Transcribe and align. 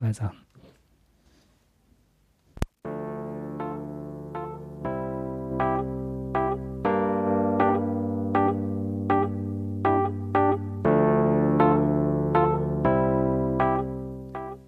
Zwei 0.00 0.14
Sachen. 0.14 0.38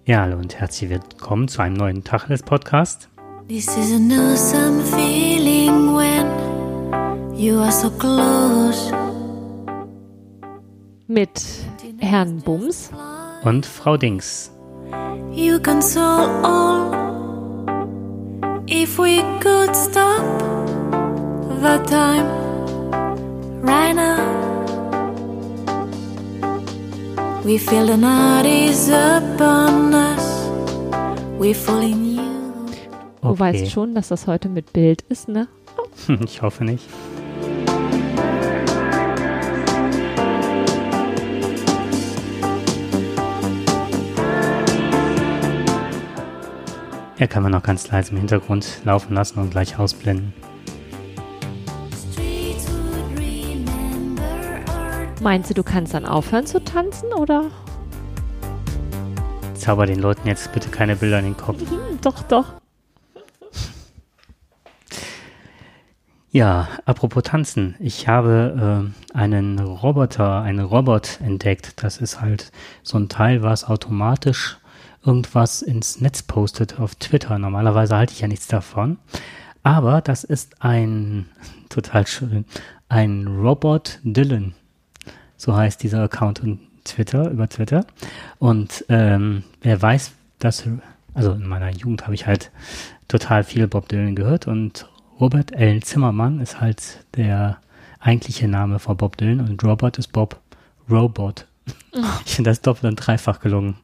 Ja, 0.05 0.21
hallo 0.21 0.37
und 0.37 0.59
herzlich 0.59 0.91
willkommen 0.91 1.47
zu 1.47 1.63
einem 1.63 1.77
neuen 1.77 2.03
Tacheles 2.03 2.43
Podcast. 2.43 3.09
This 3.47 3.65
is 3.75 3.91
an 3.91 4.11
awesome 4.11 4.83
feeling 4.83 5.95
when 5.95 6.27
you 7.35 7.57
are 7.57 7.71
so 7.71 7.89
close. 7.89 8.93
mit 11.07 11.41
Herrn 11.97 12.39
Bums. 12.41 12.91
Und 13.43 13.65
Frau 13.65 13.97
Dings. 13.97 14.52
You 15.33 15.59
can 15.59 15.81
solve 15.81 16.29
all 16.45 16.93
if 18.67 18.97
we 18.99 19.21
could 19.41 19.75
stop 19.75 20.23
the 21.61 21.77
time 21.87 22.27
right 23.61 23.93
now. 23.93 24.21
We 27.43 27.57
feel 27.57 27.87
the 27.87 27.97
night 27.97 28.45
is 28.45 28.89
upon 28.89 29.93
us. 29.93 30.47
We 31.39 31.53
fall 31.53 31.81
in 31.81 32.15
you. 32.15 32.23
Du 33.21 33.29
Okay. 33.29 33.39
weißt 33.39 33.71
schon, 33.71 33.95
dass 33.95 34.09
das 34.09 34.27
heute 34.27 34.49
mit 34.49 34.71
Bild 34.73 35.01
ist, 35.09 35.27
ne? 35.27 35.47
Ich 36.25 36.41
hoffe 36.41 36.63
nicht. 36.63 36.85
Ja, 47.23 47.27
kann 47.27 47.41
man 47.41 47.53
noch 47.53 47.63
ganz 47.63 47.89
leise 47.89 48.11
im 48.11 48.17
Hintergrund 48.17 48.81
laufen 48.83 49.13
lassen 49.13 49.39
und 49.39 49.51
gleich 49.51 49.79
ausblenden. 49.79 50.33
Meinst 55.21 55.49
du, 55.49 55.53
du 55.53 55.63
kannst 55.63 55.93
dann 55.93 56.05
aufhören 56.05 56.45
zu 56.45 56.61
tanzen 56.61 57.13
oder? 57.13 57.49
Zauber 59.53 59.85
den 59.85 59.99
Leuten 59.99 60.27
jetzt 60.27 60.51
bitte 60.51 60.67
keine 60.67 60.97
Bilder 60.97 61.19
in 61.19 61.23
den 61.23 61.37
Kopf. 61.37 61.61
Hm, 61.61 62.01
doch, 62.01 62.23
doch. 62.23 62.55
Ja, 66.31 66.67
apropos 66.83 67.23
Tanzen. 67.23 67.75
Ich 67.79 68.09
habe 68.09 68.91
äh, 69.13 69.17
einen 69.17 69.59
Roboter, 69.59 70.41
einen 70.41 70.65
Robot 70.65 71.21
entdeckt. 71.21 71.83
Das 71.83 71.99
ist 71.99 72.19
halt 72.19 72.51
so 72.81 72.97
ein 72.97 73.07
Teil, 73.07 73.43
was 73.43 73.63
automatisch 73.63 74.57
irgendwas 75.05 75.61
ins 75.61 76.01
Netz 76.01 76.23
postet 76.23 76.79
auf 76.79 76.95
Twitter. 76.95 77.37
Normalerweise 77.37 77.95
halte 77.95 78.13
ich 78.13 78.21
ja 78.21 78.27
nichts 78.27 78.47
davon. 78.47 78.97
Aber 79.63 80.01
das 80.01 80.23
ist 80.23 80.61
ein, 80.61 81.27
total 81.69 82.07
schön, 82.07 82.45
ein 82.89 83.27
Robot 83.27 83.99
Dylan. 84.03 84.53
So 85.37 85.55
heißt 85.55 85.83
dieser 85.83 86.03
Account 86.03 86.39
in 86.39 86.59
Twitter, 86.83 87.29
über 87.29 87.49
Twitter. 87.49 87.85
Und 88.39 88.85
ähm, 88.89 89.43
wer 89.61 89.81
weiß, 89.81 90.11
dass, 90.39 90.63
also 91.13 91.31
in 91.33 91.47
meiner 91.47 91.69
Jugend 91.69 92.03
habe 92.03 92.13
ich 92.13 92.27
halt 92.27 92.51
total 93.07 93.43
viel 93.43 93.67
Bob 93.67 93.87
Dylan 93.89 94.15
gehört 94.15 94.47
und 94.47 94.89
Robert 95.19 95.53
L. 95.53 95.81
Zimmermann 95.83 96.39
ist 96.39 96.59
halt 96.59 97.05
der 97.15 97.57
eigentliche 97.99 98.47
Name 98.47 98.79
von 98.79 98.97
Bob 98.97 99.17
Dylan 99.17 99.39
und 99.39 99.63
Robert 99.63 99.97
ist 99.97 100.11
Bob 100.11 100.39
Robot. 100.89 101.45
Ich 102.25 102.35
finde 102.35 102.49
das 102.49 102.61
doppelt 102.61 102.85
und 102.85 102.95
dreifach 102.95 103.39
gelungen. 103.39 103.75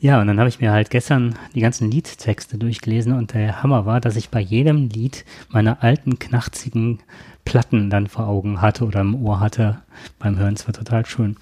Ja, 0.00 0.20
und 0.20 0.26
dann 0.26 0.38
habe 0.38 0.48
ich 0.48 0.60
mir 0.60 0.72
halt 0.72 0.88
gestern 0.90 1.34
die 1.54 1.60
ganzen 1.60 1.90
Liedtexte 1.90 2.56
durchgelesen 2.56 3.12
und 3.12 3.34
der 3.34 3.62
Hammer 3.62 3.84
war, 3.84 4.00
dass 4.00 4.16
ich 4.16 4.30
bei 4.30 4.40
jedem 4.40 4.88
Lied 4.88 5.24
meine 5.50 5.82
alten, 5.82 6.18
knarzigen 6.18 7.00
Platten 7.44 7.90
dann 7.90 8.06
vor 8.06 8.26
Augen 8.28 8.62
hatte 8.62 8.84
oder 8.86 9.00
im 9.02 9.14
Ohr 9.14 9.40
hatte 9.40 9.82
beim 10.18 10.38
Hören. 10.38 10.54
Es 10.54 10.66
war 10.66 10.72
total 10.74 11.04
schön. 11.04 11.36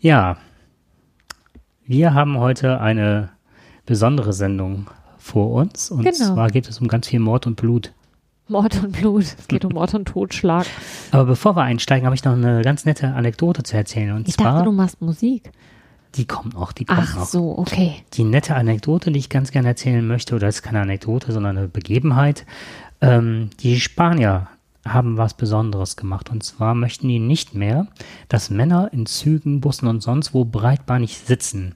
Ja, 0.00 0.38
wir 1.86 2.14
haben 2.14 2.38
heute 2.38 2.80
eine 2.80 3.28
besondere 3.84 4.32
Sendung 4.32 4.86
vor 5.18 5.50
uns 5.50 5.90
und 5.90 6.04
Genau. 6.04 6.34
zwar 6.34 6.48
geht 6.48 6.68
es 6.68 6.80
um 6.80 6.88
ganz 6.88 7.08
viel 7.08 7.20
Mord 7.20 7.46
und 7.46 7.56
Blut. 7.56 7.92
Mord 8.50 8.82
und 8.82 8.92
Blut. 8.92 9.24
Es 9.38 9.48
geht 9.48 9.64
um 9.64 9.72
Mord 9.74 9.94
und 9.94 10.06
Totschlag. 10.06 10.66
Aber 11.12 11.24
bevor 11.24 11.56
wir 11.56 11.62
einsteigen, 11.62 12.04
habe 12.06 12.14
ich 12.16 12.24
noch 12.24 12.32
eine 12.34 12.62
ganz 12.62 12.84
nette 12.84 13.08
Anekdote 13.14 13.62
zu 13.62 13.76
erzählen. 13.76 14.12
Und 14.14 14.28
Ich 14.28 14.34
zwar, 14.36 14.52
dachte, 14.52 14.64
du 14.66 14.72
machst 14.72 15.00
Musik. 15.00 15.50
die 16.16 16.26
kommt 16.26 16.54
noch, 16.54 16.72
die 16.72 16.84
kommt 16.84 17.00
Ach 17.02 17.16
noch. 17.16 17.26
so, 17.26 17.56
okay. 17.58 17.94
Die 18.14 18.24
nette 18.24 18.54
Anekdote, 18.56 19.10
die 19.12 19.18
ich 19.18 19.28
ganz 19.28 19.50
gerne 19.52 19.68
erzählen 19.68 20.06
möchte, 20.06 20.34
oder 20.34 20.46
das 20.46 20.56
ist 20.56 20.62
keine 20.62 20.80
Anekdote, 20.80 21.32
sondern 21.32 21.56
eine 21.56 21.68
Begebenheit. 21.68 22.44
Ähm, 23.00 23.50
die 23.60 23.80
Spanier 23.80 24.48
haben 24.86 25.16
was 25.18 25.34
Besonderes 25.34 25.96
gemacht. 25.96 26.30
Und 26.30 26.42
zwar 26.42 26.74
möchten 26.74 27.06
die 27.08 27.18
nicht 27.18 27.54
mehr, 27.54 27.86
dass 28.28 28.50
Männer 28.50 28.90
in 28.92 29.06
Zügen, 29.06 29.60
Bussen 29.60 29.86
und 29.86 30.02
sonst 30.02 30.32
wo 30.34 30.44
breitbeinig 30.44 31.18
sitzen. 31.18 31.74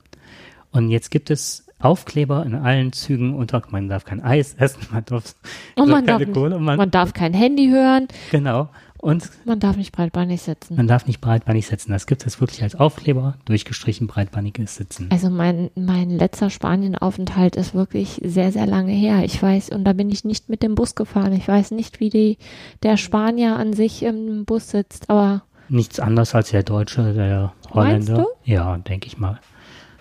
Und 0.71 0.91
jetzt 0.91 1.11
gibt 1.11 1.31
es 1.31 1.64
Aufkleber 1.79 2.45
in 2.47 2.55
allen 2.55 2.93
Zügen 2.93 3.35
unter, 3.35 3.63
man 3.71 3.89
darf 3.89 4.05
kein 4.05 4.23
Eis 4.23 4.55
essen, 4.59 4.87
man 4.93 5.05
darf, 5.05 5.35
Und 5.77 5.89
man 5.89 6.07
darf, 6.07 6.19
keine 6.19 6.27
nicht, 6.31 6.35
Kohle, 6.37 6.59
man, 6.59 6.77
man 6.77 6.91
darf 6.91 7.13
kein 7.13 7.35
Handy 7.35 7.69
hören, 7.69 8.09
genau. 8.31 8.69
Und 8.99 9.29
man 9.45 9.61
darf 9.61 9.77
nicht 9.77 9.93
breitbeinig 9.93 10.41
sitzen. 10.41 10.77
Man 10.77 10.89
darf 10.89 11.07
nicht 11.07 11.21
breitbeinig 11.21 11.67
sitzen. 11.67 11.93
Das 11.93 12.07
gibt 12.07 12.25
es 12.27 12.41
wirklich 12.41 12.63
als 12.63 12.75
Aufkleber, 12.75 13.37
durchgestrichen 13.45 14.07
breitbeiniges 14.07 14.77
Sitzen. 14.77 15.11
Also 15.13 15.29
mein, 15.29 15.71
mein 15.75 16.09
letzter 16.09 16.49
Spanienaufenthalt 16.49 17.55
ist 17.57 17.75
wirklich 17.75 18.19
sehr, 18.25 18.51
sehr 18.51 18.65
lange 18.65 18.93
her. 18.93 19.23
Ich 19.23 19.43
weiß, 19.43 19.69
und 19.69 19.85
da 19.85 19.93
bin 19.93 20.09
ich 20.09 20.25
nicht 20.25 20.49
mit 20.49 20.63
dem 20.63 20.75
Bus 20.75 20.95
gefahren. 20.95 21.35
Ich 21.35 21.47
weiß 21.47 21.73
nicht, 21.73 22.01
wie 22.01 22.09
die, 22.09 22.39
der 22.83 22.97
Spanier 22.97 23.57
an 23.57 23.75
sich 23.75 24.03
im 24.03 24.47
Bus 24.47 24.71
sitzt, 24.71 25.11
aber 25.11 25.43
Nichts 25.69 26.01
anderes 26.01 26.35
als 26.35 26.51
der 26.51 26.63
Deutsche, 26.63 27.13
der 27.13 27.53
Meinst 27.75 28.09
Holländer. 28.09 28.23
du? 28.45 28.51
Ja, 28.51 28.79
denke 28.79 29.07
ich 29.07 29.19
mal. 29.19 29.39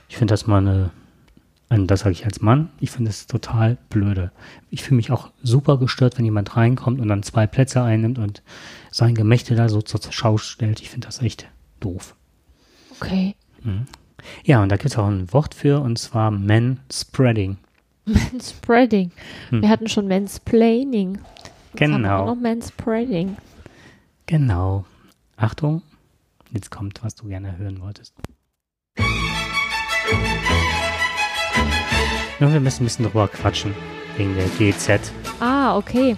Ich 0.07 0.15
finde 0.15 0.31
das 0.31 0.47
mal 0.47 0.59
eine, 0.59 0.91
und 1.73 1.87
das 1.87 2.01
sage 2.01 2.11
ich 2.13 2.25
als 2.25 2.41
Mann, 2.41 2.69
ich 2.79 2.91
finde 2.91 3.09
es 3.09 3.27
total 3.27 3.77
blöde. 3.89 4.31
Ich 4.69 4.83
fühle 4.83 4.97
mich 4.97 5.11
auch 5.11 5.31
super 5.41 5.77
gestört, 5.77 6.17
wenn 6.17 6.25
jemand 6.25 6.55
reinkommt 6.55 6.99
und 6.99 7.07
dann 7.07 7.23
zwei 7.23 7.47
Plätze 7.47 7.81
einnimmt 7.81 8.19
und 8.19 8.43
sein 8.91 9.15
Gemächte 9.15 9.55
da 9.55 9.69
so 9.69 9.81
zur 9.81 9.99
Schau 10.11 10.37
stellt. 10.37 10.81
Ich 10.81 10.89
finde 10.89 11.07
das 11.07 11.21
echt 11.21 11.47
doof. 11.79 12.15
okay. 12.99 13.35
Ja, 14.45 14.61
und 14.61 14.69
da 14.69 14.77
gibt 14.77 14.91
es 14.91 14.97
auch 14.97 15.07
ein 15.07 15.31
Wort 15.33 15.53
für, 15.55 15.81
und 15.81 15.97
zwar 15.99 16.31
Man-Spreading. 16.31 17.57
Manspreading. 18.05 19.11
Wir 19.49 19.69
hatten 19.69 19.87
schon 19.87 20.07
Mansplaining. 20.07 21.19
Jetzt 21.73 21.91
haben 21.93 22.03
wir 22.03 22.15
auch 22.15 22.19
Genau. 22.19 22.25
noch 22.35 22.41
Manspreading. 22.41 23.37
Genau. 24.25 24.85
Achtung, 25.37 25.81
jetzt 26.51 26.69
kommt, 26.71 27.03
was 27.03 27.15
du 27.15 27.27
gerne 27.27 27.57
hören 27.57 27.81
wolltest. 27.81 28.13
Ja, 32.43 32.51
wir 32.51 32.59
müssen 32.59 32.83
ein 32.83 32.87
bisschen 32.87 33.05
drüber 33.05 33.29
quatschen, 33.29 33.73
wegen 34.17 34.35
der 34.35 34.47
GZ. 34.47 35.13
Ah, 35.39 35.77
okay. 35.77 36.17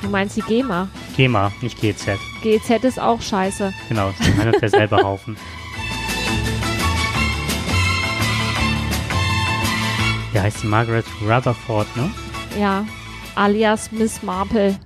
Du 0.00 0.08
meinst 0.08 0.38
die 0.38 0.40
GEMA. 0.40 0.88
GEMA, 1.14 1.52
nicht 1.60 1.78
GZ. 1.78 2.18
GZ 2.42 2.84
ist 2.84 2.98
auch 2.98 3.20
scheiße. 3.20 3.70
Genau, 3.90 4.14
das 4.16 4.26
ist 4.26 4.40
ein 4.40 4.54
und 4.54 4.62
derselbe 4.62 4.96
Haufen. 4.96 5.36
Wie 10.32 10.40
heißt 10.40 10.64
Margaret 10.64 11.04
Rutherford, 11.20 11.94
ne? 11.98 12.10
Ja. 12.58 12.86
Alias 13.34 13.92
Miss 13.92 14.22
Marple. 14.22 14.80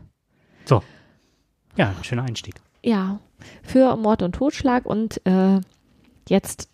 So. 0.65 0.83
Ja, 1.77 1.95
ein 1.97 2.03
schöner 2.03 2.25
Einstieg. 2.25 2.57
Ja. 2.83 3.21
Für 3.63 3.95
Mord 3.95 4.23
und 4.23 4.35
Totschlag 4.35 4.85
und 4.85 5.25
äh, 5.27 5.61
jetzt 6.29 6.69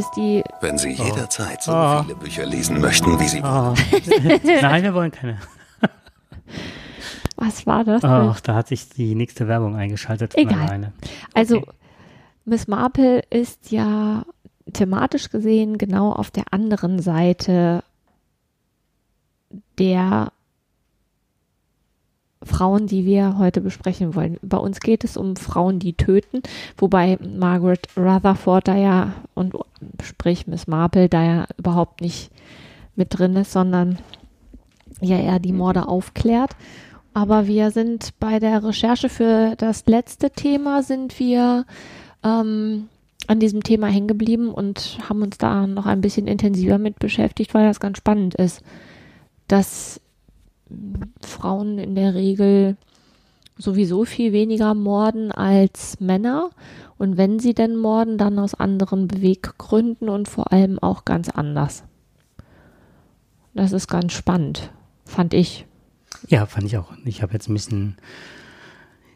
ist 0.00 0.10
die. 0.16 0.42
Wenn 0.60 0.76
Sie 0.78 0.90
jederzeit 0.90 1.62
so 1.62 1.72
Oh. 1.72 2.02
viele 2.02 2.16
Bücher 2.16 2.44
lesen 2.46 2.80
möchten, 2.80 3.18
wie 3.20 3.28
Sie 3.28 3.42
wollen. 3.42 3.76
Oh. 3.76 4.40
Nein, 4.62 4.82
wir 4.82 4.94
wollen 4.94 5.10
keine. 5.12 5.38
Was 7.36 7.66
war 7.66 7.84
das? 7.84 8.04
Ach, 8.04 8.40
da 8.40 8.54
hat 8.54 8.68
sich 8.68 8.88
die 8.90 9.14
nächste 9.14 9.48
Werbung 9.48 9.74
eingeschaltet 9.76 10.34
von 10.34 10.42
Egal. 10.42 10.92
Also, 11.34 11.58
Okay. 11.58 11.70
Miss 12.44 12.66
Marple 12.68 13.20
ist 13.30 13.70
ja 13.70 14.24
thematisch 14.72 15.30
gesehen 15.30 15.78
genau 15.78 16.12
auf 16.12 16.30
der 16.30 16.44
anderen 16.52 17.00
Seite 17.00 17.82
der 19.78 20.32
Frauen, 22.42 22.86
die 22.86 23.04
wir 23.04 23.36
heute 23.36 23.60
besprechen 23.60 24.14
wollen. 24.14 24.38
Bei 24.42 24.56
uns 24.56 24.80
geht 24.80 25.04
es 25.04 25.16
um 25.16 25.36
Frauen, 25.36 25.78
die 25.78 25.92
töten, 25.92 26.42
wobei 26.78 27.18
Margaret 27.20 27.86
Rutherford 27.96 28.68
da 28.68 28.76
ja 28.76 29.12
und 29.34 29.54
sprich 30.02 30.46
Miss 30.46 30.66
Marple 30.66 31.08
da 31.08 31.22
ja 31.22 31.46
überhaupt 31.58 32.00
nicht 32.00 32.30
mit 32.96 33.18
drin 33.18 33.36
ist, 33.36 33.52
sondern 33.52 33.98
ja 35.00 35.18
eher 35.18 35.38
die 35.38 35.52
Morde 35.52 35.86
aufklärt. 35.86 36.52
Aber 37.12 37.46
wir 37.46 37.70
sind 37.72 38.18
bei 38.20 38.38
der 38.38 38.64
Recherche 38.64 39.08
für 39.08 39.54
das 39.56 39.84
letzte 39.86 40.30
Thema 40.30 40.82
sind 40.82 41.18
wir 41.18 41.66
ähm, 42.22 42.88
an 43.26 43.40
diesem 43.40 43.62
Thema 43.62 43.88
hängen 43.88 44.08
geblieben 44.08 44.50
und 44.50 44.98
haben 45.08 45.22
uns 45.22 45.36
da 45.36 45.66
noch 45.66 45.86
ein 45.86 46.00
bisschen 46.00 46.26
intensiver 46.26 46.78
mit 46.78 46.98
beschäftigt, 46.98 47.52
weil 47.52 47.66
das 47.66 47.80
ganz 47.80 47.98
spannend 47.98 48.34
ist, 48.34 48.62
dass 49.46 50.00
Frauen 51.20 51.78
in 51.78 51.94
der 51.94 52.14
Regel 52.14 52.76
sowieso 53.56 54.04
viel 54.04 54.32
weniger 54.32 54.74
morden 54.74 55.32
als 55.32 56.00
Männer. 56.00 56.50
Und 56.98 57.16
wenn 57.16 57.38
sie 57.38 57.54
denn 57.54 57.76
morden, 57.76 58.18
dann 58.18 58.38
aus 58.38 58.54
anderen 58.54 59.08
Beweggründen 59.08 60.08
und 60.08 60.28
vor 60.28 60.52
allem 60.52 60.78
auch 60.78 61.04
ganz 61.04 61.28
anders. 61.30 61.84
Das 63.54 63.72
ist 63.72 63.88
ganz 63.88 64.12
spannend, 64.12 64.70
fand 65.04 65.34
ich. 65.34 65.66
Ja, 66.28 66.46
fand 66.46 66.66
ich 66.66 66.76
auch. 66.76 66.92
Ich 67.04 67.22
habe 67.22 67.32
jetzt 67.32 67.48
ein 67.48 67.54
bisschen, 67.54 67.96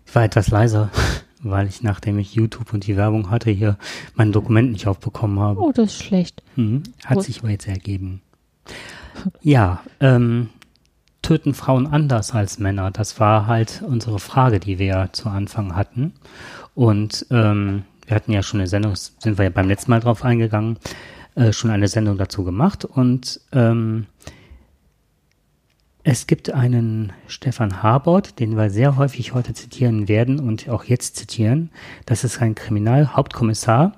ich 0.07 0.15
war 0.15 0.25
etwas 0.25 0.49
leiser, 0.49 0.91
weil 1.43 1.67
ich, 1.67 1.83
nachdem 1.83 2.19
ich 2.19 2.35
YouTube 2.35 2.73
und 2.73 2.87
die 2.87 2.97
Werbung 2.97 3.31
hatte, 3.31 3.51
hier 3.51 3.79
mein 4.15 4.33
Dokument 4.33 4.73
nicht 4.73 4.87
aufbekommen 4.87 5.39
habe. 5.39 5.61
Oh, 5.61 5.73
das 5.73 5.93
ist 5.93 6.03
schlecht. 6.03 6.43
Mhm. 6.57 6.83
Hat 7.05 7.23
sich 7.23 7.41
aber 7.41 7.51
jetzt 7.51 7.69
ergeben. 7.69 8.23
Ja, 9.43 9.83
ähm, 10.01 10.49
töten 11.25 11.55
Frauen 11.55 11.87
anders 11.87 12.33
als 12.33 12.59
Männer? 12.59 12.91
Das 12.91 13.19
war 13.19 13.47
halt 13.47 13.83
unsere 13.85 14.21
Frage, 14.21 14.61
die 14.61 14.79
wir 14.79 15.09
zu 15.13 15.29
Anfang 15.29 15.75
hatten. 15.75 16.13
Und 16.75 17.27
ähm, 17.31 17.85
wir 18.07 18.15
hatten 18.15 18.33
ja 18.33 18.43
schon 18.43 18.61
eine 18.61 18.69
Sendung, 18.69 18.95
sind 18.95 19.39
wir 19.39 19.45
ja 19.45 19.51
beim 19.51 19.69
letzten 19.69 19.91
Mal 19.91 20.01
drauf 20.01 20.25
eingegangen, 20.25 20.79
äh, 21.35 21.53
schon 21.53 21.71
eine 21.71 21.89
Sendung 21.89 22.19
dazu 22.19 22.45
gemacht. 22.45 22.85
Und 22.85 23.41
ähm, 23.53 24.07
es 26.03 26.27
gibt 26.27 26.53
einen 26.53 27.13
Stefan 27.27 27.83
Harbord, 27.83 28.39
den 28.39 28.57
wir 28.57 28.69
sehr 28.69 28.97
häufig 28.97 29.33
heute 29.33 29.55
zitieren 29.55 30.07
werden 30.07 30.39
und 30.39 30.69
auch 30.69 30.85
jetzt 30.85 31.17
zitieren. 31.17 31.71
Das 32.05 32.25
ist 32.25 32.43
ein 32.43 32.55
Kriminalhauptkommissar. 32.55 33.97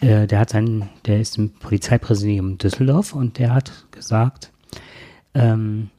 Äh, 0.00 0.26
der 0.26 0.40
hat 0.40 0.50
seinen, 0.50 0.88
der 1.06 1.20
ist 1.20 1.38
im 1.38 1.50
Polizeipräsidium 1.50 2.58
Düsseldorf 2.58 3.14
und 3.14 3.38
der 3.38 3.54
hat 3.54 3.86
gesagt, 3.92 4.50
ähm, 5.34 5.90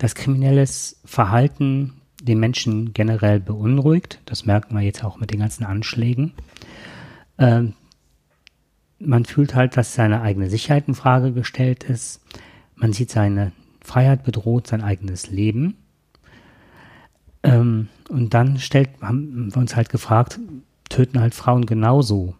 dass 0.00 0.14
kriminelles 0.14 0.98
Verhalten 1.04 1.92
den 2.22 2.40
Menschen 2.40 2.94
generell 2.94 3.38
beunruhigt. 3.38 4.18
Das 4.24 4.46
merken 4.46 4.74
wir 4.74 4.80
jetzt 4.80 5.04
auch 5.04 5.20
mit 5.20 5.30
den 5.30 5.40
ganzen 5.40 5.64
Anschlägen. 5.64 6.32
Ähm, 7.38 7.74
man 8.98 9.26
fühlt 9.26 9.54
halt, 9.54 9.76
dass 9.76 9.94
seine 9.94 10.22
eigene 10.22 10.48
Sicherheit 10.48 10.88
in 10.88 10.94
Frage 10.94 11.32
gestellt 11.32 11.84
ist. 11.84 12.22
Man 12.76 12.94
sieht 12.94 13.10
seine 13.10 13.52
Freiheit 13.82 14.24
bedroht, 14.24 14.66
sein 14.66 14.80
eigenes 14.80 15.30
Leben. 15.30 15.76
Ähm, 17.42 17.88
und 18.08 18.32
dann 18.32 18.58
stellt, 18.58 18.88
haben 19.02 19.52
wir 19.52 19.58
uns 19.58 19.76
halt 19.76 19.90
gefragt, 19.90 20.40
töten 20.88 21.20
halt 21.20 21.34
Frauen 21.34 21.66
genauso 21.66 22.34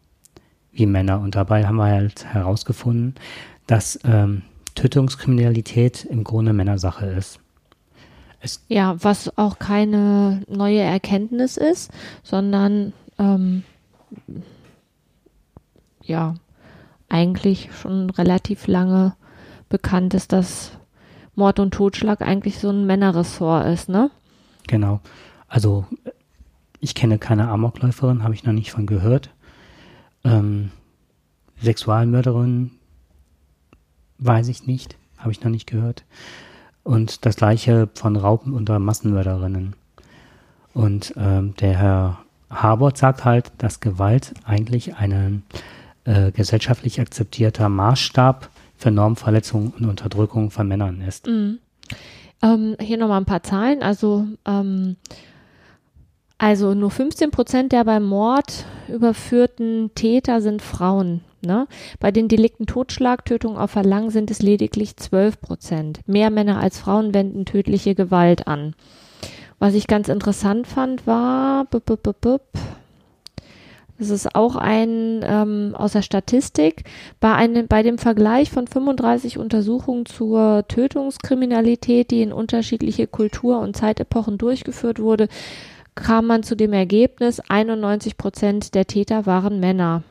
wie 0.73 0.87
Männer. 0.87 1.21
Und 1.21 1.35
dabei 1.35 1.67
haben 1.67 1.77
wir 1.77 1.87
halt 1.87 2.25
herausgefunden, 2.25 3.17
dass 3.67 4.01
ähm, 4.05 4.43
Tötungskriminalität 4.75 6.07
im 6.07 6.25
Grunde 6.25 6.55
Männersache 6.55 7.05
ist. 7.05 7.40
Es 8.41 8.65
ja, 8.69 8.97
was 9.03 9.37
auch 9.37 9.59
keine 9.59 10.43
neue 10.49 10.81
Erkenntnis 10.81 11.57
ist, 11.57 11.91
sondern 12.23 12.93
ähm, 13.19 13.65
ja, 16.03 16.35
eigentlich 17.09 17.71
schon 17.81 18.11
relativ 18.11 18.67
lange 18.67 19.15
bekannt 19.69 20.15
ist, 20.15 20.33
dass 20.33 20.73
Mord 21.35 21.59
und 21.59 21.73
Totschlag 21.73 22.23
eigentlich 22.23 22.59
so 22.59 22.71
ein 22.71 22.87
Männerressort 22.87 23.67
ist, 23.67 23.89
ne? 23.89 24.11
Genau. 24.67 25.01
Also 25.49 25.87
ich 26.81 26.95
kenne 26.95 27.19
keine 27.19 27.49
Amokläuferin, 27.49 28.23
habe 28.23 28.35
ich 28.35 28.45
noch 28.45 28.53
nicht 28.53 28.73
von 28.73 28.87
gehört. 28.87 29.31
Ähm, 30.25 30.71
Sexualmörderin 31.63 32.73
weiß 34.19 34.49
ich 34.49 34.67
nicht, 34.67 34.97
habe 35.19 35.33
ich 35.33 35.43
noch 35.43 35.51
nicht 35.51 35.67
gehört. 35.67 36.05
Und 36.91 37.25
das 37.25 37.37
gleiche 37.37 37.89
von 37.95 38.17
Raupen- 38.17 38.53
oder 38.53 38.81
Massenmörderinnen. 38.81 39.75
Und 40.75 41.15
ähm, 41.17 41.55
der 41.61 41.79
Herr 41.79 42.19
Harbord 42.51 42.99
sagt 42.99 43.25
halt, 43.25 43.53
dass 43.59 43.79
Gewalt 43.79 44.35
eigentlich 44.45 44.97
ein 44.97 45.45
äh, 46.05 46.33
gesellschaftlich 46.33 47.01
akzeptierter 47.01 47.69
Maßstab 47.69 48.51
für 48.77 48.91
Normverletzung 48.91 49.73
und 49.79 49.87
Unterdrückung 49.87 50.51
von 50.51 50.67
Männern 50.67 51.01
ist. 51.01 51.29
Mhm. 51.29 51.61
Ähm, 52.43 52.75
hier 52.81 52.97
nochmal 52.97 53.21
ein 53.21 53.25
paar 53.25 53.45
Zahlen. 53.45 53.85
Also, 53.85 54.27
ähm, 54.45 54.97
also 56.41 56.73
nur 56.73 56.91
15 56.91 57.31
Prozent 57.31 57.73
der 57.73 57.85
beim 57.85 58.03
Mord 58.03 58.65
überführten 58.89 59.91
Täter 59.95 60.41
sind 60.41 60.63
Frauen. 60.63 61.21
Ne? 61.43 61.67
Bei 62.01 62.11
den 62.11 62.29
Delikten 62.29 62.67
Totschlag, 62.67 63.27
Tötung 63.27 63.59
auf 63.59 63.73
Verlangen 63.73 64.09
sind 64.09 64.31
es 64.31 64.41
lediglich 64.41 64.97
12 64.97 65.39
Prozent. 65.43 66.01
Mehr 66.07 66.31
Männer 66.31 66.59
als 66.59 66.79
Frauen 66.79 67.13
wenden 67.13 67.45
tödliche 67.45 67.95
Gewalt 67.95 68.49
an. 68.49 68.75
Was 69.59 69.75
ich 69.75 69.87
ganz 69.87 70.09
interessant 70.09 70.67
fand, 70.67 71.07
war, 71.07 71.67
bup, 71.67 71.85
bup, 71.85 72.03
bup, 72.03 72.21
bup, 72.23 72.43
das 74.01 74.09
ist 74.09 74.35
auch 74.35 74.57
ein 74.57 75.21
ähm, 75.23 75.75
aus 75.77 75.93
der 75.93 76.01
Statistik. 76.01 76.85
Bei, 77.21 77.35
einem, 77.35 77.69
bei 77.69 77.83
dem 77.83 77.99
Vergleich 77.99 78.51
von 78.51 78.67
35 78.67 79.37
Untersuchungen 79.37 80.07
zur 80.07 80.65
Tötungskriminalität, 80.69 82.11
die 82.11 82.23
in 82.23 82.33
unterschiedliche 82.33 83.07
Kultur- 83.07 83.61
und 83.61 83.77
Zeitepochen 83.77 84.39
durchgeführt 84.39 85.01
wurde, 85.01 85.29
kam 85.95 86.27
man 86.27 86.43
zu 86.43 86.57
dem 86.57 86.73
Ergebnis, 86.73 87.41
91 87.41 88.17
Prozent 88.17 88.75
der 88.75 88.87
Täter 88.87 89.27
waren 89.27 89.61
Männer 89.61 90.03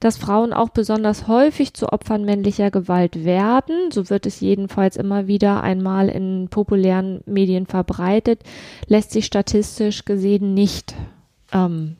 dass 0.00 0.16
Frauen 0.16 0.54
auch 0.54 0.70
besonders 0.70 1.28
häufig 1.28 1.74
zu 1.74 1.92
Opfern 1.92 2.24
männlicher 2.24 2.70
Gewalt 2.70 3.24
werden, 3.24 3.92
so 3.92 4.08
wird 4.08 4.24
es 4.24 4.40
jedenfalls 4.40 4.96
immer 4.96 5.26
wieder 5.26 5.62
einmal 5.62 6.08
in 6.08 6.48
populären 6.48 7.20
Medien 7.26 7.66
verbreitet, 7.66 8.42
lässt 8.86 9.10
sich 9.10 9.26
statistisch 9.26 10.06
gesehen 10.06 10.54
nicht 10.54 10.94
ähm, 11.52 11.96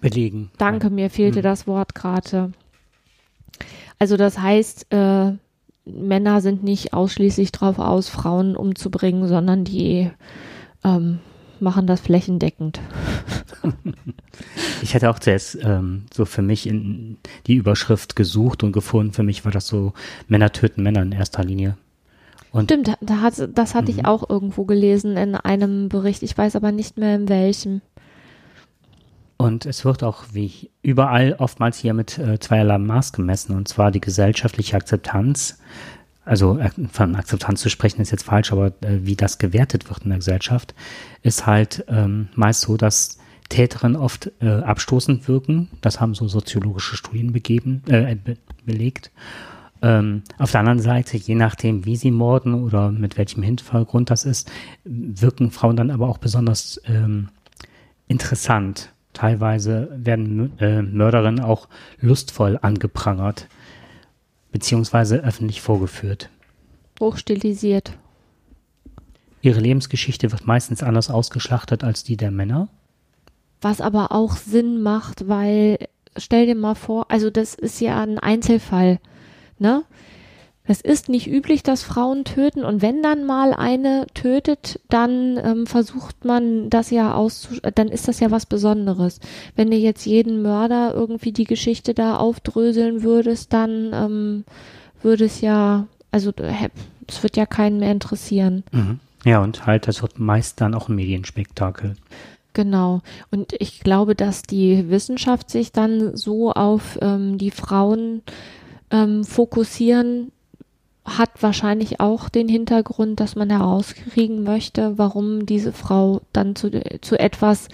belegen. 0.00 0.50
Danke, 0.56 0.88
mir 0.88 1.10
fehlte 1.10 1.36
hm. 1.36 1.42
das 1.42 1.66
Wort 1.66 1.94
gerade. 1.94 2.52
Also 3.98 4.16
das 4.16 4.38
heißt, 4.38 4.86
äh, 4.94 5.32
Männer 5.84 6.40
sind 6.40 6.64
nicht 6.64 6.94
ausschließlich 6.94 7.52
drauf 7.52 7.78
aus, 7.78 8.08
Frauen 8.08 8.56
umzubringen, 8.56 9.28
sondern 9.28 9.64
die 9.64 10.10
ähm, 10.84 11.18
machen 11.60 11.86
das 11.86 12.00
flächendeckend. 12.00 12.80
Ich 14.82 14.94
hatte 14.94 15.10
auch 15.10 15.18
zuerst 15.18 15.58
ähm, 15.62 16.06
so 16.12 16.24
für 16.24 16.42
mich 16.42 16.66
in 16.66 17.18
die 17.46 17.54
Überschrift 17.54 18.16
gesucht 18.16 18.62
und 18.62 18.72
gefunden. 18.72 19.12
Für 19.12 19.22
mich 19.22 19.44
war 19.44 19.52
das 19.52 19.66
so 19.66 19.92
Männer 20.26 20.52
töten 20.52 20.82
Männer 20.82 21.02
in 21.02 21.12
erster 21.12 21.44
Linie. 21.44 21.76
Und 22.50 22.64
Stimmt, 22.70 22.96
da 23.00 23.20
hat, 23.20 23.34
das 23.54 23.74
hatte 23.74 23.90
ich 23.90 23.98
mhm. 23.98 24.04
auch 24.06 24.28
irgendwo 24.28 24.64
gelesen 24.64 25.16
in 25.16 25.34
einem 25.34 25.88
Bericht. 25.88 26.22
Ich 26.22 26.36
weiß 26.36 26.56
aber 26.56 26.72
nicht 26.72 26.96
mehr 26.96 27.14
in 27.14 27.28
welchem. 27.28 27.82
Und 29.36 29.64
es 29.64 29.84
wird 29.84 30.02
auch 30.02 30.24
wie 30.32 30.70
überall 30.82 31.36
oftmals 31.38 31.78
hier 31.78 31.94
mit 31.94 32.18
äh, 32.18 32.38
zweierlei 32.38 32.76
Maß 32.76 33.12
gemessen, 33.12 33.56
und 33.56 33.68
zwar 33.68 33.90
die 33.90 34.00
gesellschaftliche 34.00 34.76
Akzeptanz 34.76 35.58
also 36.24 36.58
äh, 36.58 36.70
von 36.90 37.16
Akzeptanz 37.16 37.60
zu 37.60 37.70
sprechen 37.70 38.00
ist 38.00 38.10
jetzt 38.10 38.24
falsch, 38.24 38.52
aber 38.52 38.68
äh, 38.82 39.00
wie 39.02 39.16
das 39.16 39.38
gewertet 39.38 39.88
wird 39.88 40.02
in 40.02 40.10
der 40.10 40.18
Gesellschaft, 40.18 40.74
ist 41.22 41.46
halt 41.46 41.84
ähm, 41.88 42.28
meist 42.34 42.62
so, 42.62 42.76
dass 42.76 43.18
Täterinnen 43.48 43.96
oft 43.96 44.30
äh, 44.40 44.48
abstoßend 44.48 45.28
wirken. 45.28 45.68
Das 45.80 46.00
haben 46.00 46.14
so 46.14 46.28
soziologische 46.28 46.96
Studien 46.96 47.32
begeben, 47.32 47.82
äh, 47.88 48.14
be 48.14 48.36
belegt. 48.64 49.10
Ähm, 49.82 50.22
auf 50.38 50.50
der 50.50 50.60
anderen 50.60 50.80
Seite, 50.80 51.16
je 51.16 51.34
nachdem, 51.34 51.86
wie 51.86 51.96
sie 51.96 52.10
morden 52.10 52.52
oder 52.52 52.92
mit 52.92 53.16
welchem 53.16 53.42
Hintergrund 53.42 54.10
das 54.10 54.26
ist, 54.26 54.50
wirken 54.84 55.50
Frauen 55.50 55.76
dann 55.76 55.90
aber 55.90 56.08
auch 56.08 56.18
besonders 56.18 56.80
ähm, 56.86 57.30
interessant. 58.06 58.92
Teilweise 59.14 59.88
werden 59.96 60.58
äh, 60.58 60.82
Mörderinnen 60.82 61.40
auch 61.40 61.68
lustvoll 62.00 62.58
angeprangert 62.60 63.48
beziehungsweise 64.52 65.22
öffentlich 65.22 65.60
vorgeführt. 65.60 66.28
Hochstilisiert. 67.00 67.92
Ihre 69.42 69.60
Lebensgeschichte 69.60 70.32
wird 70.32 70.46
meistens 70.46 70.82
anders 70.82 71.10
ausgeschlachtet 71.10 71.82
als 71.82 72.04
die 72.04 72.16
der 72.16 72.30
Männer. 72.30 72.68
Was 73.60 73.80
aber 73.80 74.12
auch 74.12 74.36
Sinn 74.36 74.82
macht, 74.82 75.28
weil 75.28 75.78
stell 76.16 76.46
dir 76.46 76.54
mal 76.54 76.74
vor, 76.74 77.10
also 77.10 77.30
das 77.30 77.54
ist 77.54 77.80
ja 77.80 78.02
ein 78.02 78.18
Einzelfall, 78.18 79.00
ne? 79.58 79.84
Es 80.70 80.80
ist 80.80 81.08
nicht 81.08 81.26
üblich, 81.26 81.64
dass 81.64 81.82
Frauen 81.82 82.22
töten 82.22 82.62
und 82.62 82.80
wenn 82.80 83.02
dann 83.02 83.26
mal 83.26 83.52
eine 83.54 84.06
tötet, 84.14 84.78
dann 84.88 85.36
ähm, 85.42 85.66
versucht 85.66 86.24
man 86.24 86.70
das 86.70 86.92
ja 86.92 87.12
auszusch, 87.12 87.60
dann 87.74 87.88
ist 87.88 88.06
das 88.06 88.20
ja 88.20 88.30
was 88.30 88.46
Besonderes. 88.46 89.18
Wenn 89.56 89.72
du 89.72 89.76
jetzt 89.76 90.06
jeden 90.06 90.42
Mörder 90.42 90.94
irgendwie 90.94 91.32
die 91.32 91.42
Geschichte 91.42 91.92
da 91.92 92.18
aufdröseln 92.18 93.02
würdest, 93.02 93.52
dann 93.52 93.90
ähm, 93.92 94.44
würde 95.02 95.24
es 95.24 95.40
ja, 95.40 95.88
also 96.12 96.30
es 97.08 97.20
wird 97.24 97.36
ja 97.36 97.46
keinen 97.46 97.80
mehr 97.80 97.90
interessieren. 97.90 98.62
Mhm. 98.70 99.00
Ja, 99.24 99.42
und 99.42 99.66
halt, 99.66 99.88
das 99.88 100.02
wird 100.02 100.20
meist 100.20 100.60
dann 100.60 100.76
auch 100.76 100.88
ein 100.88 100.94
Medienspektakel. 100.94 101.96
Genau. 102.52 103.00
Und 103.32 103.54
ich 103.58 103.80
glaube, 103.80 104.14
dass 104.14 104.44
die 104.44 104.88
Wissenschaft 104.88 105.50
sich 105.50 105.72
dann 105.72 106.16
so 106.16 106.52
auf 106.52 106.96
ähm, 107.02 107.38
die 107.38 107.50
Frauen 107.50 108.22
ähm, 108.92 109.24
fokussieren, 109.24 110.30
hat 111.18 111.42
wahrscheinlich 111.42 112.00
auch 112.00 112.28
den 112.28 112.48
Hintergrund, 112.48 113.20
dass 113.20 113.36
man 113.36 113.50
herauskriegen 113.50 114.42
möchte, 114.42 114.98
warum 114.98 115.46
diese 115.46 115.72
Frau 115.72 116.22
dann 116.32 116.56
zu, 116.56 116.70
zu 117.00 117.18
etwas 117.18 117.68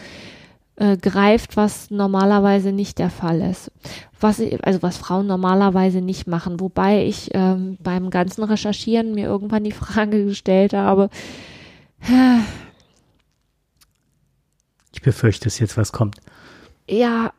äh, 0.76 0.96
greift, 0.96 1.56
was 1.56 1.90
normalerweise 1.90 2.72
nicht 2.72 2.98
der 2.98 3.10
Fall 3.10 3.40
ist. 3.40 3.72
Was, 4.20 4.40
also 4.62 4.82
was 4.82 4.96
Frauen 4.96 5.26
normalerweise 5.26 6.00
nicht 6.00 6.26
machen. 6.26 6.60
Wobei 6.60 7.04
ich 7.04 7.30
ähm, 7.34 7.78
beim 7.80 8.10
ganzen 8.10 8.44
Recherchieren 8.44 9.14
mir 9.14 9.26
irgendwann 9.26 9.64
die 9.64 9.72
Frage 9.72 10.24
gestellt 10.24 10.72
habe, 10.74 11.10
ich 14.92 15.02
befürchte, 15.02 15.44
dass 15.44 15.58
jetzt 15.58 15.76
was 15.76 15.92
kommt. 15.92 16.16
Ja, 16.88 17.32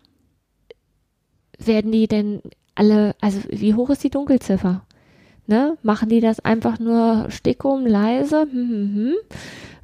werden 1.59 1.91
die 1.91 2.07
denn 2.07 2.41
alle, 2.75 3.15
also 3.21 3.39
wie 3.49 3.73
hoch 3.73 3.89
ist 3.89 4.03
die 4.03 4.09
Dunkelziffer? 4.09 4.86
Ne? 5.47 5.77
Machen 5.81 6.09
die 6.09 6.19
das 6.19 6.41
einfach 6.41 6.77
nur 6.77 7.27
stickum, 7.29 7.85
leise? 7.85 8.41
Hm, 8.41 8.51
hm, 8.51 8.95
hm. 8.95 9.13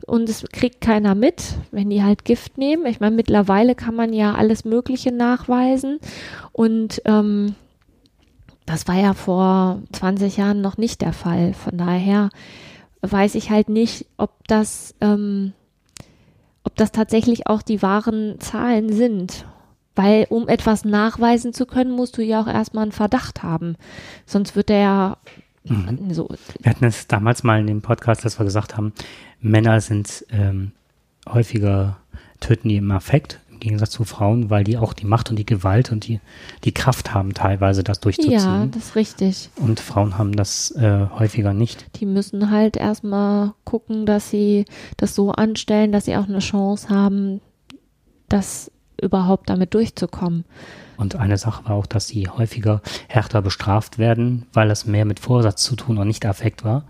Und 0.05 0.27
es 0.27 0.43
kriegt 0.51 0.81
keiner 0.81 1.15
mit, 1.15 1.55
wenn 1.71 1.89
die 1.89 2.03
halt 2.03 2.25
Gift 2.25 2.57
nehmen. 2.57 2.85
Ich 2.85 2.99
meine, 2.99 3.15
mittlerweile 3.15 3.73
kann 3.73 3.95
man 3.95 4.11
ja 4.11 4.35
alles 4.35 4.65
Mögliche 4.65 5.13
nachweisen. 5.13 5.99
Und 6.51 7.01
ähm, 7.05 7.55
das 8.65 8.87
war 8.87 8.95
ja 8.95 9.13
vor 9.13 9.81
20 9.93 10.37
Jahren 10.37 10.61
noch 10.61 10.77
nicht 10.77 11.01
der 11.01 11.13
Fall. 11.13 11.53
Von 11.53 11.77
daher 11.77 12.29
weiß 13.01 13.35
ich 13.35 13.49
halt 13.49 13.69
nicht, 13.69 14.05
ob 14.17 14.31
das, 14.47 14.95
ähm, 14.99 15.53
ob 16.63 16.75
das 16.75 16.91
tatsächlich 16.91 17.47
auch 17.47 17.61
die 17.61 17.81
wahren 17.81 18.39
Zahlen 18.39 18.91
sind. 18.91 19.45
Weil 19.95 20.25
um 20.29 20.47
etwas 20.47 20.85
nachweisen 20.85 21.53
zu 21.53 21.65
können, 21.65 21.91
musst 21.91 22.17
du 22.17 22.23
ja 22.23 22.41
auch 22.41 22.47
erstmal 22.47 22.83
einen 22.83 22.91
Verdacht 22.91 23.43
haben. 23.43 23.75
Sonst 24.25 24.55
wird 24.55 24.69
der 24.69 24.79
ja 24.79 25.17
Mhm. 25.63 26.13
So. 26.13 26.27
Wir 26.61 26.69
hatten 26.69 26.85
es 26.85 27.07
damals 27.07 27.43
mal 27.43 27.59
in 27.59 27.67
dem 27.67 27.81
Podcast, 27.81 28.25
dass 28.25 28.39
wir 28.39 28.45
gesagt 28.45 28.77
haben, 28.77 28.93
Männer 29.39 29.81
sind 29.81 30.25
ähm, 30.31 30.71
häufiger 31.27 31.97
töten 32.39 32.69
die 32.69 32.77
im 32.77 32.91
Affekt, 32.91 33.39
im 33.49 33.59
Gegensatz 33.59 33.91
zu 33.91 34.03
Frauen, 34.03 34.49
weil 34.49 34.63
die 34.63 34.77
auch 34.77 34.93
die 34.93 35.05
Macht 35.05 35.29
und 35.29 35.37
die 35.37 35.45
Gewalt 35.45 35.91
und 35.91 36.07
die, 36.07 36.19
die 36.65 36.73
Kraft 36.73 37.13
haben, 37.13 37.33
teilweise 37.33 37.83
das 37.83 37.99
durchzuziehen. 38.01 38.33
Ja, 38.33 38.65
das 38.65 38.87
ist 38.87 38.95
richtig. 38.95 39.49
Und 39.55 39.79
Frauen 39.79 40.17
haben 40.17 40.35
das 40.35 40.71
äh, 40.71 41.07
häufiger 41.17 41.53
nicht. 41.53 41.85
Die 41.99 42.05
müssen 42.05 42.51
halt 42.51 42.75
erstmal 42.75 43.53
gucken, 43.63 44.05
dass 44.05 44.29
sie 44.29 44.65
das 44.97 45.15
so 45.15 45.31
anstellen, 45.31 45.91
dass 45.91 46.05
sie 46.05 46.17
auch 46.17 46.27
eine 46.27 46.39
Chance 46.39 46.89
haben, 46.89 47.39
das 48.27 48.69
überhaupt 49.01 49.49
damit 49.49 49.73
durchzukommen. 49.73 50.45
Und 50.97 51.15
eine 51.15 51.37
Sache 51.37 51.65
war 51.65 51.75
auch, 51.75 51.85
dass 51.85 52.07
sie 52.07 52.27
häufiger 52.27 52.81
härter 53.07 53.41
bestraft 53.41 53.97
werden, 53.97 54.45
weil 54.53 54.71
es 54.71 54.85
mehr 54.85 55.05
mit 55.05 55.19
Vorsatz 55.19 55.63
zu 55.63 55.75
tun 55.75 55.97
und 55.97 56.07
nicht 56.07 56.25
Affekt 56.25 56.63
war. 56.63 56.85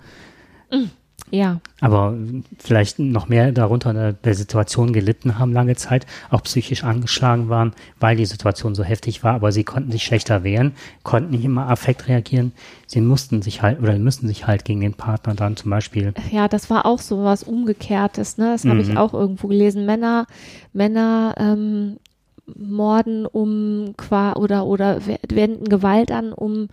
Mm, 0.72 0.90
ja. 1.34 1.62
Aber 1.82 2.16
vielleicht 2.60 3.00
noch 3.00 3.28
mehr 3.28 3.52
darunter 3.52 3.92
der, 3.92 4.14
der 4.14 4.36
Situation 4.36 4.94
gelitten 4.94 5.40
haben 5.40 5.52
lange 5.52 5.76
Zeit, 5.76 6.06
auch 6.30 6.44
psychisch 6.44 6.84
angeschlagen 6.84 7.50
waren, 7.50 7.74
weil 8.00 8.16
die 8.16 8.28
Situation 8.28 8.76
so 8.76 8.84
heftig 8.84 9.24
war, 9.24 9.34
aber 9.34 9.52
sie 9.52 9.64
konnten 9.64 9.92
sich 9.92 10.04
schlechter 10.04 10.44
wehren, 10.44 10.74
konnten 11.02 11.32
nicht 11.32 11.44
immer 11.44 11.70
Affekt 11.70 12.08
reagieren. 12.08 12.52
Sie 12.86 13.02
mussten 13.02 13.42
sich 13.42 13.64
halt 13.64 13.82
oder 13.82 13.98
müssen 13.98 14.28
sich 14.28 14.46
halt 14.46 14.64
gegen 14.64 14.82
den 14.82 14.94
Partner 14.94 15.34
dann 15.34 15.58
zum 15.58 15.72
Beispiel. 15.72 16.14
Ja, 16.32 16.48
das 16.48 16.70
war 16.70 16.86
auch 16.86 17.00
so 17.00 17.24
was 17.24 17.42
Umgekehrtes, 17.42 18.38
ne? 18.38 18.52
Das 18.52 18.64
habe 18.66 18.82
ich 18.82 18.90
mhm. 18.90 18.98
auch 18.98 19.16
irgendwo 19.16 19.48
gelesen. 19.48 19.88
Männer, 19.88 20.28
Männer 20.72 21.34
ähm, 21.38 21.98
morden 22.46 23.26
um 23.26 23.94
qua 23.98 24.34
oder 24.34 24.66
oder 24.66 25.00
wenden 25.30 25.66
Gewalt 25.66 26.12
an, 26.12 26.34
um 26.34 26.68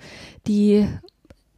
die 0.47 0.87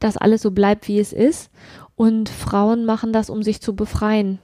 dass 0.02 0.16
alles 0.16 0.42
so 0.42 0.50
bleibt, 0.50 0.88
wie 0.88 0.98
es 0.98 1.12
ist. 1.12 1.50
Und 1.94 2.28
Frauen 2.28 2.84
machen 2.84 3.12
das, 3.12 3.30
um 3.30 3.42
sich 3.42 3.60
zu 3.60 3.76
befreien. 3.76 4.38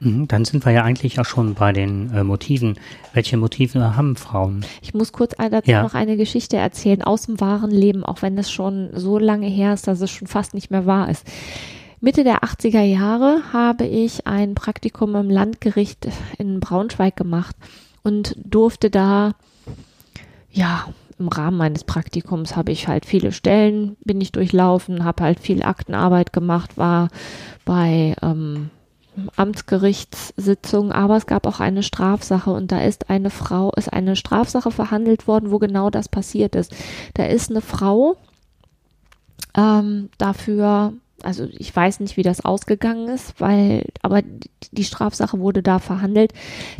Mhm, 0.00 0.28
dann 0.28 0.44
sind 0.44 0.64
wir 0.64 0.72
ja 0.72 0.82
eigentlich 0.82 1.18
auch 1.20 1.24
schon 1.24 1.54
bei 1.54 1.72
den 1.72 2.12
äh, 2.12 2.24
Motiven. 2.24 2.78
Welche 3.12 3.36
Motive 3.36 3.96
haben 3.96 4.16
Frauen? 4.16 4.64
Ich 4.80 4.94
muss 4.94 5.12
kurz 5.12 5.34
dazu 5.36 5.70
ja. 5.70 5.82
noch 5.82 5.94
eine 5.94 6.16
Geschichte 6.16 6.56
erzählen 6.56 7.02
aus 7.02 7.26
dem 7.26 7.40
wahren 7.40 7.70
Leben, 7.70 8.04
auch 8.04 8.22
wenn 8.22 8.36
das 8.36 8.50
schon 8.50 8.90
so 8.94 9.18
lange 9.18 9.46
her 9.46 9.74
ist, 9.74 9.86
dass 9.86 10.00
es 10.00 10.10
schon 10.10 10.28
fast 10.28 10.54
nicht 10.54 10.70
mehr 10.70 10.86
wahr 10.86 11.08
ist. 11.08 11.26
Mitte 12.00 12.24
der 12.24 12.40
80er 12.40 12.82
Jahre 12.82 13.42
habe 13.52 13.86
ich 13.86 14.26
ein 14.26 14.56
Praktikum 14.56 15.14
im 15.14 15.30
Landgericht 15.30 16.08
in 16.36 16.58
Braunschweig 16.58 17.16
gemacht 17.16 17.54
und 18.02 18.36
durfte 18.36 18.90
da, 18.90 19.32
ja, 20.50 20.86
im 21.18 21.28
Rahmen 21.28 21.56
meines 21.56 21.84
Praktikums 21.84 22.56
habe 22.56 22.72
ich 22.72 22.88
halt 22.88 23.06
viele 23.06 23.32
Stellen, 23.32 23.96
bin 24.04 24.20
ich 24.20 24.32
durchlaufen, 24.32 25.04
habe 25.04 25.22
halt 25.22 25.40
viel 25.40 25.62
Aktenarbeit 25.62 26.32
gemacht, 26.32 26.76
war 26.76 27.08
bei 27.64 28.16
ähm, 28.22 28.70
Amtsgerichtssitzungen, 29.36 30.90
aber 30.90 31.16
es 31.16 31.26
gab 31.26 31.46
auch 31.46 31.60
eine 31.60 31.82
Strafsache 31.82 32.50
und 32.50 32.72
da 32.72 32.80
ist 32.80 33.10
eine 33.10 33.30
Frau, 33.30 33.70
ist 33.76 33.92
eine 33.92 34.16
Strafsache 34.16 34.70
verhandelt 34.70 35.28
worden, 35.28 35.50
wo 35.50 35.58
genau 35.58 35.90
das 35.90 36.08
passiert 36.08 36.56
ist. 36.56 36.74
Da 37.14 37.24
ist 37.24 37.50
eine 37.50 37.60
Frau 37.60 38.16
ähm, 39.56 40.08
dafür 40.18 40.94
also 41.24 41.48
ich 41.50 41.74
weiß 41.74 42.00
nicht, 42.00 42.16
wie 42.16 42.22
das 42.22 42.44
ausgegangen 42.44 43.08
ist, 43.08 43.40
weil, 43.40 43.86
aber 44.02 44.22
die 44.72 44.84
Strafsache 44.84 45.38
wurde 45.38 45.62
da 45.62 45.78
verhandelt. 45.78 46.32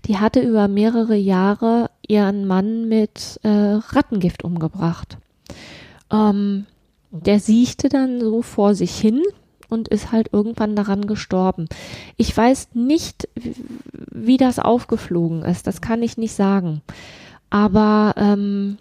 Die 0.07 0.19
hatte 0.19 0.41
über 0.41 0.69
mehrere 0.69 1.17
Jahre 1.17 1.91
ihren 2.07 2.47
Mann 2.47 2.89
mit 2.89 3.41
äh, 3.43 3.49
Rattengift 3.49 4.45
umgebracht. 4.45 5.19
Ähm, 6.11 6.67
der 7.11 7.41
siechte 7.41 7.89
dann 7.89 8.21
so 8.21 8.43
vor 8.43 8.75
sich 8.75 8.99
hin 8.99 9.23
und 9.69 9.89
ist 9.89 10.13
halt 10.13 10.29
irgendwann 10.33 10.77
daran 10.77 11.07
gestorben. 11.07 11.69
Ich 12.17 12.37
weiß 12.37 12.69
nicht, 12.75 13.29
wie 13.95 14.37
das 14.37 14.59
aufgeflogen 14.59 15.43
ist. 15.43 15.67
Das 15.67 15.81
kann 15.81 16.03
ich 16.03 16.19
nicht 16.19 16.35
sagen. 16.35 16.83
Aber 17.51 18.15
ähm, 18.17 18.79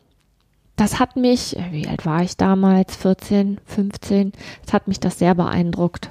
das 0.81 0.99
hat 0.99 1.15
mich, 1.15 1.55
wie 1.69 1.87
alt 1.87 2.07
war 2.07 2.23
ich 2.23 2.37
damals? 2.37 2.95
14, 2.95 3.59
15. 3.67 4.31
Das 4.65 4.73
hat 4.73 4.87
mich 4.87 4.99
das 4.99 5.19
sehr 5.19 5.35
beeindruckt. 5.35 6.09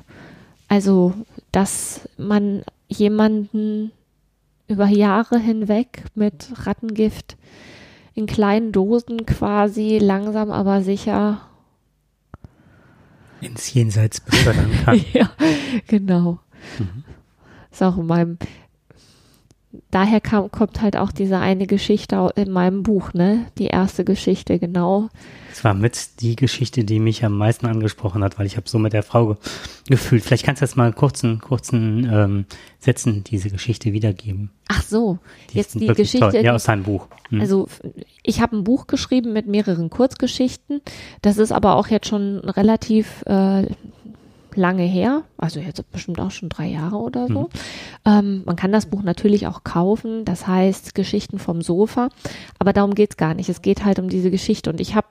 Also, 0.69 1.13
dass 1.51 2.09
man 2.17 2.63
jemanden 2.87 3.91
über 4.69 4.87
Jahre 4.87 5.41
hinweg 5.41 6.05
mit 6.15 6.53
Rattengift 6.67 7.37
in 8.15 8.27
kleinen 8.27 8.71
Dosen 8.71 9.27
quasi 9.27 9.99
langsam 9.99 10.53
aber 10.53 10.83
sicher 10.83 11.41
ins 13.41 13.75
Jenseits 13.75 14.21
befördern 14.21 14.71
kann. 14.85 15.05
ja, 15.13 15.31
genau. 15.89 16.39
Mhm. 16.79 17.03
Ist 17.73 17.83
auch 17.83 17.97
in 17.97 18.07
meinem 18.07 18.39
daher 19.91 20.21
kam, 20.21 20.51
kommt 20.51 20.81
halt 20.81 20.97
auch 20.97 21.13
diese 21.13 21.39
eine 21.39 21.67
Geschichte 21.67 22.31
in 22.35 22.51
meinem 22.51 22.83
Buch, 22.83 23.13
ne? 23.13 23.47
Die 23.59 23.67
erste 23.67 24.05
Geschichte, 24.05 24.59
genau. 24.59 25.09
Es 25.53 25.63
war 25.63 25.75
mit 25.75 26.21
die 26.21 26.37
Geschichte, 26.37 26.85
die 26.85 26.99
mich 26.99 27.25
am 27.25 27.37
meisten 27.37 27.67
angesprochen 27.67 28.25
hat, 28.25 28.39
weil 28.39 28.47
ich 28.47 28.57
habe 28.57 28.69
so 28.69 28.79
mit 28.79 28.93
der 28.93 29.03
Frau 29.03 29.27
ge 29.27 29.37
gefühlt. 29.89 30.23
Vielleicht 30.25 30.45
kannst 30.45 30.63
du 30.63 30.65
jetzt 30.65 30.77
mal 30.77 30.93
kurzen, 30.93 31.41
kurzen 31.41 32.09
ähm, 32.13 32.45
Sätzen 32.79 33.25
diese 33.25 33.51
Geschichte 33.51 33.93
wiedergeben. 33.93 34.51
Ach 34.69 34.83
so, 34.83 35.19
die 35.51 35.59
jetzt 35.59 35.75
die 35.75 35.87
Geschichte. 35.87 36.31
Toll. 36.31 36.45
Ja, 36.45 36.55
aus 36.55 36.65
deinem 36.65 36.85
Buch. 36.85 37.09
Hm. 37.29 37.41
Also 37.41 37.69
ich 38.23 38.41
habe 38.41 38.57
ein 38.57 38.65
Buch 38.65 38.87
geschrieben 38.87 39.33
mit 39.33 39.47
mehreren 39.47 39.91
Kurzgeschichten. 39.91 40.81
Das 41.23 41.39
ist 41.39 41.53
aber 41.53 41.77
auch 41.77 41.89
jetzt 41.89 42.09
schon 42.09 42.39
relativ 42.39 43.23
äh, 43.27 43.67
lange 44.57 44.85
her, 44.85 45.25
also 45.37 45.61
jetzt 45.61 45.91
bestimmt 45.91 46.21
auch 46.21 46.31
schon 46.31 46.49
drei 46.49 46.69
Jahre 46.69 46.97
oder 46.97 47.27
so. 47.29 47.41
Mhm. 47.41 47.49
Ähm, 48.05 48.43
man 48.47 48.57
kann 48.57 48.73
das 48.73 48.87
Buch 48.87 49.03
natürlich 49.03 49.47
auch 49.47 49.65
kaufen, 49.65 50.25
das 50.25 50.47
heißt 50.47 50.95
Geschichten 50.95 51.39
vom 51.39 51.63
Sofa, 51.63 52.09
aber 52.59 52.73
darum 52.73 52.95
geht's 52.95 53.17
gar 53.17 53.35
nicht. 53.35 53.49
Es 53.49 53.63
geht 53.63 53.85
halt 53.85 53.99
um 53.99 54.09
diese 54.09 54.31
Geschichte 54.31 54.71
und 54.71 54.81
ich 54.81 54.95
habe 54.95 55.09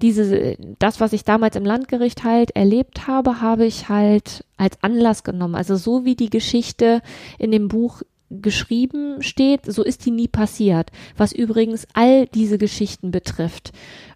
diese, 0.00 0.56
das, 0.78 1.00
was 1.00 1.12
ich 1.12 1.24
damals 1.24 1.56
im 1.56 1.64
Landgericht 1.64 2.24
halt 2.24 2.50
erlebt 2.56 3.06
habe, 3.06 3.40
habe 3.40 3.64
ich 3.64 3.88
halt 3.88 4.44
als 4.56 4.82
Anlass 4.82 5.22
genommen. 5.22 5.54
Also 5.54 5.76
so 5.76 6.04
wie 6.04 6.16
die 6.16 6.30
Geschichte 6.30 7.02
in 7.38 7.52
dem 7.52 7.68
Buch 7.68 8.02
geschrieben 8.28 9.22
steht, 9.22 9.66
so 9.66 9.82
ist 9.82 10.04
die 10.06 10.10
nie 10.10 10.28
passiert. 10.28 10.90
Was 11.16 11.32
übrigens 11.32 11.86
all 11.92 12.26
diese 12.26 12.58
Geschichten 12.58 13.10
betrifft. 13.10 13.72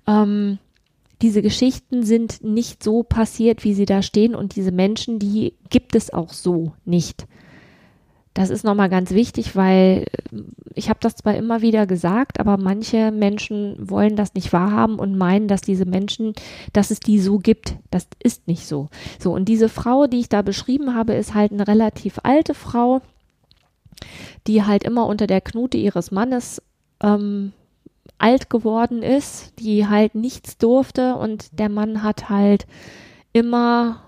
Ähm, 0.07 0.59
diese 1.23 1.43
Geschichten 1.43 2.03
sind 2.03 2.45
nicht 2.45 2.83
so 2.83 3.03
passiert, 3.03 3.65
wie 3.65 3.75
sie 3.75 3.87
da 3.87 4.03
stehen 4.03 4.35
und 4.35 4.57
diese 4.57 4.73
Menschen, 4.73 5.19
die 5.19 5.55
gibt 5.71 5.95
es 5.95 6.13
auch 6.13 6.33
so 6.33 6.73
nicht. 6.85 7.27
Das 8.37 8.51
ist 8.51 8.65
nochmal 8.65 8.91
ganz 8.91 9.13
wichtig, 9.13 9.57
weil 9.57 10.05
äh, 10.13 10.43
ich 10.75 10.91
habe 10.91 10.99
das 11.01 11.17
zwar 11.17 11.35
immer 11.37 11.63
wieder 11.63 11.87
gesagt, 11.87 12.39
aber 12.39 12.59
manche 12.59 13.11
Menschen 13.11 13.77
wollen 13.79 14.15
das 14.15 14.35
nicht 14.35 14.53
wahrhaben 14.53 14.99
und 14.99 15.17
meinen, 15.17 15.49
dass 15.49 15.63
diese 15.63 15.87
Menschen, 15.87 16.35
dass 16.75 16.91
es 16.91 17.01
die 17.01 17.19
so 17.19 17.39
gibt. 17.39 17.77
Das 17.91 18.07
ist 18.23 18.47
nicht 18.47 18.67
so. 18.67 18.89
So, 19.19 19.33
und 19.33 19.47
diese 19.47 19.71
Frau, 19.71 20.07
die 20.07 20.21
ich 20.21 20.29
da 20.29 20.43
beschrieben 20.43 20.95
habe, 20.95 21.15
ist 21.15 21.33
halt 21.33 21.51
eine 21.51 21.67
relativ 21.67 22.19
alte 22.25 22.53
Frau, 22.53 23.01
die 24.47 24.63
halt 24.65 24.85
immer 24.85 25.07
unter 25.07 25.27
der 25.27 25.41
Knute 25.41 25.79
ihres 25.79 26.11
Mannes 26.11 26.61
ähm, 27.03 27.55
alt 28.19 28.51
geworden 28.51 29.03
ist, 29.03 29.59
die 29.59 29.87
halt 29.87 30.15
nichts 30.15 30.59
durfte 30.59 31.17
und 31.17 31.59
der 31.59 31.69
Mann 31.69 32.03
hat 32.03 32.29
halt 32.29 32.67
immer 33.33 34.01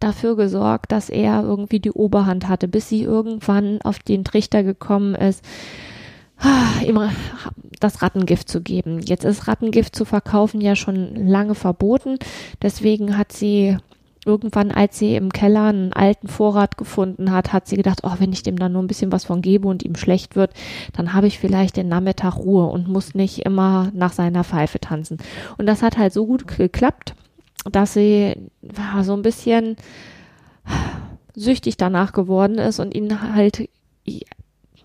dafür 0.00 0.36
gesorgt, 0.36 0.92
dass 0.92 1.10
er 1.10 1.42
irgendwie 1.42 1.80
die 1.80 1.90
Oberhand 1.90 2.48
hatte, 2.48 2.68
bis 2.68 2.88
sie 2.88 3.02
irgendwann 3.02 3.82
auf 3.82 3.98
den 3.98 4.24
Trichter 4.24 4.62
gekommen 4.62 5.14
ist, 5.14 5.44
ihm 6.86 7.00
das 7.80 8.02
Rattengift 8.02 8.48
zu 8.48 8.60
geben. 8.60 9.00
Jetzt 9.00 9.24
ist 9.24 9.48
Rattengift 9.48 9.94
zu 9.94 10.04
verkaufen 10.04 10.60
ja 10.60 10.76
schon 10.76 11.14
lange 11.14 11.54
verboten. 11.54 12.18
Deswegen 12.62 13.18
hat 13.18 13.32
sie 13.32 13.76
irgendwann, 14.28 14.70
als 14.70 14.98
sie 14.98 15.16
im 15.16 15.32
Keller 15.32 15.64
einen 15.64 15.92
alten 15.92 16.28
Vorrat 16.28 16.76
gefunden 16.76 17.32
hat, 17.32 17.52
hat 17.52 17.66
sie 17.66 17.76
gedacht, 17.76 18.00
oh, 18.02 18.12
wenn 18.18 18.32
ich 18.32 18.42
dem 18.42 18.58
dann 18.58 18.72
nur 18.72 18.82
ein 18.82 18.86
bisschen 18.86 19.10
was 19.10 19.24
von 19.24 19.40
gebe 19.40 19.66
und 19.66 19.82
ihm 19.82 19.96
schlecht 19.96 20.36
wird, 20.36 20.52
dann 20.92 21.14
habe 21.14 21.26
ich 21.26 21.38
vielleicht 21.38 21.76
den 21.76 21.88
Nachmittag 21.88 22.36
Ruhe 22.36 22.66
und 22.66 22.88
muss 22.88 23.14
nicht 23.14 23.40
immer 23.40 23.90
nach 23.94 24.12
seiner 24.12 24.44
Pfeife 24.44 24.78
tanzen. 24.78 25.16
Und 25.56 25.66
das 25.66 25.82
hat 25.82 25.96
halt 25.96 26.12
so 26.12 26.26
gut 26.26 26.46
geklappt, 26.46 27.14
dass 27.64 27.94
sie 27.94 28.36
ja, 28.60 29.02
so 29.02 29.14
ein 29.14 29.22
bisschen 29.22 29.76
süchtig 31.34 31.78
danach 31.78 32.12
geworden 32.12 32.58
ist 32.58 32.80
und 32.80 32.94
ihn 32.94 33.34
halt 33.34 33.68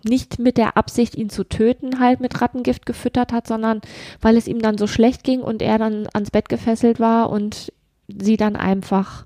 nicht 0.05 0.39
mit 0.39 0.57
der 0.57 0.77
Absicht, 0.77 1.15
ihn 1.15 1.29
zu 1.29 1.43
töten, 1.43 1.99
halt 1.99 2.19
mit 2.19 2.41
Rattengift 2.41 2.85
gefüttert 2.85 3.31
hat, 3.31 3.47
sondern 3.47 3.81
weil 4.21 4.37
es 4.37 4.47
ihm 4.47 4.61
dann 4.61 4.77
so 4.77 4.87
schlecht 4.87 5.23
ging 5.23 5.41
und 5.41 5.61
er 5.61 5.77
dann 5.77 6.07
ans 6.13 6.31
Bett 6.31 6.49
gefesselt 6.49 6.99
war 6.99 7.29
und 7.29 7.71
sie 8.07 8.37
dann 8.37 8.55
einfach, 8.55 9.25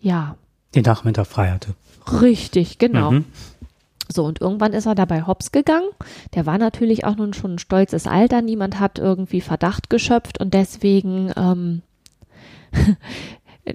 ja. 0.00 0.36
Den 0.74 0.82
Nachmittag 0.82 1.26
frei 1.26 1.50
hatte. 1.50 1.74
Richtig, 2.20 2.78
genau. 2.78 3.12
Mhm. 3.12 3.24
So, 4.12 4.24
und 4.24 4.40
irgendwann 4.40 4.72
ist 4.72 4.86
er 4.86 4.94
dabei 4.96 5.22
hops 5.22 5.52
gegangen. 5.52 5.88
Der 6.34 6.44
war 6.46 6.58
natürlich 6.58 7.04
auch 7.04 7.16
nun 7.16 7.32
schon 7.32 7.54
ein 7.54 7.58
stolzes 7.58 8.06
Alter. 8.06 8.42
Niemand 8.42 8.80
hat 8.80 8.98
irgendwie 8.98 9.40
Verdacht 9.40 9.88
geschöpft 9.88 10.40
und 10.40 10.52
deswegen 10.52 11.32
ähm, 11.36 11.82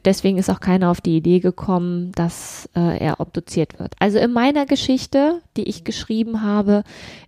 Deswegen 0.04 0.38
ist 0.38 0.50
auch 0.50 0.60
keiner 0.60 0.90
auf 0.90 1.00
die 1.00 1.16
Idee 1.16 1.40
gekommen, 1.40 2.12
dass 2.14 2.68
äh, 2.76 2.98
er 2.98 3.20
obduziert 3.20 3.80
wird. 3.80 3.94
Also 4.00 4.18
in 4.18 4.34
meiner 4.34 4.66
Geschichte, 4.66 5.42
die 5.58 5.64
ich 5.64 5.84
geschrieben 5.84 6.42
habe, 6.42 6.84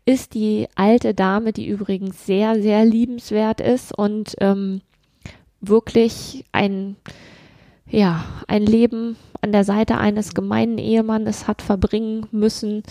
ist 0.05 0.33
die 0.33 0.67
alte 0.75 1.13
Dame, 1.13 1.53
die 1.53 1.67
übrigens 1.67 2.25
sehr, 2.25 2.59
sehr 2.61 2.83
liebenswert 2.83 3.61
ist 3.61 3.97
und 3.97 4.35
ähm, 4.39 4.81
wirklich 5.61 6.45
ein, 6.51 6.95
ja, 7.89 8.23
ein 8.47 8.63
Leben 8.63 9.15
an 9.41 9.51
der 9.51 9.63
Seite 9.63 9.97
eines 9.97 10.33
gemeinen 10.33 10.77
Ehemannes 10.77 11.47
hat 11.47 11.61
verbringen 11.61 12.27
müssen, 12.31 12.83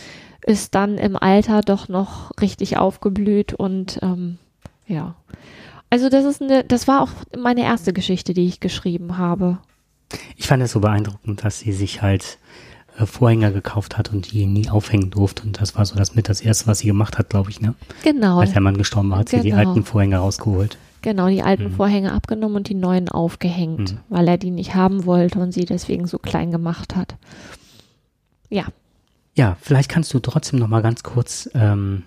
ist 0.47 0.75
dann 0.75 0.99
im 0.99 1.17
Alter 1.17 1.61
doch 1.61 1.89
noch 1.89 2.31
richtig 2.41 2.77
aufgeblüht 2.77 3.53
und 3.53 3.99
ähm, 4.03 4.39
ja, 4.87 5.17
also 5.91 6.09
das 6.09 6.25
ist 6.25 6.43
eine, 6.43 6.65
das 6.65 6.89
war 6.89 7.03
auch 7.03 7.11
meine 7.37 7.63
erste 7.63 7.93
Geschichte, 7.93 8.35
die 8.35 8.47
ich 8.47 8.61
geschrieben 8.61 9.19
habe. 9.19 9.59
Ich 10.37 10.47
fand 10.47 10.63
es 10.63 10.73
so 10.73 10.81
beeindruckend, 10.81 11.45
dass 11.45 11.61
sie 11.61 11.73
sich 11.73 12.03
halt 12.03 12.39
äh, 12.99 13.07
Vorhänger 13.07 13.51
gekauft 13.51 13.99
hat 13.99 14.13
und 14.13 14.33
die 14.33 14.47
nie 14.47 14.69
aufhängen 14.69 15.11
durfte. 15.11 15.43
Und 15.43 15.61
das 15.61 15.77
war 15.77 15.85
so 15.85 15.97
das 15.97 16.15
mit 16.15 16.29
das 16.29 16.41
erste, 16.41 16.67
was 16.67 16.81
sie 16.81 16.87
gemacht 16.87 17.19
hat, 17.19 17.31
glaube 17.31 17.51
ich, 17.51 17.61
ne? 17.61 17.75
Genau. 18.03 18.39
Als 18.39 18.53
der 18.53 18.61
Mann 18.61 18.79
gestorben 18.79 19.11
war, 19.11 19.19
hat 19.19 19.31
genau. 19.31 19.43
sie 19.43 19.49
die 19.49 19.57
genau. 19.57 19.69
alten 19.71 19.85
Vorhänge 19.85 20.19
rausgeholt. 20.19 20.79
Genau, 21.07 21.29
die 21.29 21.45
alten 21.45 21.67
mhm. 21.67 21.71
Vorhänge 21.71 22.11
abgenommen 22.11 22.57
und 22.57 22.69
die 22.69 22.75
neuen 22.75 23.09
aufgehängt, 23.09 23.93
mhm. 23.93 23.99
weil 24.09 24.27
er 24.27 24.39
die 24.39 24.51
nicht 24.51 24.75
haben 24.75 25.07
wollte 25.07 25.39
und 25.39 25.53
sie 25.53 25.65
deswegen 25.65 26.09
so 26.09 26.19
klein 26.19 26.51
gemacht 26.51 26.97
hat. 26.97 27.15
Ja. 28.49 28.65
Ja, 29.37 29.57
vielleicht 29.61 29.89
kannst 29.89 30.13
du 30.13 30.19
trotzdem 30.19 30.59
noch 30.59 30.67
mal 30.67 30.83
ganz 30.83 31.05
kurz 31.05 31.49
ähm, 31.55 32.03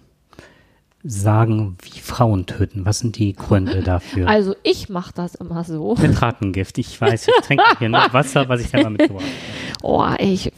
sagen, 1.01 1.77
wie 1.82 2.01
Frauen 2.01 2.46
töten? 2.46 2.86
Was 2.86 3.00
sind 3.00 3.18
die 3.18 3.32
Gründe 3.32 3.84
dafür? 3.86 4.27
Also 4.27 4.53
ich 4.63 4.89
mache 4.89 5.13
das 5.15 5.34
immer 5.36 5.63
so. 5.63 5.96
Mit 5.96 6.22
Rattengift. 6.22 6.77
Ich 6.77 7.00
weiß, 7.00 7.25
ich 7.29 7.46
trinke 7.46 7.63
hier 7.77 7.88
nur 7.88 8.01
Wasser, 8.12 8.50
was 8.50 8.60
ich 8.60 8.68
selber 8.68 8.89
mitgebracht 8.89 9.24
habe. 9.24 9.81
Oh, 9.81 10.05
ich, 10.20 10.51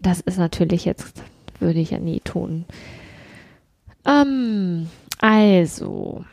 das 0.00 0.20
ist 0.20 0.38
natürlich 0.38 0.84
jetzt, 0.84 1.20
würde 1.58 1.80
ich 1.80 1.90
ja 1.90 1.98
nie 1.98 2.20
tun. 2.20 2.64
Ähm, 4.06 4.86
also, 5.18 6.24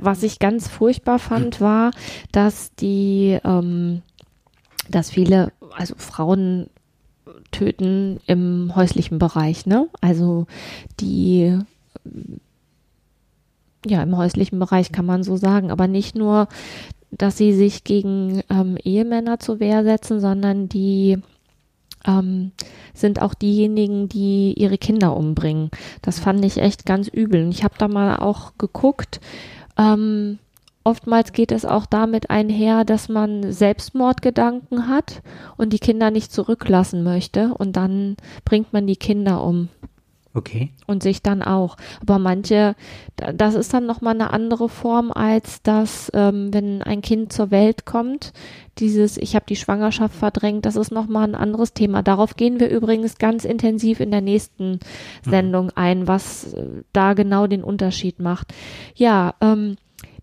was 0.00 0.22
ich 0.22 0.38
ganz 0.38 0.68
furchtbar 0.68 1.18
fand, 1.18 1.60
war, 1.60 1.90
dass 2.32 2.74
die, 2.74 3.38
ähm, 3.44 4.02
dass 4.90 5.10
viele, 5.10 5.52
also 5.76 5.94
Frauen 5.96 6.68
töten 7.50 8.20
im 8.26 8.72
häuslichen 8.74 9.18
Bereich, 9.18 9.66
ne? 9.66 9.88
Also 10.00 10.46
die 11.00 11.58
ja, 13.86 14.02
im 14.02 14.16
häuslichen 14.16 14.58
Bereich 14.58 14.92
kann 14.92 15.06
man 15.06 15.22
so 15.22 15.36
sagen, 15.36 15.70
aber 15.70 15.86
nicht 15.86 16.16
nur, 16.16 16.48
dass 17.10 17.36
sie 17.36 17.52
sich 17.52 17.84
gegen 17.84 18.42
ähm, 18.50 18.76
Ehemänner 18.82 19.38
zur 19.38 19.60
Wehr 19.60 19.84
setzen, 19.84 20.20
sondern 20.20 20.68
die 20.68 21.18
ähm, 22.06 22.52
sind 22.94 23.22
auch 23.22 23.34
diejenigen, 23.34 24.08
die 24.08 24.54
ihre 24.54 24.78
Kinder 24.78 25.16
umbringen. 25.16 25.70
Das 26.02 26.18
fand 26.18 26.44
ich 26.44 26.58
echt 26.58 26.86
ganz 26.86 27.08
übel. 27.08 27.44
Und 27.44 27.50
ich 27.50 27.64
habe 27.64 27.74
da 27.78 27.88
mal 27.88 28.16
auch 28.16 28.52
geguckt. 28.58 29.20
Ähm, 29.78 30.38
oftmals 30.84 31.32
geht 31.32 31.52
es 31.52 31.64
auch 31.64 31.86
damit 31.86 32.30
einher, 32.30 32.84
dass 32.84 33.08
man 33.08 33.52
Selbstmordgedanken 33.52 34.88
hat 34.88 35.22
und 35.56 35.72
die 35.72 35.78
Kinder 35.78 36.10
nicht 36.10 36.32
zurücklassen 36.32 37.02
möchte 37.02 37.54
und 37.54 37.76
dann 37.76 38.16
bringt 38.44 38.72
man 38.72 38.86
die 38.86 38.96
Kinder 38.96 39.42
um. 39.42 39.68
Okay. 40.36 40.68
Und 40.86 41.02
sich 41.02 41.22
dann 41.22 41.42
auch. 41.42 41.78
Aber 42.02 42.18
manche, 42.18 42.76
das 43.16 43.54
ist 43.54 43.72
dann 43.72 43.86
nochmal 43.86 44.12
eine 44.12 44.34
andere 44.34 44.68
Form, 44.68 45.10
als 45.10 45.62
dass, 45.62 46.10
ähm, 46.12 46.52
wenn 46.52 46.82
ein 46.82 47.00
Kind 47.00 47.32
zur 47.32 47.50
Welt 47.50 47.86
kommt, 47.86 48.34
dieses, 48.76 49.16
ich 49.16 49.34
habe 49.34 49.46
die 49.48 49.56
Schwangerschaft 49.56 50.14
verdrängt, 50.14 50.66
das 50.66 50.76
ist 50.76 50.92
nochmal 50.92 51.26
ein 51.26 51.34
anderes 51.34 51.72
Thema. 51.72 52.02
Darauf 52.02 52.36
gehen 52.36 52.60
wir 52.60 52.68
übrigens 52.68 53.16
ganz 53.16 53.46
intensiv 53.46 53.98
in 53.98 54.10
der 54.10 54.20
nächsten 54.20 54.72
mhm. 54.72 54.78
Sendung 55.30 55.70
ein, 55.70 56.06
was 56.06 56.52
äh, 56.52 56.66
da 56.92 57.14
genau 57.14 57.46
den 57.46 57.64
Unterschied 57.64 58.20
macht. 58.20 58.52
Ja, 58.94 59.36
ähm, 59.40 59.76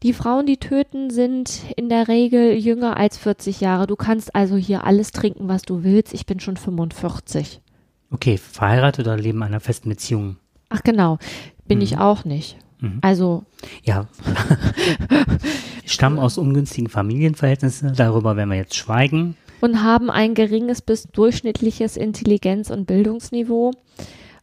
die 0.03 0.13
Frauen, 0.13 0.45
die 0.45 0.57
töten, 0.57 1.09
sind 1.09 1.61
in 1.75 1.89
der 1.89 2.07
Regel 2.07 2.53
jünger 2.53 2.97
als 2.97 3.17
40 3.17 3.61
Jahre. 3.61 3.87
Du 3.87 3.95
kannst 3.95 4.35
also 4.35 4.57
hier 4.57 4.83
alles 4.83 5.11
trinken, 5.11 5.47
was 5.47 5.63
du 5.63 5.83
willst. 5.83 6.13
Ich 6.13 6.27
bin 6.27 6.39
schon 6.39 6.57
45. 6.57 7.61
Okay, 8.13 8.37
verheiratet 8.37 9.07
oder 9.07 9.17
leben 9.17 9.39
in 9.39 9.43
einer 9.43 9.59
festen 9.59 9.89
Beziehung? 9.89 10.37
Ach 10.69 10.83
genau, 10.83 11.17
bin 11.67 11.79
mhm. 11.79 11.83
ich 11.83 11.97
auch 11.97 12.25
nicht. 12.25 12.57
Mhm. 12.79 12.99
Also. 13.01 13.43
Ja. 13.83 14.07
Stammen 15.85 16.19
aus 16.19 16.37
ungünstigen 16.37 16.89
Familienverhältnissen, 16.89 17.93
darüber 17.95 18.37
werden 18.37 18.51
wir 18.51 18.57
jetzt 18.57 18.75
schweigen. 18.75 19.35
Und 19.61 19.81
haben 19.81 20.09
ein 20.09 20.35
geringes 20.35 20.81
bis 20.81 21.03
durchschnittliches 21.07 21.97
Intelligenz- 21.97 22.69
und 22.69 22.85
Bildungsniveau 22.85 23.71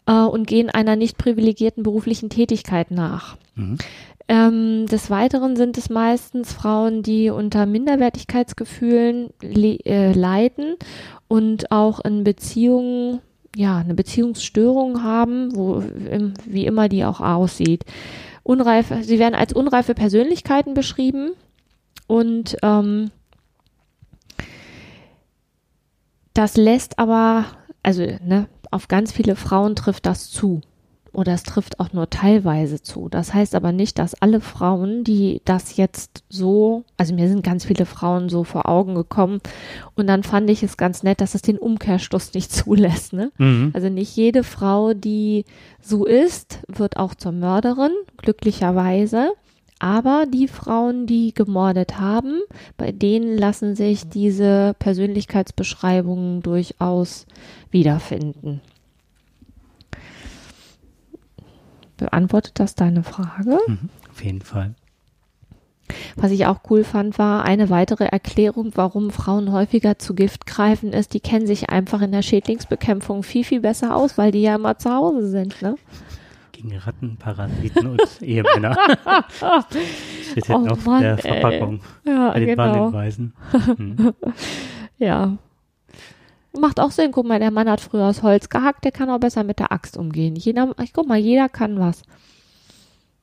äh, 0.06 0.12
und 0.12 0.46
gehen 0.46 0.68
einer 0.70 0.96
nicht 0.96 1.16
privilegierten 1.16 1.83
beruflichen 1.83 2.28
Tätigkeit 2.28 2.90
nach. 2.90 3.37
Mhm. 3.54 3.78
Ähm, 4.28 4.87
des 4.87 5.11
Weiteren 5.11 5.56
sind 5.56 5.76
es 5.76 5.90
meistens 5.90 6.52
Frauen, 6.52 7.02
die 7.02 7.30
unter 7.30 7.66
Minderwertigkeitsgefühlen 7.66 9.30
le 9.42 9.78
äh, 9.85 10.12
leiden 10.12 10.76
und 11.28 11.70
auch 11.72 12.00
in 12.00 12.24
Beziehungen 12.24 13.20
ja, 13.57 13.79
eine 13.79 13.95
Beziehungsstörung 13.95 15.03
haben, 15.03 15.55
wo, 15.55 15.83
wie 16.47 16.67
immer 16.67 16.89
die 16.89 17.05
auch 17.05 17.21
aussieht. 17.21 17.85
Unreife, 18.43 19.03
sie 19.03 19.19
werden 19.19 19.35
als 19.35 19.53
unreife 19.53 19.95
Persönlichkeiten 19.95 20.75
beschrieben 20.75 21.33
und 22.07 22.57
ähm, 22.63 23.11
das 26.35 26.57
lässt 26.57 26.99
aber, 26.99 27.45
also 27.83 28.03
ne, 28.03 28.49
auf 28.71 28.89
ganz 28.89 29.13
viele 29.13 29.37
Frauen 29.37 29.77
trifft 29.77 30.07
das 30.07 30.31
zu 30.31 30.61
oder 31.12 31.33
es 31.33 31.42
trifft 31.42 31.81
auch 31.81 31.92
nur 31.92 32.09
teilweise 32.11 32.83
zu. 32.83 33.09
Das 33.09 33.35
heißt 33.35 33.55
aber 33.55 33.73
nicht, 33.73 33.99
dass 33.99 34.20
alle 34.20 34.40
Frauen, 34.40 35.05
die 35.05 35.42
das 35.44 35.77
jetzt 35.77 36.25
so, 36.29 36.85
also 36.96 37.14
mir 37.14 37.29
sind 37.29 37.42
ganz 37.42 37.64
viele 37.64 37.87
Frauen 37.87 38.29
so 38.29 38.44
vor 38.44 38.68
Augen 38.68 38.94
gekommen 38.94 39.40
und 39.96 40.07
dann 40.07 40.23
fand 40.23 40.49
ich 40.51 40.62
es 40.62 40.77
ganz 40.77 41.03
nett, 41.03 41.20
dass 41.20 41.35
es 41.35 41.42
den 41.42 41.59
Umkehrschluss 41.59 42.35
nicht 42.35 42.53
zulässt. 42.53 43.12
Ne? 43.12 43.33
Mhm. 43.38 43.70
Also 43.75 43.88
nicht 43.88 44.14
jede 44.16 44.44
Frau, 44.44 44.94
die 44.94 45.44
so 45.81 46.07
ist, 46.07 46.61
wird 46.68 46.96
auch 46.96 47.14
zur 47.14 47.33
Mörderin, 47.33 47.92
glücklicherweise. 48.18 49.31
Aber 49.83 50.27
die 50.31 50.46
Frauen, 50.46 51.07
die 51.07 51.33
gemordet 51.33 51.99
haben, 51.99 52.42
bei 52.77 52.92
denen 52.92 53.38
lassen 53.38 53.75
sich 53.75 54.11
diese 54.11 54.77
Persönlichkeitsbeschreibungen 54.79 56.42
durchaus 56.42 57.27
wiederfinden. 57.70 58.61
Beantwortet 62.01 62.59
das 62.59 62.75
deine 62.75 63.03
Frage? 63.03 63.59
Mhm, 63.67 63.89
auf 64.11 64.25
jeden 64.25 64.41
Fall. 64.43 64.75
Was 66.17 66.31
ich 66.31 66.47
auch 66.47 66.61
cool 66.71 66.85
fand, 66.85 67.19
war 67.19 67.45
eine 67.45 67.69
weitere 67.69 68.05
Erklärung, 68.05 68.71
warum 68.77 69.11
Frauen 69.11 69.51
häufiger 69.53 69.99
zu 69.99 70.15
Gift 70.15 70.47
greifen, 70.47 70.93
ist, 70.93 71.15
die 71.15 71.21
kennen 71.21 71.47
sich 71.47 71.71
einfach 71.71 72.01
in 72.01 72.13
der 72.13 72.23
Schädlingsbekämpfung 72.23 73.23
viel, 73.25 73.43
viel 73.45 73.61
besser 73.61 73.97
aus, 73.97 74.17
weil 74.17 74.31
die 74.31 74.43
ja 74.43 74.55
immer 74.55 74.79
zu 74.79 74.91
Hause 74.91 75.29
sind. 75.29 75.61
Ne? 75.63 75.75
Gegen 76.53 76.77
Ratten, 76.77 77.17
Parasiten 77.17 77.89
und 77.89 78.01
Ehemänner. 78.23 78.77
Steht 80.31 80.51
Oh 80.51 80.67
auf 80.69 80.87
Mann, 80.87 81.03
der 81.03 81.25
ey. 81.25 81.41
Verpackung 81.41 81.81
Ja, 82.05 82.31
bei 82.31 82.39
den 82.41 82.49
genau. 82.51 82.63
Warnhinweisen. 82.63 83.33
Hm. 83.77 84.15
Ja. 84.99 85.39
Macht 86.59 86.81
auch 86.81 86.91
Sinn. 86.91 87.13
Guck 87.13 87.27
mal, 87.27 87.39
der 87.39 87.51
Mann 87.51 87.69
hat 87.71 87.81
früher 87.81 88.07
aus 88.07 88.23
Holz 88.23 88.49
gehackt, 88.49 88.85
der 88.85 88.93
kann 88.93 89.09
auch 89.11 89.21
besser 89.21 89.45
mit 89.45 89.59
der 89.61 89.71
Axt 89.73 89.97
umgehen. 89.97 90.35
Jeder, 90.37 90.75
ich 90.83 90.93
guck 90.93 91.07
mal, 91.07 91.19
jeder 91.19 91.49
kann 91.49 91.79
was. 91.79 92.03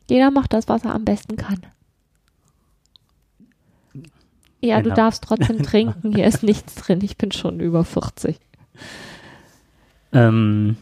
Jeder 0.10 0.32
macht 0.32 0.54
das, 0.54 0.68
was 0.70 0.86
er 0.86 0.96
am 0.96 1.04
besten 1.04 1.36
kann. 1.36 1.60
Ja, 4.62 4.78
du 4.78 4.84
Genau. 4.84 4.96
darfst 4.96 5.24
trotzdem 5.24 5.62
trinken. 5.64 6.14
Hier 6.16 6.26
ist 6.26 6.42
nichts 6.44 6.76
drin. 6.76 7.02
Ich 7.04 7.18
bin 7.18 7.32
schon 7.32 7.60
über 7.60 7.84
40. 7.84 8.40
Ähm, 10.14 10.78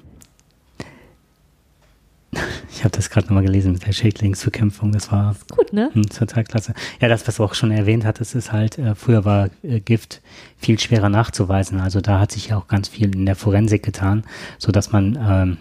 ich 2.72 2.84
habe 2.84 2.96
das 2.96 3.10
gerade 3.10 3.28
nochmal 3.28 3.44
gelesen 3.44 3.72
mit 3.72 3.86
der 3.86 3.94
Schädlingsbekämpfung. 3.94 4.92
Das 4.92 5.12
war 5.12 5.36
Gut, 5.50 5.74
ne? 5.74 5.90
hm, 5.94 6.10
total 6.10 6.44
klasse. 6.44 6.74
Ja, 7.00 7.08
das, 7.08 7.28
was 7.28 7.38
du 7.38 7.44
auch 7.44 7.54
schon 7.54 7.72
erwähnt 7.72 8.06
hattest, 8.06 8.36
ist 8.36 8.52
halt, 8.52 8.78
äh, 8.78 8.96
früher 8.96 9.26
war 9.26 9.50
äh, 9.64 9.80
Gift 9.80 10.22
viel 10.58 10.80
schwerer 10.80 11.10
nachzuweisen. 11.10 11.80
Also 11.80 12.02
da 12.02 12.20
hat 12.20 12.32
sich 12.32 12.48
ja 12.48 12.58
auch 12.58 12.68
ganz 12.68 12.88
viel 12.88 13.14
in 13.16 13.26
der 13.26 13.36
Forensik 13.36 13.84
getan, 13.84 14.24
so 14.58 14.72
dass 14.72 14.92
man 14.92 15.18
ähm, 15.22 15.58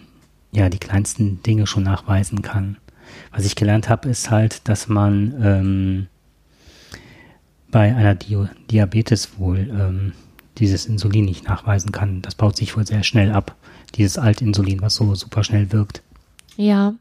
ja 0.51 0.69
die 0.69 0.79
kleinsten 0.79 1.41
Dinge 1.43 1.67
schon 1.67 1.83
nachweisen 1.83 2.41
kann. 2.41 2.77
Was 3.31 3.45
ich 3.45 3.55
gelernt 3.55 3.89
habe, 3.89 4.09
ist 4.09 4.31
halt, 4.31 4.67
dass 4.67 4.87
man 4.87 5.33
ähm, 5.41 6.07
bei 7.71 7.93
einer 7.93 8.15
Dio 8.15 8.47
Diabetes 8.71 9.37
wohl 9.37 9.69
ähm, 9.69 10.13
dieses 10.57 10.85
Insulin 10.85 11.25
nicht 11.25 11.47
nachweisen 11.47 11.91
kann. 11.91 12.21
Das 12.21 12.35
baut 12.35 12.55
sich 12.55 12.75
wohl 12.77 12.87
sehr 12.87 13.03
schnell 13.03 13.31
ab, 13.31 13.55
dieses 13.95 14.17
Altinsulin, 14.17 14.81
was 14.81 14.95
so 14.95 15.15
super 15.15 15.43
schnell 15.43 15.71
wirkt. 15.71 16.01
Ja, 16.57 16.95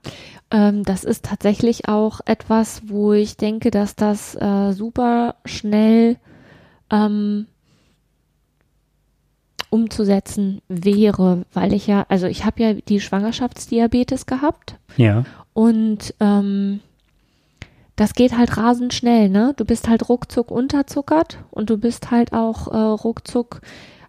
ähm, 0.51 0.83
das 0.85 1.05
ist 1.05 1.25
tatsächlich 1.25 1.89
auch 1.89 2.21
etwas, 2.25 2.83
wo 2.87 3.13
ich 3.13 3.37
denke, 3.37 3.71
dass 3.71 3.97
das 3.97 4.35
äh, 4.35 4.73
super 4.73 5.37
schnell 5.45 6.17
ähm, 6.91 7.47
umzusetzen 9.71 10.61
wäre, 10.69 11.45
weil 11.53 11.73
ich 11.73 11.87
ja, 11.87 12.07
also 12.09 12.27
ich 12.27 12.45
habe 12.45 12.63
ja 12.63 12.75
die 12.75 13.01
Schwangerschaftsdiabetes 13.01 14.27
gehabt 14.27 14.79
Ja, 14.97 15.25
und 15.53 16.15
ähm, 16.21 16.81
das 17.97 18.15
geht 18.15 18.37
halt 18.37 18.57
rasend 18.57 18.93
schnell, 18.93 19.29
ne? 19.29 19.55
Du 19.57 19.65
bist 19.65 19.89
halt 19.89 20.09
ruckzuck 20.09 20.51
unterzuckert 20.51 21.39
und 21.51 21.71
du 21.71 21.79
bist 21.79 22.11
halt 22.11 22.33
auch 22.33 22.69
äh, 22.69 22.77
ruckzuck. 22.77 23.61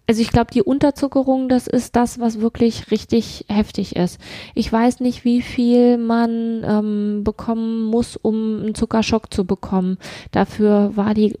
Also 0.08 0.22
ich 0.22 0.30
glaube, 0.30 0.52
die 0.52 0.62
Unterzuckerung, 0.62 1.48
das 1.48 1.66
ist 1.66 1.96
das, 1.96 2.20
was 2.20 2.40
wirklich 2.40 2.92
richtig 2.92 3.44
heftig 3.48 3.96
ist. 3.96 4.20
Ich 4.54 4.72
weiß 4.72 5.00
nicht, 5.00 5.24
wie 5.24 5.42
viel 5.42 5.98
man 5.98 6.62
ähm, 6.64 7.24
bekommen 7.24 7.86
muss, 7.86 8.16
um 8.16 8.60
einen 8.62 8.76
Zuckerschock 8.76 9.34
zu 9.34 9.44
bekommen. 9.44 9.98
Dafür 10.30 10.96
war 10.96 11.12
die, 11.12 11.36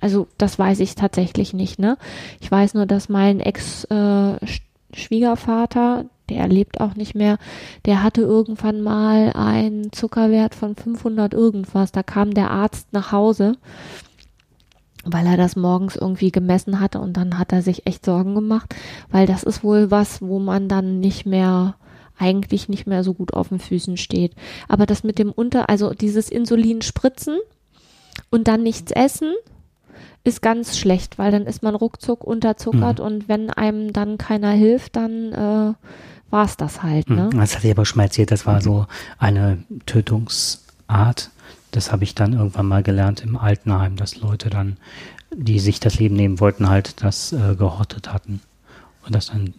also 0.00 0.26
das 0.36 0.58
weiß 0.58 0.80
ich 0.80 0.96
tatsächlich 0.96 1.54
nicht, 1.54 1.78
ne? 1.78 1.96
Ich 2.40 2.50
weiß 2.50 2.74
nur, 2.74 2.86
dass 2.86 3.08
mein 3.08 3.38
Ex-Schwiegervater, 3.38 6.06
der 6.28 6.48
lebt 6.48 6.80
auch 6.80 6.96
nicht 6.96 7.14
mehr, 7.14 7.38
der 7.84 8.02
hatte 8.02 8.22
irgendwann 8.22 8.82
mal 8.82 9.32
einen 9.34 9.92
Zuckerwert 9.92 10.56
von 10.56 10.74
500 10.74 11.34
irgendwas. 11.34 11.92
Da 11.92 12.02
kam 12.02 12.34
der 12.34 12.50
Arzt 12.50 12.92
nach 12.92 13.12
Hause, 13.12 13.58
weil 15.04 15.26
er 15.26 15.36
das 15.36 15.56
morgens 15.56 15.96
irgendwie 15.96 16.30
gemessen 16.30 16.80
hatte 16.80 17.00
und 17.00 17.16
dann 17.16 17.38
hat 17.38 17.52
er 17.52 17.62
sich 17.62 17.86
echt 17.86 18.04
Sorgen 18.04 18.34
gemacht, 18.34 18.74
weil 19.10 19.26
das 19.26 19.42
ist 19.42 19.64
wohl 19.64 19.90
was, 19.90 20.22
wo 20.22 20.38
man 20.38 20.68
dann 20.68 21.00
nicht 21.00 21.26
mehr 21.26 21.74
eigentlich 22.18 22.68
nicht 22.68 22.86
mehr 22.86 23.02
so 23.02 23.14
gut 23.14 23.34
auf 23.34 23.48
den 23.48 23.58
Füßen 23.58 23.96
steht. 23.96 24.34
Aber 24.68 24.86
das 24.86 25.02
mit 25.02 25.18
dem 25.18 25.32
Unter, 25.32 25.68
also 25.68 25.92
dieses 25.92 26.28
Insulin 26.28 26.82
spritzen 26.82 27.38
und 28.30 28.46
dann 28.46 28.62
nichts 28.62 28.92
essen, 28.92 29.32
ist 30.24 30.40
ganz 30.40 30.78
schlecht, 30.78 31.18
weil 31.18 31.32
dann 31.32 31.46
ist 31.46 31.64
man 31.64 31.74
ruckzuck 31.74 32.22
unterzuckert 32.22 33.00
und 33.00 33.28
wenn 33.28 33.50
einem 33.50 33.92
dann 33.92 34.18
keiner 34.18 34.50
hilft, 34.52 34.94
dann 34.94 35.32
äh, 35.32 35.74
war 36.30 36.44
es 36.44 36.56
das 36.56 36.82
halt, 36.84 37.10
ne? 37.10 37.28
Hm, 37.32 37.40
Das 37.40 37.56
hatte 37.56 37.66
ich 37.66 37.72
aber 37.72 37.84
schon 37.84 37.96
mal 37.96 38.04
erzählt, 38.04 38.30
das 38.30 38.46
war 38.46 38.60
so 38.60 38.86
eine 39.18 39.64
Tötungsart. 39.86 41.30
Das 41.72 41.90
habe 41.90 42.04
ich 42.04 42.14
dann 42.14 42.34
irgendwann 42.34 42.66
mal 42.66 42.82
gelernt 42.82 43.22
im 43.22 43.36
Altenheim, 43.36 43.96
dass 43.96 44.20
Leute 44.20 44.50
dann, 44.50 44.76
die 45.34 45.58
sich 45.58 45.80
das 45.80 45.98
Leben 45.98 46.14
nehmen 46.14 46.38
wollten, 46.38 46.68
halt 46.68 47.02
das 47.02 47.32
äh, 47.32 47.56
gehortet 47.56 48.12
hatten. 48.12 48.40
Und 49.04 49.14
dass 49.14 49.26
dann 49.26 49.54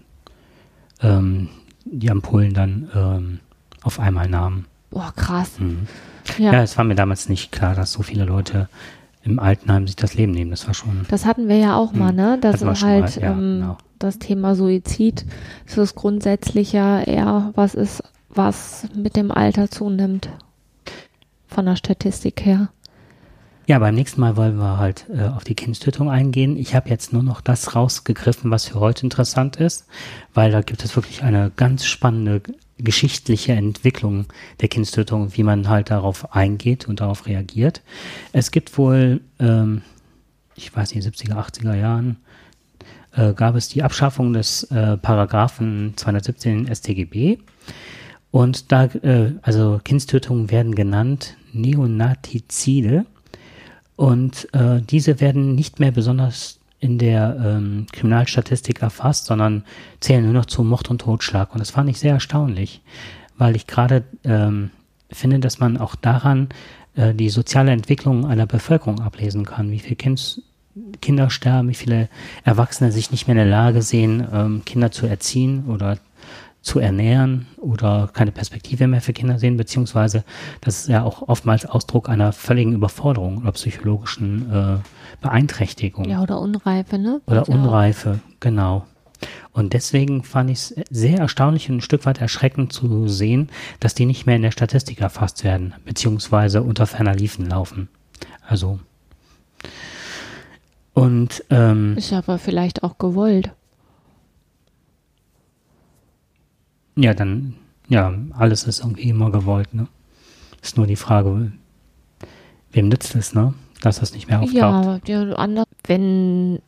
ähm, 1.01 1.49
die 1.85 2.09
Ampullen 2.09 2.53
dann 2.53 2.89
ähm, 2.95 3.39
auf 3.81 3.99
einmal 3.99 4.29
nahmen. 4.29 4.65
Boah, 4.89 5.11
krass. 5.15 5.59
Mhm. 5.59 5.87
Ja. 6.37 6.53
Ja, 6.53 6.63
es 6.63 6.77
war 6.77 6.85
mir 6.85 6.95
damals 6.95 7.27
nicht 7.27 7.51
klar, 7.51 7.75
dass 7.75 7.91
so 7.91 8.03
viele 8.03 8.23
Leute 8.25 8.69
im 9.23 9.39
Altenheim 9.39 9.87
sich 9.87 9.95
das 9.95 10.13
Leben 10.13 10.31
nehmen. 10.31 10.51
Das 10.51 10.67
war 10.67 10.73
schon. 10.73 11.05
Das 11.09 11.25
hatten 11.25 11.47
wir 11.47 11.57
ja 11.57 11.75
auch 11.75 11.93
mal, 11.93 12.09
Hm, 12.09 12.15
ne? 12.15 12.37
Das 12.39 12.61
ist 12.61 12.83
halt 12.83 13.17
mal, 13.17 13.23
ja, 13.23 13.31
ähm, 13.31 13.59
genau. 13.61 13.77
das 13.99 14.19
Thema 14.19 14.55
Suizid. 14.55 15.25
Das 15.65 15.77
ist 15.77 15.95
grundsätzlich 15.95 16.73
ja 16.73 17.01
eher 17.01 17.51
was 17.55 17.73
ist, 17.73 18.03
was 18.29 18.87
mit 18.95 19.15
dem 19.15 19.31
Alter 19.31 19.69
zunimmt. 19.71 20.29
Von 21.53 21.67
der 21.67 21.75
Statistik 21.75 22.45
her. 22.45 22.69
Ja, 23.67 23.77
beim 23.77 23.93
nächsten 23.93 24.19
Mal 24.19 24.35
wollen 24.35 24.57
wir 24.57 24.79
halt 24.79 25.05
äh, 25.13 25.27
auf 25.27 25.43
die 25.43 25.53
Kindstötung 25.53 26.09
eingehen. 26.09 26.57
Ich 26.57 26.73
habe 26.73 26.89
jetzt 26.89 27.13
nur 27.13 27.21
noch 27.21 27.41
das 27.41 27.75
rausgegriffen, 27.75 28.49
was 28.49 28.65
für 28.65 28.79
heute 28.79 29.03
interessant 29.03 29.57
ist, 29.57 29.85
weil 30.33 30.51
da 30.51 30.61
gibt 30.61 30.83
es 30.83 30.95
wirklich 30.95 31.21
eine 31.21 31.51
ganz 31.55 31.85
spannende 31.85 32.41
geschichtliche 32.79 33.53
Entwicklung 33.53 34.25
der 34.61 34.67
Kindstötung, 34.67 35.37
wie 35.37 35.43
man 35.43 35.69
halt 35.69 35.91
darauf 35.91 36.35
eingeht 36.35 36.87
und 36.87 37.01
darauf 37.01 37.27
reagiert. 37.27 37.83
Es 38.31 38.49
gibt 38.49 38.75
wohl, 38.79 39.21
ähm, 39.39 39.83
ich 40.55 40.75
weiß 40.75 40.95
nicht, 40.95 41.07
70er, 41.07 41.35
80er 41.35 41.75
Jahren, 41.75 42.17
äh, 43.11 43.33
gab 43.33 43.55
es 43.55 43.69
die 43.69 43.83
Abschaffung 43.83 44.33
des 44.33 44.63
äh, 44.71 44.97
Paragraphen 44.97 45.93
217 45.97 46.73
StGB. 46.73 47.37
Und 48.33 48.71
da, 48.71 48.85
äh, 48.85 49.33
also 49.43 49.79
Kindstötungen 49.83 50.49
werden 50.49 50.73
genannt 50.73 51.37
Neonatizide. 51.51 53.05
Und 53.95 54.51
äh, 54.55 54.81
diese 54.81 55.21
werden 55.21 55.53
nicht 55.53 55.79
mehr 55.79 55.91
besonders 55.91 56.57
in 56.79 56.97
der 56.97 57.37
ähm, 57.39 57.85
Kriminalstatistik 57.91 58.81
erfasst, 58.81 59.27
sondern 59.27 59.63
zählen 59.99 60.23
nur 60.23 60.33
noch 60.33 60.47
zu 60.47 60.63
Mord 60.63 60.89
und 60.89 61.01
Totschlag. 61.01 61.53
Und 61.53 61.59
das 61.59 61.69
fand 61.69 61.91
ich 61.91 61.99
sehr 61.99 62.13
erstaunlich, 62.13 62.81
weil 63.37 63.55
ich 63.55 63.67
gerade 63.67 64.03
ähm, 64.23 64.71
finde, 65.11 65.37
dass 65.37 65.59
man 65.59 65.77
auch 65.77 65.93
daran 65.93 66.49
äh, 66.95 67.13
die 67.13 67.29
soziale 67.29 67.69
Entwicklung 67.69 68.25
einer 68.25 68.47
Bevölkerung 68.47 68.99
ablesen 68.99 69.45
kann, 69.45 69.69
wie 69.69 69.77
viele 69.77 69.95
kind, 69.95 70.41
Kinder 71.01 71.29
sterben, 71.29 71.69
wie 71.69 71.75
viele 71.75 72.09
Erwachsene 72.43 72.91
sich 72.91 73.11
nicht 73.11 73.27
mehr 73.27 73.35
in 73.35 73.47
der 73.47 73.57
Lage 73.57 73.83
sehen, 73.83 74.27
ähm, 74.33 74.63
Kinder 74.65 74.89
zu 74.89 75.05
erziehen 75.05 75.65
oder 75.67 75.99
zu 76.63 76.79
ernähren 76.79 77.45
oder 77.57 78.09
keine 78.13 78.31
Perspektive 78.31 78.87
mehr 78.87 79.01
für 79.01 79.13
Kinder 79.13 79.37
sehen, 79.37 79.57
beziehungsweise 79.57 80.23
das 80.61 80.79
ist 80.79 80.87
ja 80.87 81.03
auch 81.03 81.27
oftmals 81.27 81.65
Ausdruck 81.65 82.09
einer 82.09 82.31
völligen 82.31 82.73
Überforderung 82.73 83.39
oder 83.39 83.51
psychologischen 83.51 84.49
äh, 84.51 84.77
Beeinträchtigung 85.21 86.05
Ja, 86.05 86.21
oder 86.21 86.39
Unreife, 86.39 86.97
ne? 86.97 87.21
oder 87.27 87.43
ja 87.47 87.53
Unreife, 87.53 88.19
genau. 88.39 88.85
Und 89.51 89.73
deswegen 89.73 90.23
fand 90.23 90.49
ich 90.49 90.57
es 90.57 90.75
sehr 90.89 91.19
erstaunlich 91.19 91.69
und 91.69 91.77
ein 91.77 91.81
Stück 91.81 92.05
weit 92.05 92.19
erschreckend 92.19 92.73
zu 92.73 93.07
sehen, 93.07 93.49
dass 93.79 93.93
die 93.93 94.05
nicht 94.05 94.25
mehr 94.25 94.37
in 94.37 94.41
der 94.41 94.51
Statistik 94.51 95.01
erfasst 95.01 95.43
werden, 95.43 95.73
beziehungsweise 95.85 96.63
unter 96.63 96.87
ferner 96.87 97.15
Liefen 97.15 97.45
laufen. 97.45 97.89
Also 98.47 98.79
und 100.93 101.43
ähm, 101.49 101.97
Ist 101.97 102.13
aber 102.13 102.37
vielleicht 102.37 102.83
auch 102.83 102.97
gewollt. 102.97 103.51
Ja, 106.95 107.13
dann 107.13 107.55
ja, 107.87 108.13
alles 108.31 108.63
ist 108.63 108.79
irgendwie 108.79 109.09
immer 109.09 109.31
gewollt, 109.31 109.73
ne? 109.73 109.87
Ist 110.61 110.77
nur 110.77 110.87
die 110.87 110.95
Frage, 110.95 111.51
wem 112.71 112.87
nützt 112.87 113.15
es, 113.15 113.33
ne? 113.33 113.53
Dass 113.81 113.99
das 113.99 114.13
nicht 114.13 114.29
mehr 114.29 114.39
auftaucht. 114.39 114.55
Ja, 114.55 114.99
die 114.99 115.35
andere, 115.35 115.65
wenn 115.85 116.59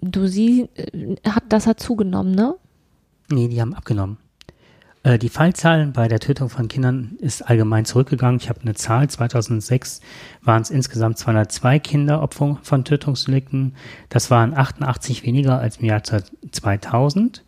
du 0.00 0.26
sie, 0.26 0.68
äh, 0.74 1.16
hat, 1.28 1.44
das 1.50 1.66
hat 1.66 1.80
zugenommen, 1.80 2.34
ne? 2.34 2.54
Nee, 3.30 3.48
die 3.48 3.60
haben 3.60 3.74
abgenommen. 3.74 4.16
Äh, 5.02 5.18
die 5.18 5.28
Fallzahlen 5.28 5.92
bei 5.92 6.08
der 6.08 6.20
Tötung 6.20 6.48
von 6.48 6.68
Kindern 6.68 7.16
ist 7.20 7.42
allgemein 7.42 7.84
zurückgegangen. 7.84 8.40
Ich 8.40 8.48
habe 8.48 8.62
eine 8.62 8.74
Zahl. 8.74 9.08
2006 9.08 10.00
waren 10.42 10.62
es 10.62 10.70
insgesamt 10.70 11.18
202 11.18 11.78
Kinder 11.78 12.22
Opfer 12.22 12.58
von 12.62 12.84
Tötungsdelikten. 12.84 13.74
Das 14.08 14.30
waren 14.30 14.56
88 14.56 15.24
weniger 15.24 15.58
als 15.58 15.76
im 15.76 15.84
Jahr 15.84 16.02
2000. 16.02 17.44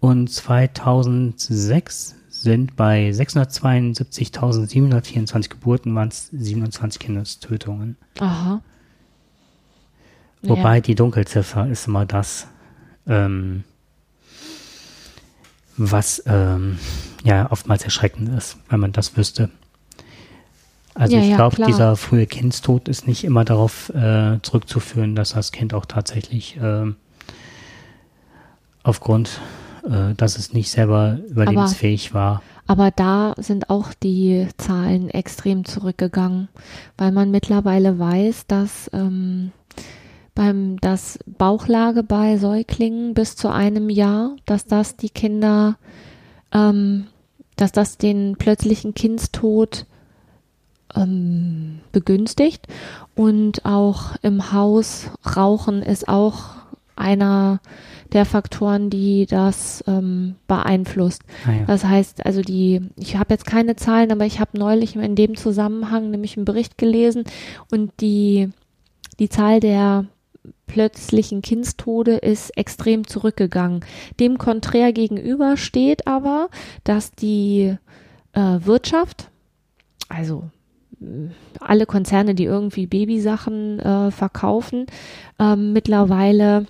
Und 0.00 0.28
2006 0.30 2.14
sind 2.28 2.74
bei 2.76 3.10
672.724 3.10 5.48
Geburten 5.50 5.94
waren 5.94 6.08
es 6.08 6.28
27 6.32 6.98
Kindestötungen. 6.98 7.96
Aha. 8.18 8.62
Wobei 10.42 10.76
Ja. 10.76 10.80
die 10.80 10.94
Dunkelziffer 10.94 11.66
ist 11.68 11.86
immer 11.86 12.06
das, 12.06 12.46
ähm, 13.06 13.64
was 15.76 16.22
ähm, 16.26 16.78
ja 17.24 17.50
oftmals 17.50 17.84
erschreckend 17.84 18.30
ist, 18.30 18.56
wenn 18.70 18.80
man 18.80 18.92
das 18.92 19.18
wüsste. 19.18 19.50
Also 20.94 21.16
Ja, 21.16 21.22
ich 21.22 21.34
glaube, 21.34 21.62
dieser 21.66 21.94
frühe 21.96 22.26
Kindstod 22.26 22.88
ist 22.88 23.06
nicht 23.06 23.24
immer 23.24 23.44
darauf 23.44 23.90
äh, 23.90 24.38
zurückzuführen, 24.42 25.14
dass 25.14 25.32
das 25.34 25.52
Kind 25.52 25.72
auch 25.74 25.84
tatsächlich 25.86 26.58
ähm, 26.60 26.96
aufgrund, 28.82 29.40
äh, 29.88 30.14
dass 30.16 30.38
es 30.38 30.52
nicht 30.52 30.70
selber 30.70 31.18
überlebensfähig 31.28 32.14
war. 32.14 32.42
Aber 32.66 32.90
da 32.90 33.34
sind 33.36 33.68
auch 33.68 33.92
die 33.94 34.46
Zahlen 34.56 35.10
extrem 35.10 35.64
zurückgegangen, 35.64 36.48
weil 36.96 37.10
man 37.10 37.30
mittlerweile 37.30 37.98
weiß, 37.98 38.46
dass 38.46 38.88
ähm, 38.92 39.50
beim 40.34 40.78
das 40.80 41.18
Bauchlage 41.26 42.02
bei 42.02 42.38
Säuglingen 42.38 43.14
bis 43.14 43.36
zu 43.36 43.48
einem 43.48 43.90
Jahr, 43.90 44.36
dass 44.46 44.66
das 44.66 44.96
die 44.96 45.10
Kinder, 45.10 45.76
ähm, 46.52 47.08
dass 47.56 47.72
das 47.72 47.98
den 47.98 48.36
plötzlichen 48.38 48.94
Kindstod 48.94 49.86
ähm, 50.94 51.80
begünstigt 51.92 52.68
und 53.14 53.64
auch 53.64 54.16
im 54.22 54.52
Haus 54.52 55.10
Rauchen 55.36 55.82
ist 55.82 56.08
auch 56.08 56.59
einer 57.00 57.60
der 58.12 58.24
Faktoren, 58.24 58.90
die 58.90 59.26
das 59.26 59.84
ähm, 59.86 60.36
beeinflusst. 60.46 61.22
Naja. 61.46 61.64
Das 61.66 61.84
heißt, 61.84 62.26
also 62.26 62.42
die, 62.42 62.80
ich 62.96 63.16
habe 63.16 63.34
jetzt 63.34 63.46
keine 63.46 63.76
Zahlen, 63.76 64.12
aber 64.12 64.26
ich 64.26 64.40
habe 64.40 64.58
neulich 64.58 64.96
in 64.96 65.14
dem 65.16 65.36
Zusammenhang 65.36 66.10
nämlich 66.10 66.36
einen 66.36 66.44
Bericht 66.44 66.78
gelesen 66.78 67.24
und 67.70 67.92
die, 68.00 68.50
die 69.18 69.28
Zahl 69.28 69.60
der 69.60 70.06
plötzlichen 70.66 71.42
Kindstode 71.42 72.16
ist 72.16 72.56
extrem 72.56 73.06
zurückgegangen. 73.06 73.84
Dem 74.18 74.38
konträr 74.38 74.92
gegenüber 74.92 75.56
steht 75.56 76.06
aber, 76.06 76.48
dass 76.84 77.12
die 77.12 77.76
äh, 78.32 78.58
Wirtschaft, 78.60 79.30
also 80.08 80.44
mh, 80.98 81.32
alle 81.60 81.86
Konzerne, 81.86 82.34
die 82.34 82.44
irgendwie 82.44 82.86
Babysachen 82.86 83.80
äh, 83.80 84.10
verkaufen, 84.10 84.86
ähm, 85.38 85.72
mittlerweile 85.72 86.66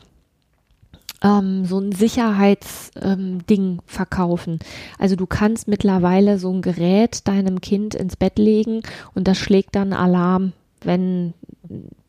ähm, 1.23 1.65
so 1.65 1.79
ein 1.79 1.93
Sicherheitsding 1.93 3.43
ähm, 3.51 3.81
verkaufen. 3.87 4.59
Also 4.99 5.17
du 5.17 5.27
kannst 5.27 5.69
mittlerweile 5.69 6.39
so 6.39 6.53
ein 6.53 6.63
Gerät 6.63 7.27
deinem 7.29 7.61
Kind 7.61 7.95
ins 7.95 8.17
Bett 8.17 8.39
legen 8.39 8.83
und 9.15 9.29
das 9.29 9.39
schlägt 9.39 9.77
dann 9.77 9.93
Alarm, 9.93 10.53
wenn 10.83 11.35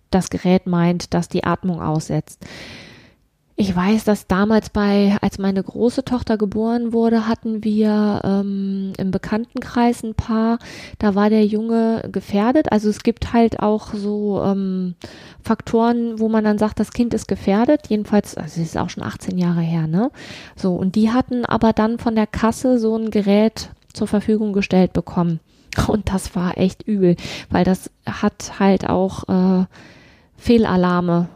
das 0.10 0.30
Gerät 0.30 0.68
meint, 0.68 1.14
dass 1.14 1.30
die 1.30 1.44
Atmung 1.44 1.82
aussetzt. 1.82 2.46
Ich 3.62 3.76
weiß, 3.76 4.06
dass 4.06 4.26
damals 4.26 4.72
bei, 4.72 5.16
als 5.22 5.38
meine 5.38 5.62
große 5.62 6.04
Tochter 6.04 6.36
geboren 6.36 6.94
wurde, 6.94 7.28
hatten 7.28 7.64
wir 7.64 8.20
ähm, 8.24 8.94
im 8.98 9.12
Bekanntenkreis 9.12 10.02
ein 10.02 10.16
paar, 10.16 10.58
da 10.98 11.14
war 11.14 11.30
der 11.30 11.46
Junge 11.46 12.10
gefährdet. 12.12 12.72
Also 12.72 12.90
es 12.90 13.04
gibt 13.04 13.34
halt 13.34 13.60
auch 13.60 13.94
so 13.94 14.42
ähm, 14.44 14.96
Faktoren, 15.44 16.20
wo 16.20 16.28
man 16.28 16.44
dann 16.44 16.58
sagt, 16.58 16.80
das 16.80 16.92
Kind 16.92 17.14
ist 17.14 17.28
gefährdet. 17.28 17.82
Jedenfalls, 17.88 18.36
also 18.36 18.60
es 18.60 18.70
ist 18.70 18.78
auch 18.80 18.90
schon 18.90 19.04
18 19.04 19.38
Jahre 19.38 19.62
her, 19.62 19.86
ne? 19.86 20.10
So, 20.56 20.74
und 20.74 20.96
die 20.96 21.12
hatten 21.12 21.46
aber 21.46 21.72
dann 21.72 22.00
von 22.00 22.16
der 22.16 22.26
Kasse 22.26 22.80
so 22.80 22.98
ein 22.98 23.12
Gerät 23.12 23.70
zur 23.94 24.08
Verfügung 24.08 24.54
gestellt 24.54 24.92
bekommen. 24.92 25.40
Und 25.88 26.12
das 26.12 26.36
war 26.36 26.58
echt 26.58 26.82
übel, 26.88 27.16
weil 27.52 27.64
das 27.64 27.92
hat 28.08 28.60
halt 28.60 28.90
auch 28.90 29.30
äh, 29.30 29.66
Fehlalarme 30.36 31.30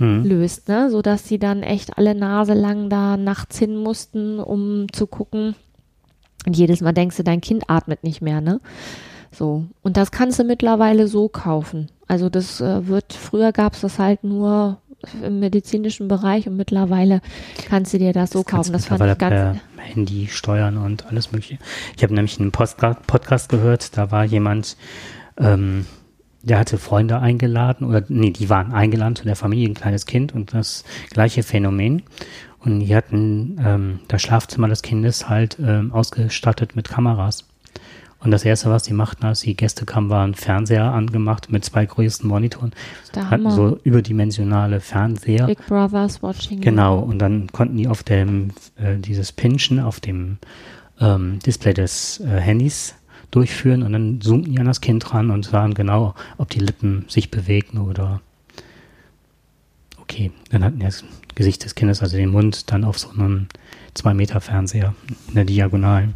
ausgelöst, 0.00 0.68
Hm. 0.68 0.74
ne? 0.74 0.90
sodass 0.90 1.26
sie 1.26 1.38
dann 1.38 1.62
echt 1.62 1.98
alle 1.98 2.14
Nase 2.14 2.54
lang 2.54 2.88
da 2.88 3.16
nachts 3.16 3.58
hin 3.58 3.76
mussten, 3.76 4.38
um 4.38 4.86
zu 4.92 5.06
gucken. 5.06 5.54
Und 6.46 6.56
jedes 6.56 6.80
Mal 6.80 6.92
denkst 6.92 7.16
du, 7.18 7.24
dein 7.24 7.40
Kind 7.40 7.64
atmet 7.68 8.02
nicht 8.02 8.22
mehr, 8.22 8.40
ne? 8.40 8.60
So. 9.32 9.66
Und 9.82 9.96
das 9.96 10.10
kannst 10.10 10.38
du 10.38 10.44
mittlerweile 10.44 11.06
so 11.06 11.28
kaufen. 11.28 11.88
Also 12.08 12.28
das 12.28 12.60
äh, 12.60 12.86
wird, 12.88 13.12
früher 13.12 13.52
gab 13.52 13.74
es 13.74 13.82
das 13.82 13.98
halt 13.98 14.24
nur 14.24 14.78
im 15.22 15.40
medizinischen 15.40 16.08
Bereich 16.08 16.46
und 16.48 16.56
mittlerweile 16.56 17.20
kannst 17.68 17.94
du 17.94 17.98
dir 17.98 18.12
das 18.12 18.30
so 18.30 18.42
kannst 18.42 18.70
kaufen. 18.70 18.72
Das 18.72 18.86
fand 18.86 19.00
ich 19.02 19.18
ganz, 19.18 19.30
per 19.30 19.56
Handy 19.78 20.26
steuern 20.28 20.76
und 20.76 21.06
alles 21.06 21.32
mögliche. 21.32 21.58
Ich 21.96 22.02
habe 22.02 22.14
nämlich 22.14 22.38
einen 22.40 22.52
Postka 22.52 22.94
Podcast 23.06 23.48
gehört, 23.48 23.96
da 23.96 24.10
war 24.10 24.24
jemand, 24.24 24.76
ähm, 25.38 25.86
der 26.42 26.58
hatte 26.58 26.78
Freunde 26.78 27.18
eingeladen 27.18 27.86
oder 27.86 28.02
nee, 28.08 28.30
die 28.30 28.48
waren 28.48 28.72
eingeladen 28.72 29.16
zu 29.16 29.24
der 29.24 29.36
Familie, 29.36 29.68
ein 29.68 29.74
kleines 29.74 30.06
Kind 30.06 30.34
und 30.34 30.54
das 30.54 30.84
gleiche 31.10 31.42
Phänomen. 31.42 32.02
Und 32.60 32.80
die 32.80 32.94
hatten 32.94 33.58
ähm, 33.64 34.00
das 34.08 34.22
Schlafzimmer 34.22 34.68
des 34.68 34.82
Kindes 34.82 35.28
halt 35.28 35.58
ähm, 35.60 35.92
ausgestattet 35.92 36.76
mit 36.76 36.88
Kameras. 36.88 37.46
Und 38.22 38.32
das 38.32 38.44
erste, 38.44 38.68
was 38.70 38.84
sie 38.84 38.92
machten, 38.92 39.24
als 39.24 39.40
die 39.40 39.56
Gäste 39.56 39.86
kamen, 39.86 40.10
war 40.10 40.26
ein 40.26 40.34
Fernseher 40.34 40.92
angemacht 40.92 41.50
mit 41.50 41.64
zwei 41.64 41.86
größten 41.86 42.28
Monitoren. 42.28 42.72
der 43.14 43.30
Hatten 43.30 43.46
Hammer. 43.46 43.50
so 43.50 43.80
überdimensionale 43.82 44.80
Fernseher. 44.80 45.46
Big 45.46 45.66
Brothers 45.66 46.22
watching. 46.22 46.60
Genau, 46.60 46.98
und 46.98 47.18
dann 47.18 47.50
konnten 47.50 47.78
die 47.78 47.88
auf 47.88 48.02
dem, 48.02 48.50
äh, 48.76 48.98
dieses 48.98 49.32
Pinchen 49.32 49.80
auf 49.80 50.00
dem 50.00 50.36
ähm, 51.00 51.38
Display 51.38 51.72
des 51.72 52.20
äh, 52.20 52.26
Handys 52.26 52.94
durchführen 53.30 53.82
und 53.82 53.92
dann 53.92 54.20
zoomten 54.20 54.52
die 54.52 54.58
an 54.58 54.66
das 54.66 54.80
Kind 54.80 55.12
ran 55.12 55.30
und 55.30 55.44
sahen 55.44 55.74
genau, 55.74 56.14
ob 56.38 56.50
die 56.50 56.58
Lippen 56.58 57.04
sich 57.08 57.30
bewegten 57.30 57.78
oder 57.78 58.20
okay, 60.00 60.32
dann 60.50 60.64
hatten 60.64 60.80
das 60.80 61.04
Gesicht 61.34 61.64
des 61.64 61.74
Kindes, 61.74 62.02
also 62.02 62.16
den 62.16 62.30
Mund, 62.30 62.72
dann 62.72 62.84
auf 62.84 62.98
so 62.98 63.10
einem 63.10 63.46
2 63.94 64.14
Meter 64.14 64.40
Fernseher 64.40 64.94
in 65.28 65.34
der 65.34 65.44
Diagonalen. 65.44 66.14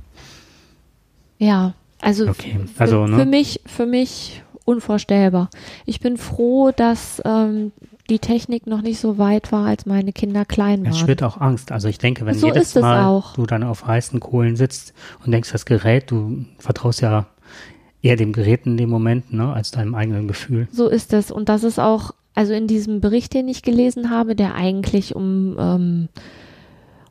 Ja, 1.38 1.74
also, 2.00 2.28
Okay, 2.28 2.58
für, 2.74 2.80
also, 2.80 3.06
ne? 3.06 3.16
für 3.16 3.24
mich, 3.24 3.60
für 3.66 3.86
mich 3.86 4.42
unvorstellbar. 4.64 5.50
Ich 5.86 6.00
bin 6.00 6.16
froh, 6.16 6.72
dass 6.74 7.22
ähm, 7.24 7.72
die 8.10 8.18
Technik 8.18 8.66
noch 8.66 8.82
nicht 8.82 9.00
so 9.00 9.16
weit 9.18 9.50
war, 9.52 9.66
als 9.66 9.86
meine 9.86 10.12
Kinder 10.12 10.44
klein 10.44 10.80
Es 10.84 10.92
waren. 10.92 10.94
schwirrt 11.06 11.22
auch 11.22 11.40
Angst. 11.40 11.72
Also 11.72 11.88
ich 11.88 11.98
denke, 11.98 12.26
wenn 12.26 12.34
So 12.34 12.48
jedes 12.48 12.76
es 12.76 12.82
Mal 12.82 13.04
auch. 13.04 13.34
du 13.34 13.46
dann 13.46 13.62
auf 13.62 13.86
heißen 13.86 14.20
Kohlen 14.20 14.56
sitzt 14.56 14.92
und 15.24 15.32
denkst, 15.32 15.50
das 15.52 15.64
Gerät, 15.64 16.10
du 16.10 16.44
vertraust 16.58 17.00
ja 17.00 17.26
eher 18.02 18.16
dem 18.16 18.32
Gerät 18.32 18.66
in 18.66 18.76
dem 18.76 18.90
Moment, 18.90 19.32
ne, 19.32 19.52
als 19.52 19.70
deinem 19.70 19.94
eigenen 19.94 20.28
Gefühl. 20.28 20.68
So 20.70 20.88
ist 20.88 21.12
es. 21.14 21.30
Und 21.30 21.48
das 21.48 21.64
ist 21.64 21.78
auch, 21.78 22.10
also 22.34 22.52
in 22.52 22.66
diesem 22.66 23.00
Bericht, 23.00 23.32
den 23.32 23.48
ich 23.48 23.62
gelesen 23.62 24.10
habe, 24.10 24.34
der 24.36 24.54
eigentlich 24.54 25.16
um, 25.16 25.56
ähm, 25.58 26.08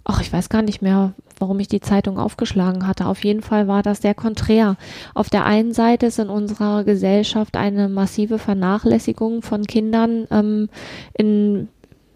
ach, 0.04 0.22
ich 0.22 0.32
weiß 0.32 0.50
gar 0.50 0.62
nicht 0.62 0.84
mehr, 0.84 1.14
warum 1.40 1.60
ich 1.60 1.68
die 1.68 1.82
Zeitung 1.82 2.18
aufgeschlagen 2.18 2.88
hatte. 2.88 3.06
Auf 3.06 3.24
jeden 3.24 3.42
Fall 3.42 3.68
war 3.68 3.84
das 3.84 4.02
sehr 4.02 4.14
konträr. 4.14 4.78
Auf 5.14 5.30
der 5.30 5.46
einen 5.46 5.74
Seite 5.74 6.06
ist 6.08 6.20
in 6.20 6.30
unserer 6.30 6.84
Gesellschaft 6.84 7.56
eine 7.58 7.90
massive 7.90 8.40
Vernachlässigung 8.40 9.42
von 9.42 9.66
Kindern 9.66 10.28
ähm, 10.32 10.70
in, 11.18 11.68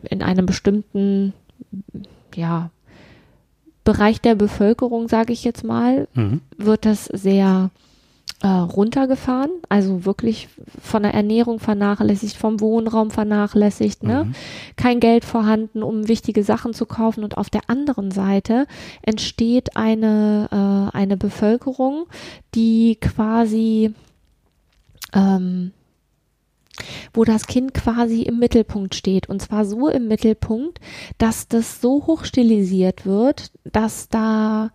in 0.10 0.21
einem 0.23 0.45
bestimmten, 0.45 1.34
ja, 2.36 2.69
Bereich 3.84 4.19
der 4.19 4.36
Bevölkerung, 4.36 5.08
sage 5.08 5.32
ich 5.32 5.45
jetzt 5.45 5.63
mal, 5.63 6.10
Mhm. 6.13 6.41
wird 6.58 6.86
das 6.86 7.06
sehr 7.06 7.69
äh, 8.43 8.47
runtergefahren, 8.47 9.50
also 9.67 10.06
wirklich 10.06 10.47
von 10.82 11.04
der 11.04 11.13
Ernährung 11.13 11.60
vernachlässigt, 11.60 12.38
vom 12.38 12.60
Wohnraum 12.60 13.10
vernachlässigt, 13.10 14.04
ne? 14.04 14.26
Mhm. 14.26 14.36
kein 14.76 15.00
Geld 15.00 15.26
vorhanden, 15.26 15.82
um 15.82 16.08
wichtige 16.08 16.43
Sachen 16.43 16.73
zu 16.73 16.86
kaufen. 16.86 17.23
Und 17.23 17.38
auf 17.38 17.50
der 17.50 17.62
anderen 17.67 18.12
Seite 18.12 18.67
entsteht 19.02 19.76
eine, 19.76 20.50
äh, 20.52 20.95
eine 20.95 21.17
Bevölkerung, 21.17 22.06
die 22.54 22.97
quasi 23.02 23.93
ähm, 25.13 25.71
wo 27.13 27.23
das 27.23 27.47
Kind 27.47 27.73
quasi 27.73 28.21
im 28.21 28.38
Mittelpunkt 28.38 28.93
steht. 28.93 29.30
Und 29.30 29.41
zwar 29.41 29.65
so 29.65 29.89
im 29.89 30.08
Mittelpunkt, 30.08 30.80
dass 31.17 31.47
das 31.47 31.82
so 31.82 32.06
hochstilisiert 32.06 33.06
wird, 33.06 33.52
dass 33.63 34.10
da 34.10 34.69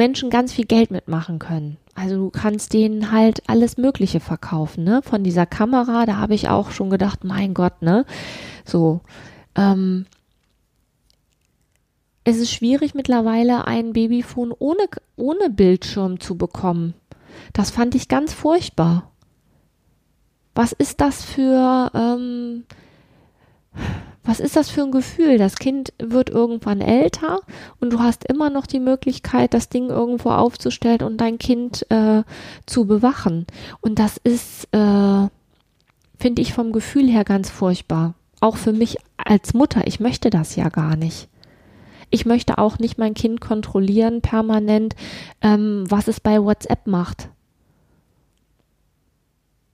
Menschen 0.00 0.30
ganz 0.30 0.54
viel 0.54 0.64
Geld 0.64 0.90
mitmachen 0.90 1.38
können. 1.38 1.76
Also 1.94 2.16
du 2.16 2.30
kannst 2.30 2.72
denen 2.72 3.12
halt 3.12 3.42
alles 3.50 3.76
Mögliche 3.76 4.18
verkaufen, 4.18 4.82
ne? 4.82 5.02
Von 5.02 5.22
dieser 5.22 5.44
Kamera, 5.44 6.06
da 6.06 6.16
habe 6.16 6.34
ich 6.34 6.48
auch 6.48 6.70
schon 6.70 6.88
gedacht, 6.88 7.22
mein 7.22 7.52
Gott, 7.52 7.82
ne? 7.82 8.06
So. 8.64 9.00
Ähm, 9.54 10.06
es 12.24 12.38
ist 12.38 12.50
schwierig 12.50 12.94
mittlerweile 12.94 13.66
ein 13.66 13.92
Babyphone 13.92 14.54
ohne, 14.58 14.84
ohne 15.16 15.50
Bildschirm 15.50 16.18
zu 16.18 16.38
bekommen. 16.38 16.94
Das 17.52 17.70
fand 17.70 17.94
ich 17.94 18.08
ganz 18.08 18.32
furchtbar. 18.32 19.12
Was 20.54 20.72
ist 20.72 21.02
das 21.02 21.22
für, 21.22 21.90
ähm, 21.92 22.64
was 24.22 24.38
ist 24.38 24.56
das 24.56 24.70
für 24.70 24.82
ein 24.82 24.92
Gefühl? 24.92 25.38
Das 25.38 25.56
Kind 25.56 25.92
wird 25.98 26.30
irgendwann 26.30 26.80
älter 26.80 27.40
und 27.80 27.92
du 27.92 28.00
hast 28.00 28.24
immer 28.24 28.50
noch 28.50 28.66
die 28.66 28.80
Möglichkeit, 28.80 29.54
das 29.54 29.68
Ding 29.70 29.88
irgendwo 29.88 30.30
aufzustellen 30.30 31.02
und 31.02 31.18
dein 31.18 31.38
Kind 31.38 31.90
äh, 31.90 32.22
zu 32.66 32.86
bewachen. 32.86 33.46
Und 33.80 33.98
das 33.98 34.18
ist, 34.18 34.64
äh, 34.72 35.28
finde 36.18 36.42
ich 36.42 36.52
vom 36.52 36.72
Gefühl 36.72 37.08
her 37.08 37.24
ganz 37.24 37.50
furchtbar. 37.50 38.14
Auch 38.40 38.56
für 38.56 38.72
mich 38.72 38.98
als 39.16 39.54
Mutter. 39.54 39.86
Ich 39.86 40.00
möchte 40.00 40.30
das 40.30 40.54
ja 40.54 40.68
gar 40.68 40.96
nicht. 40.96 41.28
Ich 42.10 42.26
möchte 42.26 42.58
auch 42.58 42.78
nicht 42.78 42.98
mein 42.98 43.14
Kind 43.14 43.40
kontrollieren 43.40 44.20
permanent, 44.20 44.96
ähm, 45.40 45.84
was 45.88 46.08
es 46.08 46.20
bei 46.20 46.42
WhatsApp 46.42 46.86
macht. 46.86 47.30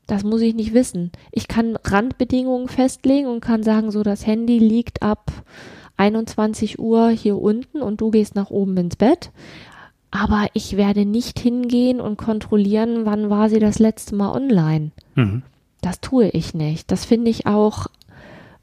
Das 0.06 0.22
muss 0.22 0.40
ich 0.40 0.54
nicht 0.54 0.72
wissen. 0.72 1.10
Ich 1.32 1.48
kann 1.48 1.76
Randbedingungen 1.82 2.68
festlegen 2.68 3.26
und 3.26 3.40
kann 3.40 3.62
sagen, 3.62 3.90
so 3.90 4.02
das 4.02 4.26
Handy 4.26 4.58
liegt 4.58 5.02
ab 5.02 5.32
21 5.96 6.78
Uhr 6.78 7.08
hier 7.10 7.38
unten 7.38 7.82
und 7.82 8.00
du 8.00 8.10
gehst 8.10 8.34
nach 8.34 8.50
oben 8.50 8.76
ins 8.76 8.96
Bett. 8.96 9.30
Aber 10.10 10.46
ich 10.54 10.76
werde 10.76 11.04
nicht 11.04 11.38
hingehen 11.38 12.00
und 12.00 12.16
kontrollieren, 12.16 13.04
wann 13.04 13.28
war 13.30 13.48
sie 13.48 13.58
das 13.58 13.78
letzte 13.78 14.14
Mal 14.14 14.32
online. 14.32 14.92
Mhm. 15.14 15.42
Das 15.80 16.00
tue 16.00 16.28
ich 16.28 16.54
nicht. 16.54 16.90
Das 16.90 17.04
finde 17.04 17.30
ich 17.30 17.46
auch, 17.46 17.86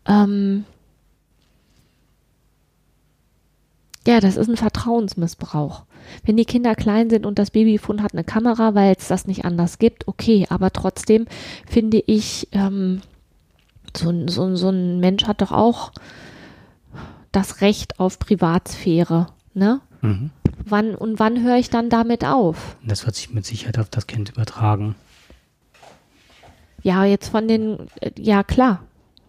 ähm, 0.07 0.65
ja, 4.07 4.19
das 4.19 4.37
ist 4.37 4.49
ein 4.49 4.57
Vertrauensmissbrauch. 4.57 5.83
Wenn 6.25 6.37
die 6.37 6.45
Kinder 6.45 6.75
klein 6.75 7.09
sind 7.09 7.25
und 7.25 7.39
das 7.39 7.51
Babyfon 7.51 8.03
hat 8.03 8.13
eine 8.13 8.23
Kamera, 8.23 8.75
weil 8.75 8.95
es 8.97 9.07
das 9.07 9.27
nicht 9.27 9.45
anders 9.45 9.79
gibt, 9.79 10.07
okay, 10.07 10.45
aber 10.49 10.71
trotzdem 10.71 11.25
finde 11.65 12.03
ich, 12.05 12.47
ähm, 12.51 13.01
so, 13.95 14.27
so, 14.27 14.55
so 14.55 14.69
ein 14.69 14.99
Mensch 14.99 15.25
hat 15.25 15.41
doch 15.41 15.51
auch 15.51 15.91
das 17.31 17.61
Recht 17.61 17.99
auf 17.99 18.19
Privatsphäre, 18.19 19.27
ne? 19.53 19.81
Mhm. 20.01 20.31
Wann 20.65 20.95
und 20.95 21.19
wann 21.19 21.43
höre 21.43 21.57
ich 21.57 21.69
dann 21.69 21.89
damit 21.89 22.23
auf? 22.25 22.77
Das 22.85 23.05
wird 23.05 23.15
sich 23.15 23.31
mit 23.33 23.45
Sicherheit 23.45 23.79
auf 23.79 23.89
das 23.89 24.07
Kind 24.07 24.29
übertragen. 24.29 24.95
Ja, 26.83 27.05
jetzt 27.05 27.29
von 27.29 27.47
den, 27.47 27.87
äh, 28.01 28.11
ja 28.17 28.43
klar, 28.43 28.83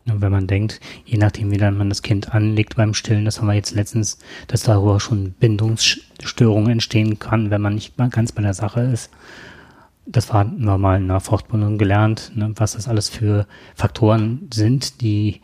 Und 0.07 0.21
wenn 0.21 0.33
man 0.33 0.47
denkt, 0.47 0.81
je 1.07 1.17
nachdem, 1.17 1.51
wie 1.51 1.57
dann 1.57 1.79
man 1.79 1.89
das 1.89 2.03
Kind 2.03 2.35
anlegt 2.35 2.77
beim 2.77 2.93
Stillen, 2.93 3.25
das 3.25 3.41
haben 3.41 3.47
wir 3.47 3.55
jetzt 3.55 3.75
letztens, 3.75 4.19
dass 4.49 4.63
darüber 4.63 5.01
schon 5.01 5.33
Bindungsstörungen 5.33 6.73
entstehen 6.73 7.19
kann, 7.19 7.51
wenn 7.51 7.63
man 7.63 7.75
nicht 7.75 7.97
mal 7.97 8.11
ganz 8.11 8.33
bei 8.33 8.43
der 8.43 8.55
Sache 8.55 8.81
ist. 8.81 9.11
Das 10.07 10.31
hatten 10.33 10.65
wir 10.65 10.77
mal 10.77 10.99
in 10.99 11.05
einer 11.05 11.21
Fortbildung 11.21 11.79
gelernt, 11.79 12.33
ne, 12.35 12.53
was 12.57 12.75
das 12.75 12.89
alles 12.89 13.09
für 13.09 13.47
Faktoren 13.75 14.51
sind, 14.53 15.01
die 15.01 15.41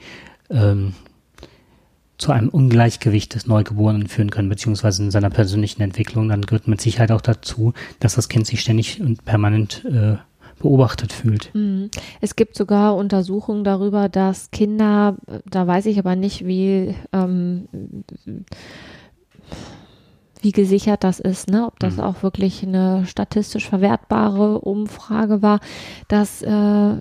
ähm, 0.50 0.92
zu 2.18 2.32
einem 2.32 2.50
Ungleichgewicht 2.50 3.34
des 3.34 3.46
Neugeborenen 3.46 4.06
führen 4.08 4.30
können, 4.30 4.50
beziehungsweise 4.50 5.02
in 5.02 5.10
seiner 5.10 5.30
persönlichen 5.30 5.80
Entwicklung. 5.80 6.28
Dann 6.28 6.42
gehört 6.42 6.68
mit 6.68 6.82
Sicherheit 6.82 7.12
auch 7.12 7.22
dazu, 7.22 7.72
dass 7.98 8.16
das 8.16 8.28
Kind 8.28 8.46
sich 8.46 8.60
ständig 8.60 9.00
und 9.00 9.24
permanent 9.24 9.86
äh, 9.86 10.18
beobachtet 10.60 11.12
fühlt. 11.12 11.50
Mhm. 11.54 11.90
Es 12.20 12.36
gibt 12.36 12.56
sogar 12.56 12.94
Untersuchungen 12.96 13.64
darüber, 13.64 14.08
dass 14.08 14.50
Kinder, 14.52 15.16
da 15.44 15.66
weiß 15.66 15.86
ich 15.86 15.98
aber 15.98 16.14
nicht, 16.14 16.46
wie, 16.46 16.94
ähm, 17.12 17.68
wie 20.40 20.52
gesichert 20.52 21.04
das 21.04 21.20
ist, 21.20 21.50
ne? 21.50 21.66
ob 21.66 21.78
das 21.80 21.96
Mhm. 21.96 22.02
auch 22.02 22.22
wirklich 22.22 22.62
eine 22.62 23.04
statistisch 23.06 23.68
verwertbare 23.68 24.60
Umfrage 24.60 25.42
war, 25.42 25.60
dass, 26.08 26.42
äh, 26.42 26.96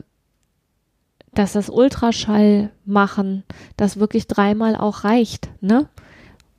dass 1.33 1.53
das 1.53 1.69
Ultraschall 1.69 2.71
machen, 2.85 3.43
das 3.77 3.99
wirklich 3.99 4.27
dreimal 4.27 4.75
auch 4.75 5.03
reicht, 5.03 5.49
ne? 5.61 5.87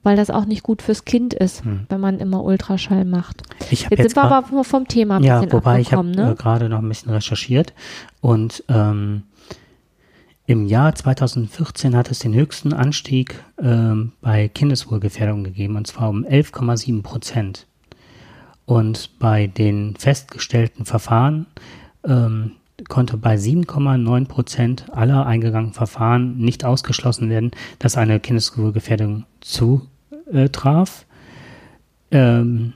Weil 0.03 0.17
das 0.17 0.31
auch 0.31 0.47
nicht 0.47 0.63
gut 0.63 0.81
fürs 0.81 1.05
Kind 1.05 1.35
ist, 1.35 1.65
Mhm. 1.65 1.81
wenn 1.91 2.01
man 2.01 2.19
immer 2.21 2.43
Ultraschall 2.43 3.05
macht. 3.05 3.43
Ich 3.71 3.85
hab 3.85 3.93
Jetzt, 3.93 4.03
sind 4.03 4.17
wir 4.17 4.23
aber 4.25 4.65
vom 4.65 4.89
Thema 4.89 5.17
ein 5.17 5.23
Ja, 5.25 5.41
bisschen 5.41 5.53
wobei 5.53 5.81
ich 5.81 5.93
habe 5.93 6.09
ne? 6.09 6.33
äh, 6.33 6.35
gerade 6.35 6.69
noch 6.71 6.79
ein 6.79 6.89
bisschen 6.89 7.13
recherchiert 7.13 7.75
und 8.23 8.65
ähm, 8.69 9.25
im 10.47 10.67
Jahr 10.67 10.95
2014 10.95 11.95
hat 11.95 12.11
es 12.11 12.19
den 12.21 12.35
höchsten 12.35 12.73
Anstieg 12.73 13.45
ähm, 13.63 14.13
bei 14.21 14.49
Kindeswohlgefährdung 14.49 15.45
gegeben 15.45 15.77
und 15.77 15.87
zwar 15.87 16.09
um 16.09 16.25
11,7 16.25 17.03
Prozent. 17.03 17.67
Und 18.67 19.19
bei 19.19 19.47
den 19.49 19.97
festgestellten 19.97 20.85
Verfahren 20.87 21.47
ähm, 22.05 22.53
konnte 22.89 23.17
bei 23.17 23.35
7,9 23.37 24.27
Prozent 24.27 24.87
aller 24.93 25.27
eingegangenen 25.27 25.75
Verfahren 25.75 26.39
nicht 26.39 26.65
ausgeschlossen 26.65 27.31
werden, 27.31 27.51
dass 27.79 27.97
eine 27.97 28.21
Kindeswohlgefährdung 28.21 29.25
zutraf. 29.41 31.07
Ähm, 32.11 32.73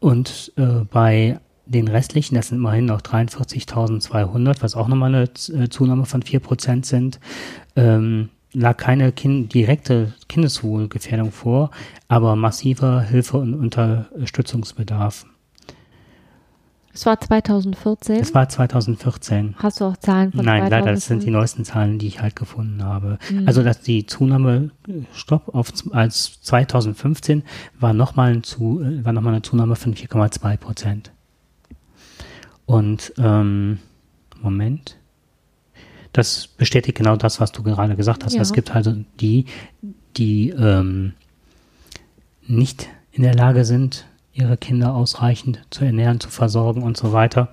und 0.00 0.52
äh, 0.56 0.84
bei 0.90 1.40
den 1.66 1.88
restlichen, 1.88 2.34
das 2.34 2.48
sind 2.48 2.58
immerhin 2.58 2.86
noch 2.86 3.00
43.200, 3.00 4.56
was 4.60 4.74
auch 4.74 4.88
nochmal 4.88 5.14
eine 5.14 5.24
äh, 5.24 5.68
Zunahme 5.68 6.04
von 6.04 6.22
4% 6.22 6.84
sind, 6.84 7.20
ähm, 7.76 8.30
lag 8.52 8.76
keine 8.76 9.12
kind 9.12 9.54
direkte 9.54 10.14
Kindeswohlgefährdung 10.28 11.30
vor, 11.30 11.70
aber 12.08 12.34
massiver 12.34 13.02
Hilfe- 13.02 13.38
und 13.38 13.54
Unterstützungsbedarf. 13.54 15.26
Es 17.00 17.06
war 17.06 17.18
2014. 17.18 18.18
Das 18.18 18.34
war 18.34 18.46
2014. 18.46 19.54
Hast 19.56 19.80
du 19.80 19.86
auch 19.86 19.96
Zahlen 19.96 20.32
von 20.32 20.44
Nein, 20.44 20.68
2005? 20.68 20.70
leider, 20.70 20.92
das 20.92 21.06
sind 21.06 21.22
die 21.22 21.30
neuesten 21.30 21.64
Zahlen, 21.64 21.98
die 21.98 22.06
ich 22.06 22.20
halt 22.20 22.36
gefunden 22.36 22.84
habe. 22.84 23.18
Mhm. 23.30 23.48
Also, 23.48 23.62
dass 23.62 23.80
die 23.80 24.04
Zunahme, 24.04 24.70
äh, 24.86 25.04
Stopp, 25.14 25.54
auf, 25.54 25.72
als 25.92 26.42
2015 26.42 27.42
war 27.78 27.94
nochmal 27.94 28.32
ein 28.32 28.42
zu, 28.42 28.82
äh, 28.82 29.02
war 29.02 29.14
noch 29.14 29.22
mal 29.22 29.30
eine 29.30 29.40
Zunahme 29.40 29.76
von 29.76 29.94
4,2 29.94 30.58
Prozent. 30.58 31.10
Und, 32.66 33.14
ähm, 33.16 33.78
Moment. 34.42 34.98
Das 36.12 36.48
bestätigt 36.48 36.98
genau 36.98 37.16
das, 37.16 37.40
was 37.40 37.50
du 37.50 37.62
gerade 37.62 37.96
gesagt 37.96 38.24
hast. 38.24 38.34
Ja. 38.34 38.42
Es 38.42 38.52
gibt 38.52 38.76
also 38.76 38.94
die, 39.20 39.46
die, 40.18 40.50
ähm, 40.50 41.14
nicht 42.46 42.88
in 43.12 43.22
der 43.22 43.34
Lage 43.34 43.64
sind, 43.64 44.04
ihre 44.32 44.56
Kinder 44.56 44.94
ausreichend 44.94 45.60
zu 45.70 45.84
ernähren, 45.84 46.20
zu 46.20 46.28
versorgen 46.30 46.82
und 46.82 46.96
so 46.96 47.12
weiter. 47.12 47.48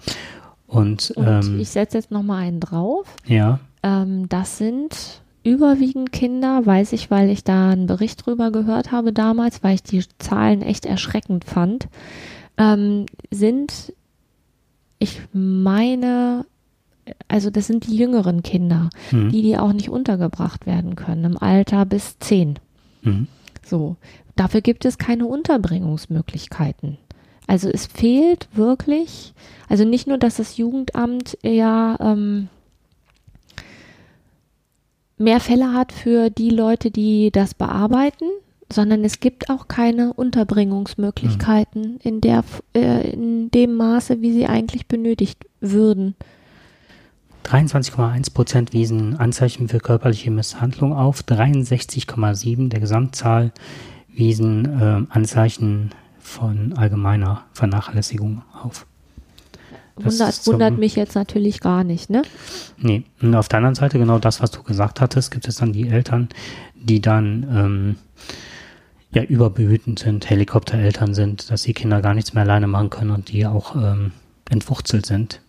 Und, 0.68 1.12
Und 1.12 1.28
ähm, 1.28 1.60
ich 1.60 1.70
setze 1.70 1.98
jetzt 1.98 2.12
nochmal 2.12 2.44
einen 2.44 2.60
drauf. 2.60 3.08
ja, 3.26 3.60
Ähm, 3.84 4.28
das 4.30 4.58
sind 4.58 5.22
überwiegend 5.44 6.12
Kinder, 6.12 6.66
weiß 6.66 6.92
ich, 6.94 7.10
weil 7.10 7.30
ich 7.30 7.44
da 7.46 7.70
einen 7.72 7.86
Bericht 7.88 8.26
drüber 8.26 8.52
gehört 8.52 8.92
habe 8.92 9.13
damals, 9.13 9.63
weil 9.63 9.76
ich 9.76 9.84
die 9.84 10.04
Zahlen 10.20 10.62
echt 10.62 10.86
erschreckend 10.86 11.46
fand, 11.46 11.88
ähm, 12.58 13.06
sind, 13.32 13.94
ich 15.00 15.22
meine, 15.32 16.46
also 17.30 17.50
das 17.50 17.68
sind 17.68 17.88
die 17.88 17.96
jüngeren 17.96 18.44
Kinder, 18.44 18.90
Mhm. 19.12 19.30
die, 19.30 19.42
die 19.42 19.58
auch 19.58 19.72
nicht 19.72 19.90
untergebracht 19.90 20.66
werden 20.66 20.96
können, 20.96 21.24
im 21.24 21.38
Alter 21.38 21.86
bis 21.86 22.20
zehn. 22.20 22.60
Mhm. 23.04 23.28
So, 23.66 23.96
dafür 24.39 24.62
gibt 24.62 24.86
es 24.86 24.97
keine 24.97 25.26
Unterbringungsmöglichkeiten. 25.26 26.97
Also 27.47 27.69
es 27.69 27.86
fehlt 27.86 28.50
wirklich, 28.54 29.34
also 29.69 29.86
nicht 29.86 30.08
nur, 30.08 30.17
dass 30.17 30.36
das 30.36 30.58
Jugendamt 30.58 31.38
ja 31.43 31.97
ähm, 32.00 32.50
mehr 35.17 35.39
Fälle 35.39 35.73
hat 35.73 35.91
für 35.91 36.30
die 36.30 36.50
Leute, 36.50 36.91
die 36.91 37.32
das 37.32 37.54
bearbeiten, 37.54 38.26
sondern 38.71 39.06
es 39.06 39.21
gibt 39.21 39.50
auch 39.50 39.69
keine 39.69 40.13
Unterbringungsmöglichkeiten 40.13 42.00
in 42.04 42.19
der 42.19 42.43
äh, 42.73 43.12
in 43.12 43.50
dem 43.52 43.76
Maße, 43.76 44.21
wie 44.21 44.34
sie 44.34 44.45
eigentlich 44.45 44.88
benötigt 44.88 45.45
würden. 45.62 46.15
23,1 47.45 48.34
Prozent 48.34 48.73
wiesen 48.73 49.15
Anzeichen 49.15 49.69
für 49.69 49.80
körperliche 49.80 50.32
Misshandlung 50.32 50.91
auf, 50.91 51.21
63,7 51.21 52.67
der 52.67 52.82
Gesamtzahl 52.82 53.54
wiesen 54.17 54.65
ähm, 54.82 55.08
Anzeichen 55.10 55.91
von 56.19 56.73
allgemeiner 56.73 57.45
Vernachlässigung 57.53 58.41
auf. 58.62 58.86
Wundert, 59.95 60.45
wundert 60.45 60.77
mich 60.77 60.95
jetzt 60.95 61.15
natürlich 61.15 61.60
gar 61.60 61.84
nicht, 61.84 62.10
ne? 62.10 62.21
Nee, 62.77 63.03
und 63.21 63.34
auf 63.34 63.47
der 63.47 63.58
anderen 63.58 63.75
Seite 63.75 63.97
genau 63.97 64.19
das, 64.19 64.41
was 64.41 64.51
du 64.51 64.62
gesagt 64.62 65.01
hattest, 65.01 65.32
gibt 65.32 65.47
es 65.47 65.56
dann 65.56 65.73
die 65.73 65.88
Eltern, 65.88 66.30
die 66.75 67.01
dann 67.01 67.47
ähm, 67.51 67.95
ja 69.12 69.23
überbehütend 69.23 69.98
sind, 69.98 70.29
Helikoptereltern 70.29 71.15
sind, 71.15 71.50
dass 71.50 71.63
die 71.63 71.73
Kinder 71.73 72.02
gar 72.02 72.13
nichts 72.13 72.33
mehr 72.33 72.44
alleine 72.44 72.67
machen 72.67 72.92
können 72.92 73.12
und 73.12 73.31
die 73.31 73.48
auch 73.48 73.75
ähm, 73.75 74.12
entwurzelt 74.50 75.06
sind. 75.06 75.42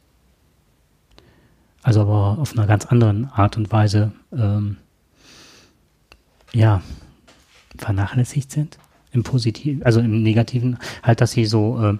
Also 1.83 2.03
aber 2.03 2.39
auf 2.41 2.53
einer 2.53 2.67
ganz 2.67 2.87
anderen 2.87 3.27
Art 3.27 3.57
und 3.57 3.71
Weise 3.71 4.13
ähm, 4.33 4.79
ja 6.53 6.83
vernachlässigt 7.79 8.51
sind. 8.53 8.79
im 9.11 9.23
Positiven, 9.23 9.83
also 9.85 10.01
im 10.01 10.23
Negativen, 10.23 10.77
halt, 11.03 11.23
dass 11.23 11.33
sie 11.33 11.47
so 11.47 11.81
äh, 11.83 11.95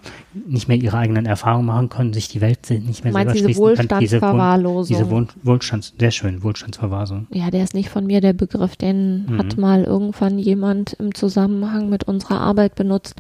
nicht 0.47 0.69
mehr 0.69 0.77
ihre 0.77 0.99
eigenen 0.99 1.25
Erfahrungen 1.25 1.65
machen 1.65 1.89
können, 1.89 2.13
sich 2.13 2.29
die 2.29 2.43
Welt 2.43 2.69
nicht 2.69 3.03
mehr 3.03 3.15
Meinst 3.15 3.33
selber 3.33 3.33
diese 3.33 3.45
schließen 3.45 3.89
können. 3.89 4.01
Diese, 4.01 4.21
Wohl- 4.21 4.29
Wohlstandsverwahrlosung? 4.29 4.97
diese 4.99 5.11
Wohl, 5.11 5.27
Wohlstands, 5.43 5.95
sehr 5.99 6.11
schön, 6.11 6.43
Wohlstandsverwahrung. 6.43 7.27
Ja, 7.33 7.51
der 7.51 7.65
ist 7.65 7.73
nicht 7.73 7.89
von 7.89 8.07
mir, 8.07 8.21
der 8.21 8.35
Begriff. 8.35 8.77
Den 8.77 9.25
Mhm. 9.25 9.39
hat 9.39 9.57
mal 9.57 9.85
irgendwann 9.85 10.39
jemand 10.39 10.93
im 11.01 11.15
Zusammenhang 11.15 11.89
mit 11.89 12.05
unserer 12.05 12.43
Arbeit 12.43 12.75
benutzt. 12.75 13.15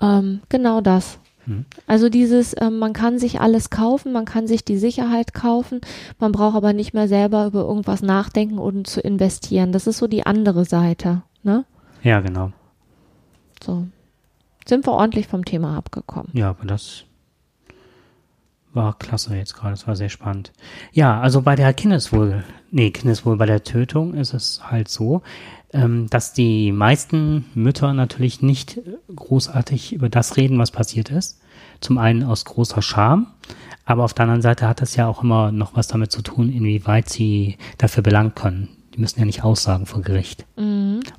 Ähm, 0.00 0.40
genau 0.48 0.80
das. 0.80 1.18
Mhm. 1.44 1.66
Also 1.86 2.08
dieses, 2.08 2.54
ähm, 2.62 2.78
man 2.78 2.94
kann 2.94 3.18
sich 3.18 3.40
alles 3.42 3.68
kaufen, 3.68 4.12
man 4.12 4.24
kann 4.24 4.46
sich 4.46 4.64
die 4.64 4.78
Sicherheit 4.78 5.34
kaufen, 5.34 5.82
man 6.18 6.32
braucht 6.32 6.56
aber 6.56 6.72
nicht 6.72 6.94
mehr 6.94 7.08
selber 7.08 7.44
über 7.46 7.60
irgendwas 7.60 8.00
nachdenken 8.00 8.58
und 8.58 8.86
zu 8.86 9.00
investieren. 9.02 9.70
Das 9.72 9.86
ist 9.86 9.98
so 9.98 10.06
die 10.06 10.24
andere 10.24 10.64
Seite. 10.64 11.22
Ne? 11.42 11.64
Ja, 12.02 12.20
genau. 12.20 12.52
So. 13.62 13.86
Sind 14.66 14.86
wir 14.86 14.92
ordentlich 14.92 15.26
vom 15.26 15.44
Thema 15.44 15.76
abgekommen. 15.76 16.30
Ja, 16.34 16.50
aber 16.50 16.64
das 16.66 17.04
war 18.74 18.98
klasse 18.98 19.36
jetzt 19.36 19.54
gerade, 19.54 19.72
das 19.72 19.86
war 19.86 19.96
sehr 19.96 20.08
spannend. 20.08 20.52
Ja, 20.92 21.20
also 21.20 21.42
bei 21.42 21.56
der 21.56 21.74
Kindeswohl, 21.74 22.44
nee, 22.70 22.90
Kindeswohl, 22.90 23.36
bei 23.36 23.46
der 23.46 23.64
Tötung 23.64 24.14
ist 24.14 24.32
es 24.32 24.62
halt 24.70 24.88
so, 24.88 25.22
ähm, 25.72 26.08
dass 26.08 26.32
die 26.32 26.72
meisten 26.72 27.46
Mütter 27.54 27.92
natürlich 27.92 28.40
nicht 28.40 28.80
großartig 29.14 29.92
über 29.92 30.08
das 30.08 30.36
reden, 30.36 30.58
was 30.58 30.70
passiert 30.70 31.10
ist. 31.10 31.40
Zum 31.80 31.98
einen 31.98 32.22
aus 32.22 32.44
großer 32.44 32.82
Scham, 32.82 33.26
aber 33.84 34.04
auf 34.04 34.14
der 34.14 34.24
anderen 34.24 34.42
Seite 34.42 34.68
hat 34.68 34.80
das 34.80 34.96
ja 34.96 35.06
auch 35.06 35.22
immer 35.22 35.52
noch 35.52 35.76
was 35.76 35.88
damit 35.88 36.12
zu 36.12 36.22
tun, 36.22 36.50
inwieweit 36.50 37.08
sie 37.08 37.58
dafür 37.78 38.02
belangt 38.02 38.36
können. 38.36 38.68
Die 38.94 39.00
müssen 39.00 39.18
ja 39.20 39.26
nicht 39.26 39.42
aussagen 39.42 39.86
vor 39.86 40.02
Gericht 40.02 40.46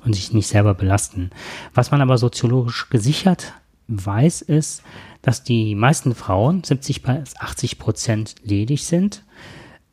und 0.04 0.14
sich 0.14 0.32
nicht 0.32 0.48
selber 0.48 0.74
belasten. 0.74 1.30
Was 1.74 1.90
man 1.90 2.00
aber 2.00 2.18
soziologisch 2.18 2.90
gesichert 2.90 3.52
weiß, 3.88 4.42
ist, 4.42 4.82
dass 5.22 5.42
die 5.44 5.74
meisten 5.74 6.14
Frauen, 6.14 6.62
70 6.62 7.02
bis 7.02 7.36
80 7.36 7.78
Prozent 7.78 8.34
ledig 8.42 8.84
sind, 8.84 9.22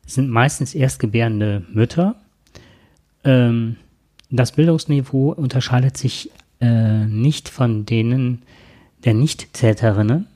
sind 0.06 0.28
meistens 0.28 0.74
erstgebärende 0.74 1.64
Mütter. 1.72 2.16
Ähm, 3.24 3.76
das 4.30 4.52
Bildungsniveau 4.52 5.32
unterscheidet 5.32 5.96
sich 5.96 6.30
äh, 6.60 7.04
nicht 7.06 7.48
von 7.48 7.86
denen 7.86 8.42
der 9.04 9.14
Nicht-Täterinnen 9.14 10.26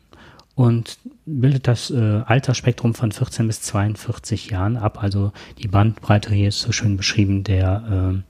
und 0.55 0.99
bildet 1.27 1.69
das 1.69 1.91
äh, 1.91 2.23
Altersspektrum 2.25 2.95
von 2.95 3.13
14 3.13 3.47
bis 3.47 3.61
42 3.63 4.51
Jahren 4.51 4.77
ab. 4.77 5.03
Also 5.03 5.33
die 5.59 5.69
Bandbreite 5.69 6.33
hier 6.33 6.49
ist 6.49 6.61
so 6.61 6.73
schön 6.73 6.97
beschrieben 6.97 7.45
der, 7.45 7.85
ähm, 7.91 8.23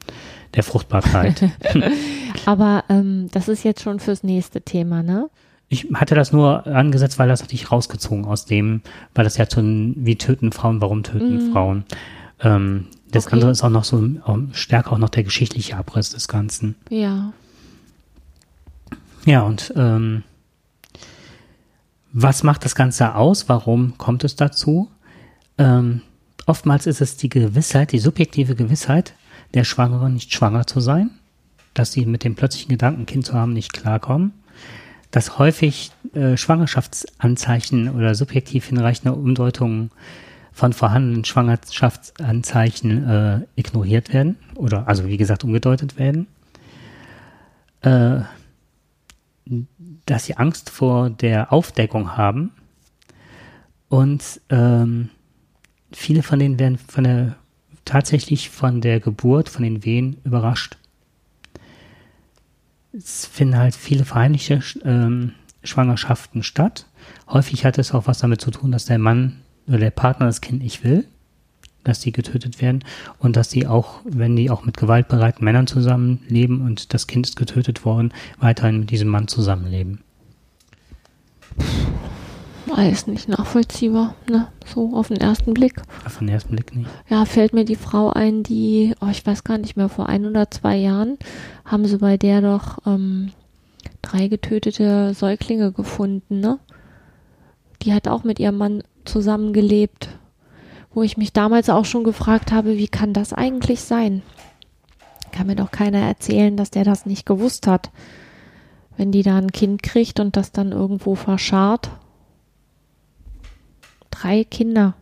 der 0.57 0.63
Fruchtbarkeit. 0.65 1.51
Aber 2.47 2.85
ähm, 2.89 3.29
das 3.33 3.49
ist 3.49 3.63
jetzt 3.65 3.83
schon 3.83 4.01
fürs 4.01 4.23
nächste 4.23 4.63
Thema, 4.63 5.03
ne? 5.03 5.29
Ich 5.69 5.89
hatte 5.95 6.15
das 6.15 6.33
nur 6.33 6.67
angesetzt, 6.67 7.19
weil 7.19 7.29
das 7.29 7.43
hatte 7.43 7.55
ich 7.55 7.73
rausgezogen 7.73 8.25
aus 8.25 8.45
dem, 8.47 8.83
weil 9.15 9.25
das 9.25 9.37
ja 9.37 9.49
zu 9.49 9.61
wie 9.97 10.17
töten 10.17 10.53
Frauen, 10.53 10.81
warum 10.81 11.03
töten 11.03 11.53
Frauen. 11.53 11.85
Ähm, 12.41 12.87
das 13.11 13.27
Okay. 13.27 13.35
andere 13.35 13.51
ist 13.51 13.63
auch 13.65 13.71
noch 13.71 13.85
so 13.85 13.99
ähm, 13.99 14.51
stärker 14.53 14.93
auch 14.93 14.99
noch 14.99 15.09
der 15.09 15.25
geschichtliche 15.25 15.77
Abriss 15.77 16.11
des 16.11 16.29
Ganzen. 16.29 16.77
Ja. 16.89 17.33
Ja, 19.25 19.43
und 19.43 19.73
ähm, 19.77 20.23
was 22.13 22.43
macht 22.45 22.65
das 22.65 22.75
Ganze 22.75 23.15
aus? 23.17 23.49
Warum 23.49 23.99
kommt 23.99 24.23
es 24.25 24.37
dazu? 24.37 24.89
Ähm, 25.59 26.01
oftmals 26.47 26.87
ist 26.87 27.01
es 27.01 27.17
die 27.17 27.29
Gewissheit, 27.29 27.91
die 27.93 27.99
subjektive 27.99 28.55
Gewissheit 28.55 29.15
der 29.55 29.65
Schwangeren, 29.65 30.15
nicht 30.15 30.33
schwanger 30.33 30.67
zu 30.67 30.81
sein, 30.81 31.11
dass 31.75 31.93
sie 31.93 32.07
mit 32.07 32.25
dem 32.25 32.35
plötzlichen 32.35 32.71
Gedanken, 32.71 33.07
Kind 33.07 33.27
zu 33.27 33.35
haben, 33.35 33.53
nicht 33.53 33.73
klarkommen, 33.73 34.33
dass 35.11 35.39
häufig 35.39 35.93
äh, 36.15 36.37
Schwangerschaftsanzeichen 36.37 37.91
oder 37.91 38.15
subjektiv 38.15 38.67
hinreichende 38.67 39.15
Umdeutungen 39.15 39.91
von 40.53 40.73
vorhandenen 40.73 41.25
Schwangerschaftsanzeichen 41.25 43.09
äh, 43.09 43.41
ignoriert 43.57 44.13
werden 44.13 44.37
oder 44.55 44.89
also 44.89 45.07
wie 45.07 45.17
gesagt 45.17 45.45
umgedeutet 45.45 45.99
werden. 45.99 46.27
Äh, 47.83 48.21
dass 50.07 50.25
sie 50.25 50.37
Angst 50.37 50.71
vor 50.71 51.11
der 51.11 51.53
Aufdeckung 51.53 52.17
haben 52.17 52.51
und 53.89 54.41
ähm, 54.51 55.11
viele 55.93 56.23
von 56.23 56.39
denen 56.39 56.59
werden 56.59 56.79
von 56.79 57.05
der 57.05 57.37
tatsächlich 57.87 58.51
von 58.51 58.82
der 58.82 59.01
Geburt, 59.01 59.49
von 59.49 59.62
den 59.62 59.84
Wehen 59.84 60.18
überrascht. 60.24 60.76
Es 62.93 63.26
finden 63.26 63.57
halt 63.57 63.74
viele 63.74 64.05
verheimlichte 64.05 64.61
ähm, 64.84 65.32
Schwangerschaften 65.62 66.43
statt. 66.43 66.87
Häufig 67.28 67.64
hat 67.64 67.78
es 67.78 67.93
auch 67.93 68.07
was 68.07 68.18
damit 68.18 68.41
zu 68.41 68.51
tun, 68.51 68.72
dass 68.72 68.84
der 68.84 68.99
Mann 68.99 69.41
oder 69.66 69.78
der 69.78 69.91
Partner 69.91 70.26
das 70.26 70.41
Kind 70.41 70.62
nicht 70.62 70.84
will, 70.84 71.07
dass 71.84 72.01
die 72.01 72.12
getötet 72.12 72.61
werden 72.61 72.84
und 73.18 73.37
dass 73.37 73.49
die 73.49 73.66
auch, 73.66 74.01
wenn 74.05 74.37
die 74.37 74.51
auch 74.51 74.64
mit 74.64 74.76
gewaltbereiten 74.76 75.45
Männern 75.45 75.66
zusammenleben 75.66 76.61
und 76.62 76.95
das 76.95 77.07
Kind 77.07 77.26
ist 77.26 77.37
getötet 77.37 77.84
worden, 77.84 78.12
weiterhin 78.39 78.80
mit 78.80 78.91
diesem 78.91 79.09
Mann 79.09 79.28
zusammenleben. 79.28 80.01
Alles 82.77 83.07
nicht 83.07 83.27
nachvollziehbar, 83.27 84.14
ne? 84.31 84.49
So 84.66 84.95
auf 84.95 85.09
den 85.09 85.16
ersten 85.16 85.55
Blick. 85.55 85.81
Auf 86.05 86.18
den 86.18 86.29
ersten 86.29 86.55
Blick 86.55 86.77
nicht. 86.77 86.91
Ja, 87.09 87.24
fällt 87.24 87.55
mir 87.55 87.64
die 87.64 87.74
Frau 87.74 88.11
ein, 88.11 88.43
die, 88.43 88.95
oh, 89.01 89.09
ich 89.11 89.27
weiß 89.27 89.45
gar 89.45 89.57
nicht 89.57 89.79
mehr, 89.79 89.89
vor 89.89 90.11
ein 90.11 90.27
oder 90.27 90.51
zwei 90.51 90.77
Jahren 90.77 91.16
haben 91.64 91.87
sie 91.87 91.97
bei 91.97 92.18
der 92.18 92.43
doch 92.43 92.77
ähm, 92.87 93.33
drei 94.03 94.29
getötete 94.29 95.14
Säuglinge 95.14 95.72
gefunden, 95.72 96.41
ne? 96.41 96.59
Die 97.81 97.95
hat 97.95 98.09
auch 98.09 98.24
mit 98.24 98.39
ihrem 98.41 98.59
Mann 98.59 98.83
zusammengelebt, 99.07 100.11
wo 100.93 101.03
ich 101.03 101.16
mich 101.16 101.33
damals 101.33 101.70
auch 101.70 101.87
schon 101.87 102.05
gefragt 102.05 102.53
habe, 102.53 102.77
wie 102.77 102.89
kann 102.89 103.14
das 103.14 103.33
eigentlich 103.33 103.81
sein? 103.81 104.20
Kann 105.33 105.47
mir 105.47 105.57
doch 105.57 105.70
keiner 105.70 106.01
erzählen, 106.01 106.59
dass 106.59 106.70
der 106.70 106.85
das 106.85 107.07
nicht 107.07 107.24
gewusst 107.24 107.66
hat. 107.66 107.91
Wenn 108.99 109.12
die 109.12 109.22
da 109.22 109.39
ein 109.39 109.53
Kind 109.53 109.83
kriegt 109.83 110.20
und 110.20 110.37
das 110.37 110.53
dann 110.53 110.72
irgendwo 110.72 111.14
verscharrt. 111.14 111.89
Drei 114.21 114.45
Kinder. 114.45 114.95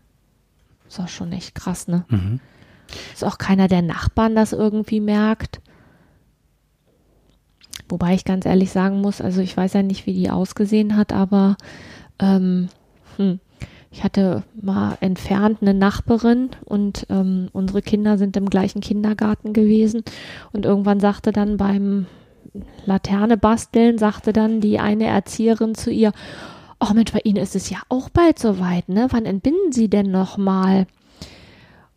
Ist 0.89 1.01
auch 1.01 1.09
schon 1.09 1.33
echt 1.33 1.55
krass, 1.55 1.89
ne? 1.89 2.05
Mhm. 2.09 2.41
Ist 3.13 3.25
auch 3.25 3.39
keiner 3.39 3.69
der 3.69 3.83
Nachbarn 3.83 4.35
das 4.35 4.53
irgendwie 4.53 5.01
merkt. 5.01 5.61
Wobei 7.89 8.15
ich 8.15 8.25
ganz 8.25 8.47
ehrlich 8.47 8.71
sagen 8.71 9.01
muss, 9.01 9.21
also 9.21 9.41
ich 9.41 9.57
weiß 9.57 9.75
ja 9.75 9.83
nicht, 9.83 10.07
wie 10.07 10.15
die 10.15 10.31
ausgesehen 10.31 10.97
hat, 10.97 11.13
aber 11.13 11.57
ähm, 12.19 12.69
hm, 13.17 13.41
ich 13.91 14.03
hatte 14.03 14.43
mal 14.61 14.97
entfernt 15.01 15.59
eine 15.61 15.75
Nachbarin 15.75 16.51
und 16.65 17.07
ähm, 17.11 17.49
unsere 17.53 17.83
Kinder 17.83 18.19
sind 18.19 18.37
im 18.37 18.51
gleichen 18.51 18.81
Kindergarten 18.81 19.53
gewesen 19.53 20.03
und 20.53 20.65
irgendwann 20.65 20.99
sagte 20.99 21.31
dann 21.31 21.57
beim 21.57 22.07
Laterne 22.87 23.37
basteln, 23.37 23.99
sagte 23.99 24.33
dann 24.33 24.61
die 24.61 24.79
eine 24.79 25.07
Erzieherin 25.07 25.75
zu 25.75 25.91
ihr, 25.91 26.13
oh 26.91 26.95
Mensch, 26.95 27.13
bei 27.13 27.21
Ihnen 27.25 27.43
ist 27.43 27.57
es 27.57 27.71
ja 27.71 27.79
auch 27.89 28.09
bald 28.09 28.39
soweit, 28.39 28.89
ne? 28.89 29.09
Wann 29.11 29.27
entbinden 29.27 29.73
Sie 29.73 29.89
denn 29.89 30.11
noch 30.11 30.37
mal? 30.37 30.87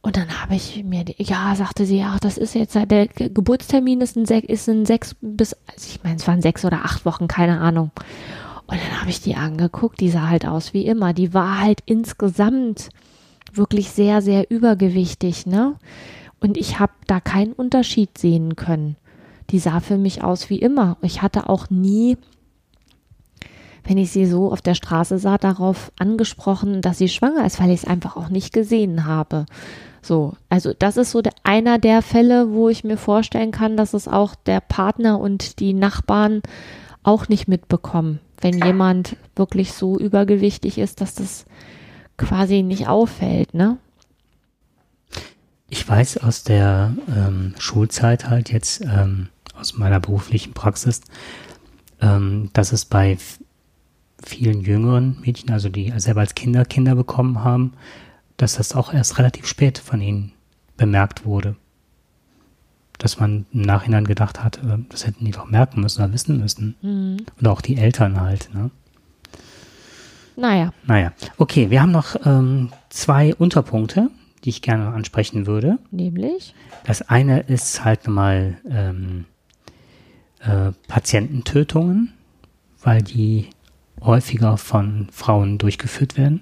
Und 0.01 0.15
dann 0.15 0.41
habe 0.41 0.55
ich 0.55 0.83
mir, 0.85 1.03
ja, 1.17 1.53
sagte 1.55 1.85
sie, 1.85 2.01
ach, 2.01 2.19
das 2.19 2.38
ist 2.38 2.55
jetzt, 2.55 2.75
der 2.75 3.07
Ge- 3.07 3.29
Geburtstermin 3.29 3.99
ist 3.99 4.15
in, 4.15 4.23
ist 4.23 4.65
sechs 4.88 5.15
bis, 5.19 5.53
also 5.53 5.88
ich 5.89 6.01
meine, 6.03 6.15
es 6.15 6.27
waren 6.27 6.41
sechs 6.41 6.63
oder 6.63 6.85
acht 6.85 7.03
Wochen, 7.03 7.27
keine 7.27 7.59
Ahnung. 7.59 7.91
Und 8.67 8.79
dann 8.79 9.01
habe 9.01 9.09
ich 9.09 9.21
die 9.21 9.35
angeguckt, 9.35 9.99
die 9.99 10.09
sah 10.09 10.29
halt 10.29 10.45
aus 10.45 10.73
wie 10.73 10.85
immer. 10.85 11.13
Die 11.13 11.33
war 11.33 11.59
halt 11.59 11.79
insgesamt 11.85 12.89
wirklich 13.51 13.89
sehr, 13.89 14.21
sehr 14.21 14.49
übergewichtig, 14.49 15.45
ne? 15.45 15.75
Und 16.39 16.55
ich 16.57 16.79
habe 16.79 16.93
da 17.07 17.19
keinen 17.19 17.53
Unterschied 17.53 18.17
sehen 18.17 18.55
können. 18.55 18.95
Die 19.49 19.59
sah 19.59 19.79
für 19.79 19.97
mich 19.97 20.23
aus 20.23 20.49
wie 20.49 20.59
immer. 20.59 20.97
Ich 21.01 21.21
hatte 21.21 21.49
auch 21.49 21.69
nie, 21.69 22.17
wenn 23.88 23.97
ich 23.97 24.11
sie 24.11 24.25
so 24.25 24.51
auf 24.51 24.61
der 24.61 24.75
Straße 24.75 25.17
sah, 25.17 25.38
darauf 25.38 25.91
angesprochen, 25.97 26.81
dass 26.81 26.97
sie 26.97 27.07
schwanger 27.07 27.45
ist, 27.45 27.59
weil 27.59 27.69
ich 27.69 27.83
es 27.83 27.88
einfach 27.88 28.17
auch 28.17 28.29
nicht 28.29 28.53
gesehen 28.53 29.05
habe. 29.05 29.45
So, 30.01 30.33
also 30.49 30.73
das 30.77 30.97
ist 30.97 31.11
so 31.11 31.21
der, 31.21 31.33
einer 31.43 31.79
der 31.79 32.01
Fälle, 32.01 32.51
wo 32.51 32.69
ich 32.69 32.83
mir 32.83 32.97
vorstellen 32.97 33.51
kann, 33.51 33.77
dass 33.77 33.93
es 33.93 34.07
auch 34.07 34.35
der 34.35 34.59
Partner 34.59 35.19
und 35.19 35.59
die 35.59 35.73
Nachbarn 35.73 36.41
auch 37.03 37.29
nicht 37.29 37.47
mitbekommen, 37.47 38.19
wenn 38.41 38.61
jemand 38.61 39.15
wirklich 39.35 39.71
so 39.71 39.97
übergewichtig 39.97 40.77
ist, 40.77 40.99
dass 40.99 41.15
das 41.15 41.45
quasi 42.17 42.63
nicht 42.63 42.88
auffällt, 42.88 43.53
ne? 43.53 43.77
Ich 45.69 45.88
weiß 45.88 46.17
aus 46.19 46.43
der 46.43 46.93
ähm, 47.13 47.53
Schulzeit 47.59 48.29
halt 48.29 48.51
jetzt, 48.51 48.81
ähm, 48.81 49.27
aus 49.59 49.77
meiner 49.77 49.99
beruflichen 49.99 50.53
Praxis, 50.53 51.01
ähm, 52.01 52.49
dass 52.53 52.71
es 52.71 52.85
bei 52.85 53.17
vielen 54.24 54.61
jüngeren 54.61 55.20
Mädchen, 55.22 55.51
also 55.51 55.70
die 55.70 55.93
selber 55.97 56.22
als 56.22 56.36
Kinder 56.36 56.65
Kinder 56.65 56.95
bekommen 56.95 57.43
haben, 57.43 57.74
dass 58.38 58.55
das 58.55 58.74
auch 58.76 58.93
erst 58.93 59.18
relativ 59.20 59.45
spät 59.47 59.78
von 59.78 60.01
ihnen 60.01 60.34
bemerkt 60.78 61.26
wurde. 61.26 61.55
dass 62.97 63.20
man 63.20 63.45
im 63.53 63.61
Nachhinein 63.61 64.05
gedacht 64.05 64.43
hat, 64.43 64.57
äh, 64.57 64.78
das 64.89 65.05
hätten 65.05 65.26
die 65.26 65.32
doch 65.32 65.45
merken 65.45 65.82
müssen 65.82 66.01
oder 66.03 66.13
wissen 66.13 66.39
müssen. 66.39 66.76
Mhm. 66.82 67.18
Oder 67.39 67.51
auch 67.51 67.61
die 67.61 67.78
Eltern 67.78 68.20
halt. 68.20 68.49
Ne? 68.53 68.72
Naja. 70.36 70.74
Naja. 70.86 71.13
Okay, 71.38 71.70
wir 71.70 71.82
haben 71.82 71.91
noch 71.91 72.15
ähm, 72.26 72.72
zwei 72.89 73.36
Unterpunkte, 73.36 74.09
die 74.43 74.49
ich 74.49 74.61
gerne 74.61 74.88
ansprechen 74.88 75.45
würde. 75.47 75.78
Nämlich? 75.91 76.53
Das 76.86 77.03
eine 77.03 77.41
ist 77.41 77.84
halt 77.86 78.07
nochmal 78.07 78.57
ähm, 78.70 79.26
äh, 80.39 80.72
Patiententötungen, 80.88 82.13
weil 82.82 83.01
die 83.01 83.49
häufiger 84.02 84.58
von 84.58 85.08
Frauen 85.12 85.58
durchgeführt 85.58 86.18
werden. 86.18 86.41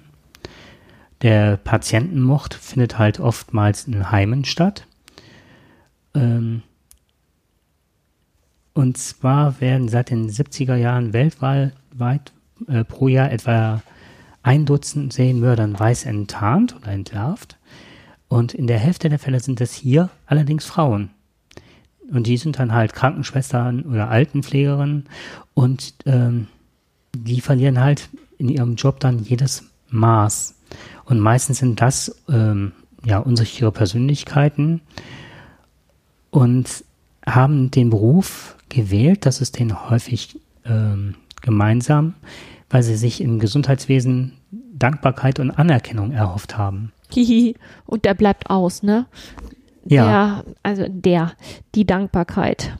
Der 1.22 1.56
Patientenmord 1.56 2.54
findet 2.54 2.98
halt 2.98 3.20
oftmals 3.20 3.86
in 3.86 4.10
Heimen 4.10 4.44
statt. 4.44 4.86
Ähm, 6.14 6.62
und 8.74 8.98
zwar 8.98 9.60
werden 9.60 9.88
seit 9.88 10.10
den 10.10 10.28
70er 10.28 10.76
Jahren 10.76 11.14
weltweit 11.14 12.32
äh, 12.68 12.84
pro 12.84 13.08
Jahr 13.08 13.32
etwa 13.32 13.82
ein 14.42 14.66
Dutzend 14.66 15.12
Serienmördern 15.12 15.78
weiß 15.78 16.04
enttarnt 16.04 16.76
oder 16.76 16.92
entlarvt. 16.92 17.56
Und 18.28 18.54
in 18.54 18.66
der 18.66 18.78
Hälfte 18.78 19.08
der 19.08 19.18
Fälle 19.18 19.40
sind 19.40 19.60
es 19.60 19.72
hier 19.72 20.10
allerdings 20.26 20.64
Frauen. 20.64 21.10
Und 22.12 22.26
die 22.26 22.36
sind 22.36 22.58
dann 22.58 22.72
halt 22.72 22.92
Krankenschwestern 22.92 23.82
oder 23.82 24.08
Altenpflegerinnen 24.08 25.08
und 25.54 25.94
ähm, 26.04 26.48
die 27.24 27.40
verlieren 27.40 27.80
halt 27.80 28.08
in 28.38 28.48
ihrem 28.48 28.76
Job 28.76 29.00
dann 29.00 29.18
jedes 29.20 29.64
Maß. 29.88 30.54
Und 31.04 31.20
meistens 31.20 31.58
sind 31.58 31.80
das 31.80 32.22
ähm, 32.28 32.72
ja 33.04 33.18
unsichere 33.18 33.72
Persönlichkeiten 33.72 34.80
und 36.30 36.84
haben 37.26 37.70
den 37.70 37.90
Beruf 37.90 38.56
gewählt, 38.68 39.26
das 39.26 39.40
ist 39.40 39.58
denen 39.58 39.90
häufig 39.90 40.40
ähm, 40.64 41.14
gemeinsam, 41.40 42.14
weil 42.68 42.82
sie 42.82 42.96
sich 42.96 43.20
im 43.20 43.38
Gesundheitswesen 43.38 44.32
Dankbarkeit 44.50 45.38
und 45.38 45.50
Anerkennung 45.50 46.12
erhofft 46.12 46.58
haben. 46.58 46.92
und 47.86 48.04
der 48.04 48.14
bleibt 48.14 48.50
aus, 48.50 48.82
ne? 48.82 49.06
Ja. 49.84 50.06
Der, 50.06 50.44
also 50.64 50.84
der, 50.88 51.32
die 51.74 51.86
Dankbarkeit. 51.86 52.76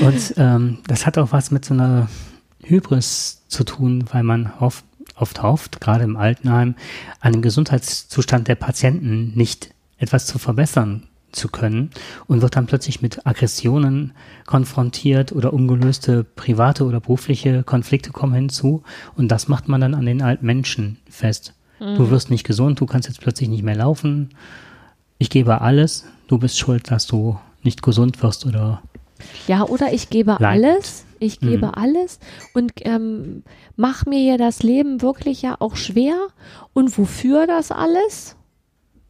und 0.00 0.34
ähm, 0.38 0.78
das 0.86 1.06
hat 1.06 1.18
auch 1.18 1.32
was 1.32 1.50
mit 1.50 1.64
so 1.64 1.74
einer 1.74 2.08
Hybris 2.62 3.42
zu 3.48 3.64
tun, 3.64 4.04
weil 4.12 4.22
man 4.22 4.52
oft, 4.60 4.84
oft 5.16 5.42
hofft, 5.42 5.80
gerade 5.80 6.04
im 6.04 6.16
Altenheim, 6.16 6.74
an 7.20 7.32
dem 7.32 7.42
Gesundheitszustand 7.42 8.48
der 8.48 8.54
Patienten 8.54 9.32
nicht 9.34 9.74
etwas 9.98 10.26
zu 10.26 10.38
verbessern 10.38 11.08
zu 11.32 11.48
können 11.48 11.90
und 12.26 12.42
wird 12.42 12.56
dann 12.56 12.66
plötzlich 12.66 13.00
mit 13.00 13.26
Aggressionen 13.26 14.12
konfrontiert 14.46 15.32
oder 15.32 15.52
ungelöste 15.52 16.24
private 16.24 16.84
oder 16.84 17.00
berufliche 17.00 17.62
Konflikte 17.62 18.10
kommen 18.10 18.34
hinzu 18.34 18.82
und 19.16 19.28
das 19.28 19.48
macht 19.48 19.68
man 19.68 19.80
dann 19.80 19.94
an 19.94 20.06
den 20.06 20.22
alten 20.22 20.44
Menschen 20.46 20.98
fest. 21.08 21.54
Mhm. 21.80 21.96
Du 21.96 22.10
wirst 22.10 22.30
nicht 22.30 22.44
gesund, 22.44 22.80
du 22.80 22.86
kannst 22.86 23.08
jetzt 23.08 23.20
plötzlich 23.20 23.48
nicht 23.48 23.62
mehr 23.62 23.76
laufen. 23.76 24.30
Ich 25.18 25.30
gebe 25.30 25.60
alles, 25.60 26.04
du 26.28 26.38
bist 26.38 26.58
schuld, 26.58 26.90
dass 26.90 27.06
du 27.06 27.38
nicht 27.62 27.82
gesund 27.82 28.22
wirst 28.22 28.44
oder 28.44 28.82
ja, 29.46 29.62
oder 29.64 29.92
ich 29.92 30.10
gebe 30.10 30.36
leid. 30.38 30.64
alles, 30.64 31.04
ich 31.22 31.40
gebe 31.40 31.66
mhm. 31.66 31.74
alles 31.74 32.18
und 32.54 32.72
ähm, 32.82 33.42
mach 33.76 34.06
mir 34.06 34.20
ja 34.20 34.36
das 34.36 34.62
Leben 34.62 35.02
wirklich 35.02 35.42
ja 35.42 35.56
auch 35.58 35.76
schwer. 35.76 36.16
Und 36.72 36.96
wofür 36.98 37.46
das 37.46 37.70
alles? 37.70 38.36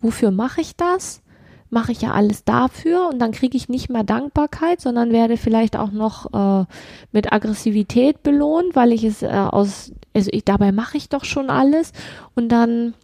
Wofür 0.00 0.30
mache 0.30 0.60
ich 0.60 0.76
das? 0.76 1.22
Mache 1.70 1.92
ich 1.92 2.02
ja 2.02 2.12
alles 2.12 2.44
dafür 2.44 3.08
und 3.08 3.18
dann 3.18 3.32
kriege 3.32 3.56
ich 3.56 3.68
nicht 3.68 3.88
mehr 3.88 4.04
Dankbarkeit, 4.04 4.80
sondern 4.80 5.10
werde 5.10 5.36
vielleicht 5.36 5.76
auch 5.76 5.90
noch 5.90 6.32
äh, 6.32 6.66
mit 7.12 7.32
Aggressivität 7.32 8.22
belohnt, 8.22 8.76
weil 8.76 8.92
ich 8.92 9.04
es 9.04 9.22
äh, 9.22 9.28
aus, 9.28 9.92
also 10.14 10.30
ich, 10.32 10.44
dabei 10.44 10.70
mache 10.72 10.98
ich 10.98 11.08
doch 11.08 11.24
schon 11.24 11.48
alles 11.48 11.92
und 12.34 12.50
dann 12.50 12.94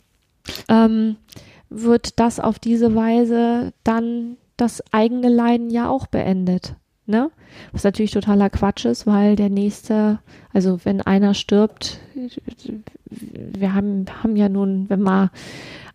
ähm, 0.69 1.17
wird 1.71 2.21
das 2.21 2.41
auf 2.41 2.59
diese 2.59 2.95
Weise 2.95 3.73
dann 3.85 4.37
das 4.59 4.83
eigene 4.93 5.29
Leiden 5.29 5.71
ja 5.71 5.89
auch 5.89 6.07
beendet 6.07 6.75
ne? 7.09 7.31
Was 7.73 7.85
natürlich 7.85 8.11
totaler 8.13 8.51
Quatsch 8.51 8.85
ist, 8.85 9.07
weil 9.07 9.37
der 9.37 9.49
nächste, 9.49 10.19
also 10.53 10.81
wenn 10.85 11.01
einer 11.01 11.35
stirbt, 11.35 12.01
wir 13.11 13.75
haben, 13.75 14.07
haben 14.23 14.37
ja 14.37 14.49
nun, 14.49 14.87
wenn 14.89 15.03
wir 15.03 15.31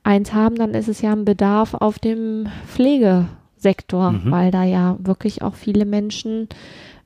eins 0.03 0.33
haben, 0.33 0.55
dann 0.55 0.73
ist 0.73 0.87
es 0.87 1.01
ja 1.01 1.11
ein 1.11 1.25
Bedarf 1.25 1.73
auf 1.73 1.99
dem 1.99 2.47
Pflegesektor, 2.67 4.11
mhm. 4.11 4.31
weil 4.31 4.51
da 4.51 4.63
ja 4.63 4.97
wirklich 4.99 5.41
auch 5.41 5.55
viele 5.55 5.85
Menschen 5.85 6.49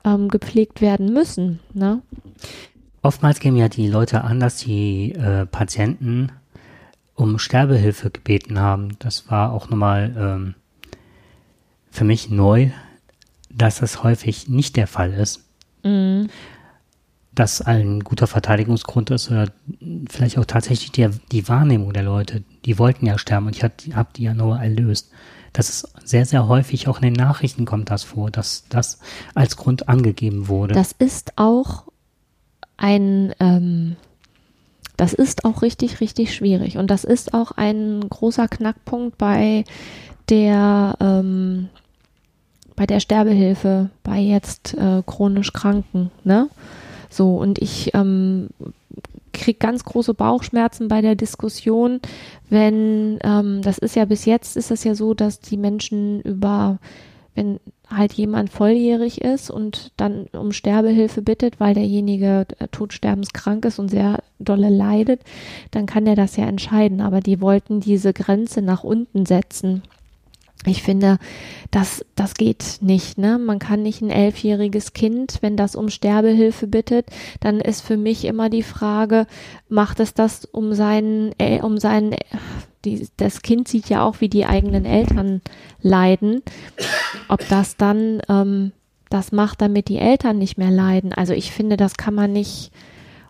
ähm, 0.03 0.29
gepflegt 0.29 0.81
werden 0.81 1.13
müssen, 1.13 1.59
ne? 1.73 2.01
Oftmals 3.03 3.39
geben 3.39 3.55
ja 3.55 3.69
die 3.69 3.87
Leute 3.87 4.23
an, 4.23 4.39
dass 4.39 4.57
die 4.57 5.13
äh, 5.13 5.45
Patienten 5.45 6.31
um 7.15 7.39
Sterbehilfe 7.39 8.09
gebeten 8.09 8.59
haben. 8.59 8.97
Das 8.99 9.29
war 9.29 9.53
auch 9.53 9.69
nochmal 9.69 10.13
ähm, 10.17 10.55
für 11.89 12.03
mich 12.03 12.29
neu, 12.29 12.69
dass 13.49 13.79
das 13.79 14.03
häufig 14.03 14.47
nicht 14.47 14.75
der 14.75 14.87
Fall 14.87 15.13
ist. 15.13 15.43
Mhm. 15.83 16.29
Dass 17.33 17.61
ein 17.61 17.99
guter 18.01 18.27
Verteidigungsgrund 18.27 19.11
ist 19.11 19.29
oder 19.29 19.47
vielleicht 20.09 20.37
auch 20.37 20.45
tatsächlich 20.45 20.91
die, 20.91 21.09
die 21.31 21.47
Wahrnehmung 21.47 21.93
der 21.93 22.03
Leute. 22.03 22.43
Die 22.65 22.79
wollten 22.79 23.05
ja 23.05 23.17
sterben 23.17 23.47
und 23.47 23.55
ich 23.55 23.63
habe 23.63 23.75
hab 23.93 24.13
die 24.13 24.23
ja 24.23 24.33
nur 24.33 24.57
erlöst. 24.57 25.11
Das 25.53 25.69
ist 25.69 25.93
sehr, 26.03 26.25
sehr 26.25 26.47
häufig 26.47 26.87
auch 26.87 26.97
in 26.97 27.03
den 27.03 27.13
Nachrichten 27.13 27.65
kommt 27.65 27.89
das 27.89 28.03
vor, 28.03 28.31
dass 28.31 28.65
das 28.69 28.99
als 29.33 29.55
Grund 29.55 29.87
angegeben 29.89 30.47
wurde. 30.47 30.73
Das 30.73 30.91
ist 30.91 31.33
auch 31.35 31.85
ein, 32.77 33.33
ähm, 33.39 33.95
das 34.97 35.13
ist 35.13 35.45
auch 35.45 35.61
richtig, 35.61 35.99
richtig 36.01 36.33
schwierig. 36.33 36.77
Und 36.77 36.91
das 36.91 37.03
ist 37.03 37.33
auch 37.33 37.51
ein 37.51 38.01
großer 38.07 38.47
Knackpunkt 38.47 39.17
bei 39.17 39.63
der 40.29 40.95
ähm, 40.99 41.69
bei 42.77 42.85
der 42.85 43.01
Sterbehilfe, 43.01 43.89
bei 44.03 44.19
jetzt 44.19 44.75
äh, 44.75 45.03
chronisch 45.05 45.51
Kranken, 45.51 46.11
ne? 46.23 46.47
So, 47.09 47.35
und 47.35 47.59
ich 47.59 47.93
ähm, 47.93 48.49
kriege 49.33 49.57
ganz 49.57 49.83
große 49.83 50.13
Bauchschmerzen 50.13 50.87
bei 50.87 51.01
der 51.01 51.15
Diskussion, 51.15 51.99
wenn, 52.49 53.19
ähm, 53.23 53.61
das 53.61 53.77
ist 53.77 53.95
ja 53.95 54.05
bis 54.05 54.25
jetzt, 54.25 54.55
ist 54.55 54.71
das 54.71 54.83
ja 54.83 54.93
so, 54.93 55.13
dass 55.13 55.39
die 55.39 55.57
Menschen 55.57 56.21
über, 56.21 56.77
wenn 57.33 57.59
halt 57.89 58.13
jemand 58.13 58.49
volljährig 58.51 59.21
ist 59.21 59.49
und 59.49 59.91
dann 59.97 60.27
um 60.33 60.51
Sterbehilfe 60.51 61.21
bittet, 61.21 61.59
weil 61.59 61.73
derjenige 61.73 62.45
äh, 62.59 62.67
todsterbenskrank 62.67 63.65
ist 63.65 63.79
und 63.79 63.89
sehr 63.89 64.19
dolle 64.37 64.69
leidet, 64.69 65.21
dann 65.71 65.85
kann 65.87 66.05
er 66.05 66.15
das 66.15 66.35
ja 66.35 66.45
entscheiden. 66.45 67.01
Aber 67.01 67.21
die 67.21 67.41
wollten 67.41 67.79
diese 67.79 68.13
Grenze 68.13 68.61
nach 68.61 68.83
unten 68.83 69.25
setzen. 69.25 69.81
Ich 70.65 70.81
finde, 70.81 71.19
das, 71.71 72.05
das 72.15 72.33
geht 72.33 72.79
nicht. 72.81 73.17
Ne? 73.17 73.37
Man 73.37 73.59
kann 73.59 73.83
nicht 73.83 74.01
ein 74.01 74.09
elfjähriges 74.09 74.93
Kind, 74.93 75.37
wenn 75.41 75.55
das 75.55 75.75
um 75.75 75.89
Sterbehilfe 75.89 76.67
bittet, 76.67 77.07
dann 77.39 77.61
ist 77.61 77.81
für 77.81 77.97
mich 77.97 78.25
immer 78.25 78.49
die 78.49 78.63
Frage, 78.63 79.27
macht 79.69 79.99
es 79.99 80.13
das 80.13 80.45
um 80.45 80.73
seinen, 80.73 81.33
äh, 81.37 81.61
um 81.61 81.77
seinen, 81.77 82.15
die, 82.85 83.07
das 83.17 83.41
Kind 83.41 83.67
sieht 83.67 83.89
ja 83.89 84.03
auch, 84.03 84.19
wie 84.19 84.29
die 84.29 84.45
eigenen 84.45 84.85
Eltern 84.85 85.41
leiden, 85.81 86.41
ob 87.27 87.47
das 87.47 87.77
dann 87.77 88.21
ähm, 88.27 88.71
das 89.09 89.31
macht, 89.31 89.61
damit 89.61 89.87
die 89.87 89.97
Eltern 89.97 90.37
nicht 90.37 90.57
mehr 90.57 90.71
leiden. 90.71 91.13
Also 91.13 91.33
ich 91.33 91.51
finde, 91.51 91.77
das 91.77 91.97
kann 91.97 92.13
man 92.13 92.33
nicht, 92.33 92.71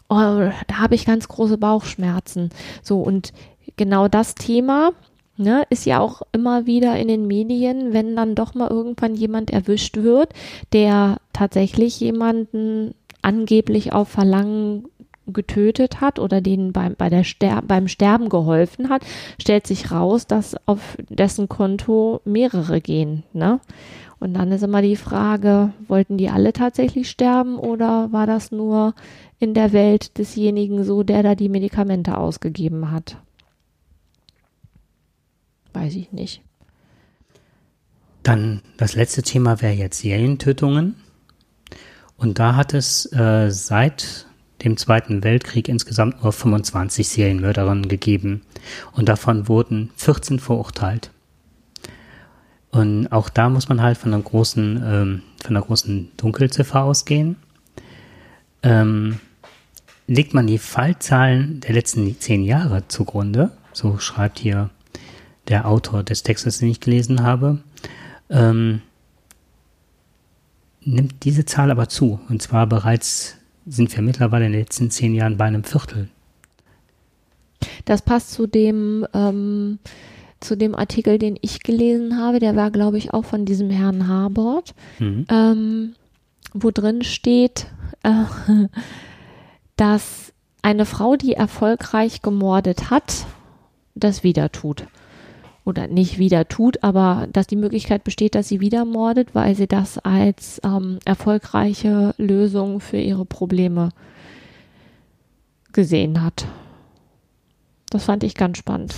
oh, 0.10 0.50
da 0.68 0.78
habe 0.78 0.96
ich 0.96 1.06
ganz 1.06 1.28
große 1.28 1.58
Bauchschmerzen. 1.58 2.50
So, 2.82 3.02
und 3.02 3.34
genau 3.76 4.08
das 4.08 4.34
Thema, 4.36 4.92
Ne, 5.40 5.64
ist 5.70 5.86
ja 5.86 6.00
auch 6.00 6.24
immer 6.32 6.66
wieder 6.66 6.98
in 6.98 7.08
den 7.08 7.28
Medien, 7.28 7.94
wenn 7.94 8.16
dann 8.16 8.34
doch 8.34 8.56
mal 8.56 8.72
irgendwann 8.72 9.14
jemand 9.14 9.52
erwischt 9.52 9.98
wird, 9.98 10.34
der 10.74 11.18
tatsächlich 11.32 12.00
jemanden 12.00 12.96
angeblich 13.22 13.94
auf 13.94 14.08
Verlangen 14.08 14.86
getötet 15.28 16.02
hat 16.02 16.20
oder 16.20 16.42
den 16.42 16.72
beim, 16.72 16.96
bei 16.96 17.10
der 17.10 17.24
Ster 17.24 17.62
beim 17.62 17.88
Sterben 17.88 18.30
geholfen 18.30 18.90
hat, 18.90 19.04
stellt 19.40 19.68
sich 19.68 19.92
raus, 19.92 20.26
dass 20.26 20.56
auf 20.68 20.98
dessen 21.10 21.50
Konto 21.50 22.22
mehrere 22.26 22.82
gehen. 22.82 23.24
Ne? 23.34 23.60
Und 24.20 24.34
dann 24.34 24.52
ist 24.52 24.64
immer 24.64 24.82
die 24.82 24.96
Frage, 24.96 25.74
wollten 25.88 26.18
die 26.18 26.30
alle 26.30 26.54
tatsächlich 26.54 27.10
sterben 27.10 27.58
oder 27.58 28.12
war 28.12 28.26
das 28.26 28.52
nur 28.52 28.96
in 29.40 29.54
der 29.54 29.74
Welt 29.74 30.18
desjenigen 30.18 30.84
so, 30.84 31.04
der 31.04 31.22
da 31.22 31.36
die 31.36 31.50
Medikamente 31.50 32.18
ausgegeben 32.18 32.92
hat? 32.92 33.18
Weiß 35.78 35.96
ich 35.96 36.12
nicht. 36.12 36.42
Dann 38.24 38.62
das 38.78 38.96
letzte 38.96 39.22
Thema 39.22 39.62
wäre 39.62 39.74
jetzt 39.74 40.00
Serientötungen. 40.00 40.96
Und 42.18 42.40
da 42.40 42.56
hat 42.56 42.74
es 42.74 43.12
äh, 43.14 43.50
seit 43.52 44.26
dem 44.64 44.76
Zweiten 44.76 45.24
Weltkrieg 45.24 45.70
insgesamt 45.70 46.24
nur 46.24 46.34
25 46.34 47.08
Serienmörderinnen 47.08 47.88
gegeben. 47.88 48.42
Und 48.94 49.08
davon 49.08 49.48
wurden 49.48 49.92
14 49.98 50.40
verurteilt. 50.40 51.12
Und 52.72 53.08
auch 53.12 53.30
da 53.30 53.50
muss 53.50 53.70
man 53.70 53.82
halt 53.82 53.98
von 53.98 54.14
einer 54.14 54.24
großen, 54.24 54.84
ähm, 54.84 55.22
von 55.42 55.56
einer 55.56 55.66
großen 55.66 56.12
Dunkelziffer 56.18 56.84
ausgehen. 56.84 57.38
Ähm, 58.64 59.20
legt 60.08 60.34
man 60.34 60.48
die 60.48 60.58
Fallzahlen 60.58 61.60
der 61.62 61.74
letzten 61.74 62.20
zehn 62.20 62.44
Jahre 62.44 62.88
zugrunde, 62.88 63.52
so 63.74 64.00
schreibt 64.00 64.40
hier 64.40 64.70
der 65.48 65.68
Autor 65.68 66.04
des 66.04 66.24
Textes, 66.24 66.60
den 66.60 66.70
ich 66.70 66.80
gelesen 66.80 67.24
habe, 67.24 67.60
ähm, 68.30 68.82
nimmt 70.82 71.24
diese 71.24 71.46
Zahl 71.46 71.72
aber 71.72 71.90
zu. 71.90 72.20
Und 72.30 72.42
zwar 72.42 72.68
bereits 72.68 73.36
sind 73.66 73.94
wir 73.96 74.02
mittlerweile 74.02 74.46
in 74.46 74.52
den 74.54 74.62
letzten 74.62 74.90
zehn 74.92 75.14
Jahren 75.14 75.38
bei 75.38 75.46
einem 75.46 75.64
Viertel. 75.64 76.10
Das 77.86 78.02
passt 78.02 78.32
zu 78.32 78.48
dem, 78.48 79.06
ähm, 79.14 79.80
zu 80.40 80.56
dem 80.56 80.76
Artikel, 80.76 81.18
den 81.18 81.38
ich 81.42 81.64
gelesen 81.64 82.18
habe. 82.18 82.40
Der 82.40 82.56
war, 82.56 82.72
glaube 82.72 82.98
ich, 82.98 83.14
auch 83.14 83.26
von 83.26 83.46
diesem 83.46 83.70
Herrn 83.70 84.08
Harbord, 84.08 84.76
Mhm. 85.00 85.26
ähm, 85.30 85.96
wo 86.54 86.72
drin 86.72 87.04
steht, 87.04 87.68
äh, 88.04 88.12
dass 89.76 90.34
eine 90.62 90.86
Frau, 90.86 91.16
die 91.16 91.34
erfolgreich 91.34 92.22
gemordet 92.22 92.90
hat, 92.90 93.26
das 93.96 94.24
wieder 94.24 94.52
tut. 94.52 94.86
Oder 95.68 95.88
nicht 95.88 96.18
wieder 96.18 96.48
tut, 96.48 96.82
aber 96.82 97.28
dass 97.34 97.46
die 97.46 97.58
Möglichkeit 97.58 98.06
besteht, 98.06 98.36
dass 98.36 98.48
sie 98.48 98.62
wieder 98.62 98.86
mordet, 98.86 99.36
weil 99.36 99.54
sie 99.54 99.68
das 99.68 99.98
als 99.98 100.62
ähm, 100.64 101.00
erfolgreiche 101.04 102.16
Lösung 102.18 102.80
für 102.80 102.96
ihre 102.96 103.26
Probleme 103.26 103.90
gesehen 105.74 106.24
hat. 106.24 106.48
Das 107.90 108.06
fand 108.06 108.24
ich 108.24 108.36
ganz 108.36 108.60
spannend. 108.60 108.96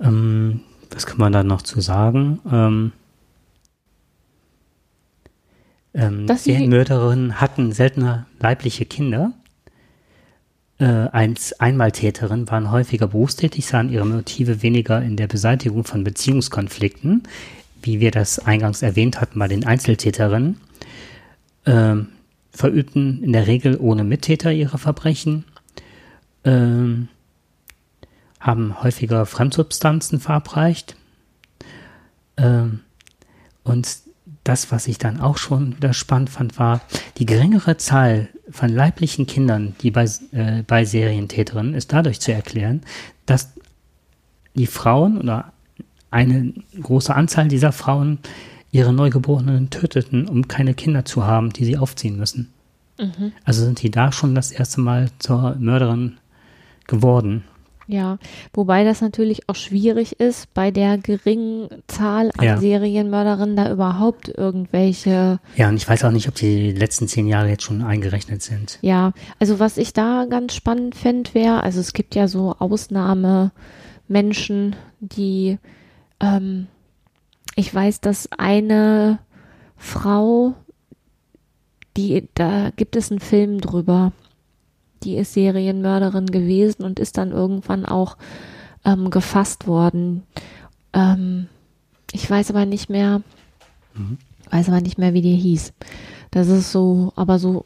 Ähm, 0.00 0.62
was 0.90 1.06
kann 1.06 1.18
man 1.18 1.32
da 1.32 1.44
noch 1.44 1.62
zu 1.62 1.80
sagen? 1.80 2.40
Ähm, 2.50 2.92
ähm, 5.94 6.26
Serienmörderinnen 6.26 7.40
hatten 7.40 7.70
seltener 7.70 8.26
leibliche 8.40 8.84
Kinder. 8.84 9.32
Äh, 10.80 11.10
als 11.12 11.60
Einmaltäterin 11.60 12.48
waren 12.48 12.70
häufiger 12.70 13.06
berufstätig, 13.08 13.66
sahen 13.66 13.92
ihre 13.92 14.06
Motive 14.06 14.62
weniger 14.62 15.02
in 15.02 15.16
der 15.16 15.26
Beseitigung 15.26 15.84
von 15.84 16.04
Beziehungskonflikten, 16.04 17.24
wie 17.82 18.00
wir 18.00 18.10
das 18.10 18.38
eingangs 18.38 18.80
erwähnt 18.80 19.20
hatten 19.20 19.38
bei 19.38 19.46
den 19.46 19.66
Einzeltäterinnen, 19.66 20.58
ähm, 21.66 22.08
verübten 22.50 23.22
in 23.22 23.34
der 23.34 23.46
Regel 23.46 23.76
ohne 23.78 24.04
Mittäter 24.04 24.52
ihre 24.52 24.78
Verbrechen, 24.78 25.44
ähm, 26.44 27.08
haben 28.40 28.82
häufiger 28.82 29.26
Fremdsubstanzen 29.26 30.18
verabreicht. 30.18 30.96
Ähm, 32.38 32.80
und 33.64 33.98
das, 34.50 34.72
was 34.72 34.88
ich 34.88 34.98
dann 34.98 35.20
auch 35.20 35.38
schon 35.38 35.76
wieder 35.76 35.92
spannend 35.92 36.28
fand, 36.28 36.58
war, 36.58 36.80
die 37.18 37.24
geringere 37.24 37.76
Zahl 37.76 38.28
von 38.50 38.68
leiblichen 38.68 39.26
Kindern, 39.26 39.76
die 39.80 39.92
bei, 39.92 40.06
äh, 40.32 40.64
bei 40.66 40.84
Serientäterinnen, 40.84 41.74
ist 41.74 41.92
dadurch 41.92 42.18
zu 42.18 42.32
erklären, 42.32 42.82
dass 43.26 43.52
die 44.56 44.66
Frauen 44.66 45.18
oder 45.18 45.52
eine 46.10 46.52
große 46.82 47.14
Anzahl 47.14 47.46
dieser 47.46 47.70
Frauen 47.70 48.18
ihre 48.72 48.92
Neugeborenen 48.92 49.70
töteten, 49.70 50.28
um 50.28 50.48
keine 50.48 50.74
Kinder 50.74 51.04
zu 51.04 51.24
haben, 51.24 51.52
die 51.52 51.64
sie 51.64 51.78
aufziehen 51.78 52.16
müssen. 52.16 52.52
Also 53.44 53.64
sind 53.64 53.80
die 53.80 53.90
da 53.92 54.10
schon 54.10 54.34
das 54.34 54.50
erste 54.50 54.80
Mal 54.80 55.10
zur 55.20 55.54
Mörderin 55.60 56.18
geworden. 56.88 57.44
Ja, 57.92 58.18
wobei 58.54 58.84
das 58.84 59.00
natürlich 59.00 59.48
auch 59.48 59.56
schwierig 59.56 60.20
ist, 60.20 60.54
bei 60.54 60.70
der 60.70 60.96
geringen 60.98 61.68
Zahl 61.88 62.30
an 62.38 62.44
Ja. 62.44 62.56
Serienmörderinnen 62.58 63.56
da 63.56 63.72
überhaupt 63.72 64.28
irgendwelche, 64.28 65.40
Ja, 65.56 65.68
und 65.68 65.76
ich 65.76 65.88
weiß 65.88 66.04
auch 66.04 66.12
nicht, 66.12 66.28
ob 66.28 66.34
die 66.36 66.70
letzten 66.72 67.08
zehn 67.08 67.26
Jahre 67.26 67.48
jetzt 67.48 67.64
schon 67.64 67.82
eingerechnet 67.82 68.42
sind. 68.42 68.78
ja, 68.82 69.12
also 69.40 69.58
was 69.58 69.76
ich 69.76 69.92
da 69.92 70.26
ganz 70.30 70.54
spannend 70.54 70.94
fände, 70.94 71.34
wäre, 71.34 71.62
also 71.64 71.80
es 71.80 71.92
gibt 71.92 72.14
ja 72.14 72.28
so 72.28 72.54
Ausnahmemenschen, 72.58 74.76
die, 75.00 75.58
ähm, 76.20 76.66
ich 77.56 77.74
weiß, 77.74 78.00
dass 78.00 78.30
eine 78.32 79.18
Frau, 79.76 80.54
die, 81.96 82.28
da 82.34 82.70
gibt 82.76 82.96
es 82.96 83.10
einen 83.10 83.20
Film 83.20 83.60
drüber, 83.60 84.12
die 85.02 85.16
ist 85.16 85.34
Serienmörderin 85.34 86.26
gewesen 86.26 86.84
und 86.84 86.98
ist 86.98 87.18
dann 87.18 87.32
irgendwann 87.32 87.86
auch 87.86 88.16
ähm, 88.84 89.10
gefasst 89.10 89.66
worden. 89.66 90.22
Ähm, 90.92 91.48
ich 92.12 92.28
weiß 92.28 92.50
aber 92.50 92.66
nicht 92.66 92.90
mehr, 92.90 93.22
weiß 94.50 94.68
aber 94.68 94.80
nicht 94.80 94.98
mehr, 94.98 95.14
wie 95.14 95.22
die 95.22 95.36
hieß. 95.36 95.72
Das 96.30 96.48
ist 96.48 96.72
so, 96.72 97.12
aber 97.16 97.38
so, 97.38 97.64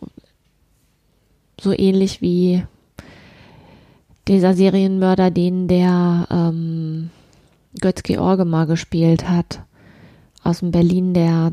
so 1.60 1.72
ähnlich 1.72 2.20
wie 2.20 2.64
dieser 4.28 4.54
Serienmörder, 4.54 5.30
den 5.30 5.68
der 5.68 6.26
ähm, 6.30 7.10
Götz-George 7.80 8.44
mal 8.44 8.66
gespielt 8.66 9.28
hat. 9.28 9.60
Aus 10.42 10.60
dem 10.60 10.70
Berlin 10.70 11.14
der 11.14 11.52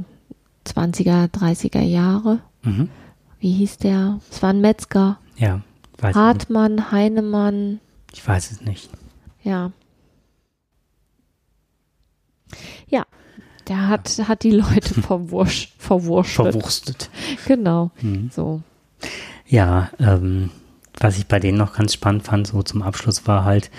20er, 0.66 1.30
30er 1.32 1.82
Jahre. 1.82 2.40
Mhm. 2.64 2.90
Wie 3.40 3.52
hieß 3.54 3.78
der? 3.78 4.20
Es 4.30 4.42
war 4.42 4.52
ein 4.52 4.62
Metzger. 4.62 5.18
Ja, 5.38 5.62
weiß. 6.02 6.16
Hartmann, 6.16 6.92
Heinemann, 6.92 7.80
ich 8.14 8.26
weiß 8.28 8.52
es 8.52 8.62
nicht. 8.62 8.90
ja. 9.44 9.72
Ja, 12.90 13.06
der 13.68 13.88
hat, 13.88 14.10
hat 14.28 14.44
die 14.44 14.52
Leute 14.52 14.94
verwursch, 15.02 15.72
verwurschtelt. 15.78 16.52
Verwurstet. 16.54 17.10
Genau, 17.48 17.92
Mhm. 18.02 18.30
so. 18.34 18.62
Ja, 19.48 19.90
ähm, 20.00 20.50
was 21.00 21.18
ich 21.18 21.28
bei 21.28 21.40
denen 21.40 21.58
noch 21.58 21.74
ganz 21.74 21.94
spannend 21.94 22.24
fand, 22.24 22.48
so 22.48 22.62
zum 22.64 22.82
Abschluss 22.82 23.26
war 23.28 23.46
halt, 23.46 23.72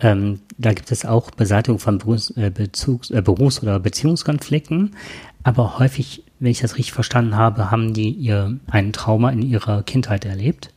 ähm, 0.00 0.40
da 0.58 0.72
gibt 0.74 0.92
es 0.92 1.04
auch 1.04 1.30
Beseitigung 1.30 1.78
von 1.78 1.98
Berufs-, 1.98 2.30
äh, 2.36 2.50
Bezugs-, 2.50 3.10
äh, 3.10 3.22
Berufs- 3.22 3.62
oder 3.62 3.80
Beziehungskonflikten, 3.80 4.94
aber 5.42 5.78
häufig, 5.78 6.22
wenn 6.38 6.50
ich 6.50 6.60
das 6.60 6.76
richtig 6.76 6.92
verstanden 6.92 7.34
habe, 7.36 7.70
haben 7.70 7.94
die 7.94 8.10
ihr 8.10 8.58
ein 8.70 8.92
Trauma 8.92 9.30
in 9.30 9.42
ihrer 9.42 9.82
Kindheit 9.82 10.24
erlebt. 10.24 10.70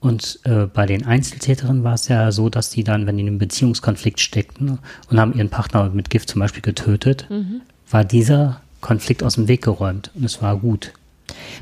Und 0.00 0.40
äh, 0.44 0.66
bei 0.66 0.86
den 0.86 1.06
Einzeltäterinnen 1.06 1.82
war 1.82 1.94
es 1.94 2.08
ja 2.08 2.30
so, 2.30 2.48
dass 2.48 2.70
die 2.70 2.84
dann, 2.84 3.06
wenn 3.06 3.16
die 3.16 3.22
in 3.22 3.28
einem 3.28 3.38
Beziehungskonflikt 3.38 4.20
steckten 4.20 4.78
und 5.10 5.20
haben 5.20 5.34
ihren 5.34 5.48
Partner 5.48 5.88
mit 5.90 6.10
Gift 6.10 6.28
zum 6.28 6.40
Beispiel 6.40 6.62
getötet, 6.62 7.26
war 7.90 8.04
dieser 8.04 8.60
Konflikt 8.80 9.22
aus 9.22 9.34
dem 9.34 9.48
Weg 9.48 9.62
geräumt 9.62 10.10
und 10.14 10.24
es 10.24 10.42
war 10.42 10.56
gut. 10.58 10.92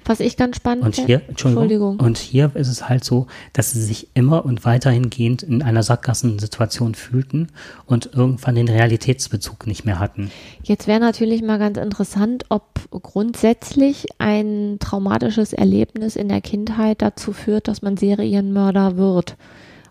Was 0.05 0.21
ich 0.21 0.37
ganz 0.37 0.57
spannend 0.57 0.85
Und 0.85 0.97
hier, 0.97 1.23
Entschuldigung, 1.29 1.63
Entschuldigung. 1.63 2.01
und 2.01 2.19
hier 2.19 2.51
ist 2.55 2.69
es 2.69 2.89
halt 2.89 3.05
so, 3.05 3.27
dass 3.53 3.73
sie 3.73 3.83
sich 3.83 4.09
immer 4.15 4.45
und 4.45 4.65
weiterhin 4.65 5.11
gehend 5.11 5.43
in 5.43 5.63
einer 5.63 5.83
Sackgassensituation 5.83 6.95
fühlten 6.95 7.49
und 7.87 8.11
irgendwann 8.15 8.55
den 8.55 8.69
Realitätsbezug 8.69 9.67
nicht 9.67 9.85
mehr 9.85 9.99
hatten. 9.99 10.31
Jetzt 10.63 10.87
wäre 10.87 11.01
natürlich 11.01 11.43
mal 11.43 11.59
ganz 11.59 11.79
interessant, 11.79 12.45
ob 12.49 12.65
grundsätzlich 12.91 14.07
ein 14.19 14.79
traumatisches 14.81 15.53
Erlebnis 15.53 16.17
in 16.17 16.29
der 16.29 16.41
Kindheit 16.41 17.03
dazu 17.03 17.33
führt, 17.33 17.69
dass 17.69 17.83
man 17.83 17.97
Serienmörder 17.97 18.97
wird. 18.97 19.37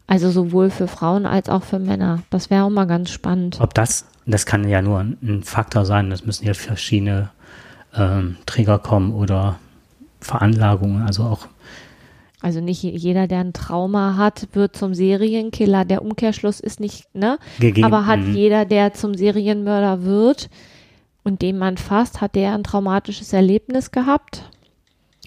Also 0.07 0.29
sowohl 0.29 0.69
für 0.69 0.87
Frauen 0.87 1.25
als 1.25 1.49
auch 1.49 1.63
für 1.63 1.79
Männer. 1.79 2.23
Das 2.29 2.49
wäre 2.49 2.63
auch 2.63 2.69
mal 2.69 2.85
ganz 2.85 3.09
spannend. 3.09 3.57
Ob 3.61 3.73
das, 3.73 4.05
das 4.25 4.45
kann 4.45 4.67
ja 4.67 4.81
nur 4.81 4.99
ein, 4.99 5.43
Faktor 5.43 5.85
sein, 5.85 6.09
das 6.09 6.25
müssen 6.25 6.45
ja 6.45 6.53
verschiedene 6.53 7.29
ähm, 7.95 8.37
Trigger 8.45 8.79
kommen 8.79 9.13
oder 9.13 9.59
Veranlagungen, 10.23 11.03
also 11.03 11.23
auch 11.23 11.47
Also 12.41 12.59
nicht 12.59 12.83
jeder, 12.83 13.27
der 13.27 13.39
ein 13.39 13.53
Trauma 13.53 14.15
hat, 14.17 14.47
wird 14.53 14.75
zum 14.75 14.93
Serienkiller. 14.93 15.85
Der 15.85 16.01
Umkehrschluss 16.01 16.59
ist 16.59 16.79
nicht, 16.79 17.13
ne? 17.15 17.37
gegeben. 17.59 17.85
Aber 17.85 18.05
hat 18.05 18.19
Mhm. 18.19 18.35
jeder, 18.35 18.65
der 18.65 18.93
zum 18.93 19.13
Serienmörder 19.15 20.03
wird 20.03 20.49
und 21.23 21.41
den 21.41 21.57
man 21.57 21.77
fasst, 21.77 22.19
hat 22.19 22.35
der 22.35 22.53
ein 22.53 22.63
traumatisches 22.63 23.31
Erlebnis 23.31 23.91
gehabt? 23.91 24.49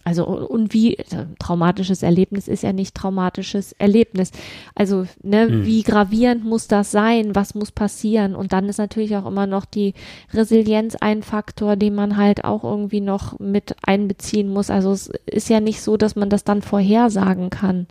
Also 0.09 0.25
und 0.25 0.73
wie 0.73 0.97
also, 1.01 1.27
traumatisches 1.41 2.05
Erlebnis 2.05 2.47
ist 2.47 2.63
ja 2.63 2.73
nicht 2.73 2.95
traumatisches 2.95 3.73
Erlebnis. 3.73 4.31
Also 4.77 5.05
ne, 5.25 5.49
Hm. 5.49 5.67
wie 5.67 5.83
gravierend 5.83 6.45
muss 6.45 6.69
das 6.69 6.93
sein? 6.93 7.35
Was 7.35 7.57
muss 7.57 7.73
passieren? 7.73 8.37
Und 8.37 8.53
dann 8.53 8.69
ist 8.69 8.79
natürlich 8.79 9.17
auch 9.17 9.27
immer 9.27 9.49
noch 9.49 9.65
die 9.65 9.95
Resilienz 10.33 10.95
ein 10.95 11.25
Faktor, 11.25 11.75
den 11.75 11.97
man 11.97 12.17
halt 12.17 12.45
auch 12.45 12.63
irgendwie 12.63 13.01
noch 13.01 13.41
mit 13.41 13.75
einbeziehen 13.83 14.49
muss. 14.49 14.71
Also 14.71 14.93
es 14.93 15.11
ist 15.27 15.49
ja 15.49 15.59
nicht 15.59 15.81
so, 15.83 15.97
dass 15.97 16.15
man 16.15 16.31
das 16.31 16.45
dann 16.45 16.63
vorhersagen 16.63 17.51
kann. 17.51 17.89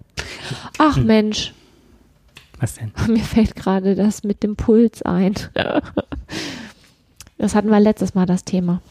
Ach 0.78 0.96
Hm. 0.96 1.06
Mensch, 1.08 1.54
Was 2.62 2.76
denn? 2.76 2.94
mir 3.14 3.24
fällt 3.26 3.58
gerade 3.58 3.94
das 3.96 4.24
mit 4.24 4.42
dem 4.42 4.56
Puls 4.56 5.02
ein. 5.02 5.36
Das 7.38 7.56
hatten 7.56 7.70
wir 7.70 7.82
letztes 7.82 8.16
Mal 8.16 8.26
das 8.26 8.46
Thema. 8.46 8.82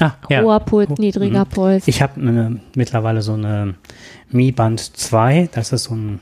Ah, 0.00 0.12
ja. 0.28 0.42
Hoher 0.42 0.60
Puls, 0.60 0.98
niedriger 0.98 1.44
mhm. 1.44 1.48
Puls. 1.48 1.88
Ich 1.88 2.02
habe 2.02 2.20
äh, 2.20 2.60
mittlerweile 2.76 3.22
so 3.22 3.32
eine 3.34 3.74
Mi 4.30 4.52
Band 4.52 4.80
2, 4.80 5.48
das 5.52 5.72
ist 5.72 5.84
so 5.84 5.94
ein, 5.94 6.20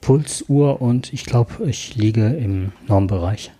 Pulsuhr 0.00 0.80
und 0.80 1.12
ich 1.12 1.26
glaube, 1.26 1.68
ich 1.68 1.94
liege 1.94 2.28
im 2.28 2.72
Normbereich. 2.86 3.52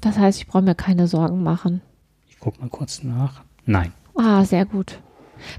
Das 0.00 0.18
heißt, 0.18 0.38
ich 0.38 0.46
brauche 0.46 0.62
mir 0.62 0.74
keine 0.74 1.08
Sorgen 1.08 1.42
machen. 1.42 1.80
Ich 2.28 2.38
gucke 2.38 2.60
mal 2.60 2.68
kurz 2.68 3.02
nach. 3.02 3.42
Nein. 3.64 3.92
Ah, 4.14 4.44
sehr 4.44 4.66
gut. 4.66 5.00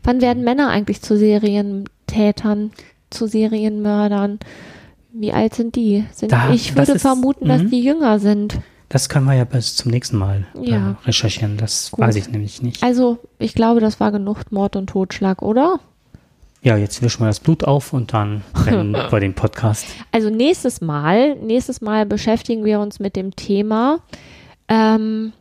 Wann 0.04 0.22
werden 0.22 0.44
Männer 0.44 0.70
eigentlich 0.70 1.02
zu 1.02 1.18
Serientätern, 1.18 2.72
zu 3.10 3.28
Serienmördern? 3.28 4.40
Wie 5.12 5.34
alt 5.34 5.56
sind 5.56 5.76
die? 5.76 6.06
Sind, 6.14 6.32
Da- 6.32 6.52
ich 6.54 6.76
würde 6.76 6.94
ist- 6.94 7.02
vermuten, 7.02 7.48
dass 7.48 7.64
mhm. 7.64 7.70
die 7.72 7.82
jünger 7.82 8.20
sind. 8.20 8.60
Das 8.90 9.10
können 9.10 9.26
wir 9.26 9.34
ja 9.34 9.44
bis 9.44 9.76
zum 9.76 9.92
nächsten 9.92 10.18
Mal 10.18 10.46
äh, 10.62 10.70
Ja. 10.72 10.96
recherchieren. 11.06 11.58
Das 11.58 11.92
Gut. 11.92 12.00
weiß 12.00 12.16
ich 12.16 12.30
nämlich 12.30 12.62
nicht. 12.62 12.82
Also, 12.84 13.20
ich 13.38 13.54
glaube, 13.54 13.82
das 13.82 14.00
war 14.00 14.12
genug 14.12 14.52
Mord 14.52 14.76
und 14.76 14.88
Totschlag, 14.88 15.42
oder? 15.42 15.80
Ja, 16.62 16.76
jetzt 16.78 17.02
wischen 17.02 17.22
wir 17.22 17.28
das 17.28 17.40
Blut 17.40 17.64
auf 17.66 17.94
und 17.94 18.14
dann 18.14 18.44
beenden 18.66 18.94
wir 18.94 19.20
den 19.20 19.34
Podcast. 19.34 19.86
Also 20.12 20.30
nächstes 20.30 20.82
Mal, 20.82 21.36
nächstes 21.36 21.82
Mal 21.82 22.06
beschäftigen 22.06 22.64
wir 22.66 22.80
uns 22.80 23.00
mit 23.00 23.16
dem 23.16 23.36
Thema, 23.36 24.00
ähm, 24.68 25.34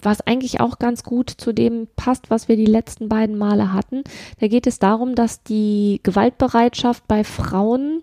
was 0.00 0.20
eigentlich 0.20 0.60
auch 0.60 0.78
ganz 0.78 1.02
gut 1.02 1.30
zu 1.30 1.52
dem 1.52 1.88
passt, 1.96 2.30
was 2.30 2.48
wir 2.48 2.56
die 2.56 2.66
letzten 2.66 3.08
beiden 3.08 3.36
Male 3.36 3.72
hatten. 3.72 4.04
Da 4.40 4.46
geht 4.48 4.66
es 4.66 4.78
darum, 4.78 5.14
dass 5.14 5.42
die 5.42 6.00
Gewaltbereitschaft 6.04 7.06
bei 7.08 7.24
Frauen 7.24 8.02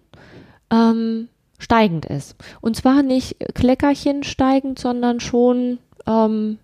ähm, 0.72 1.30
steigend 1.58 2.06
ist. 2.06 2.36
Und 2.62 2.76
zwar 2.76 3.04
nicht 3.04 3.38
Kleckerchen 3.54 4.24
steigend, 4.24 4.80
sondern 4.80 5.20
schon, 5.20 5.80
ähm, 6.06 6.58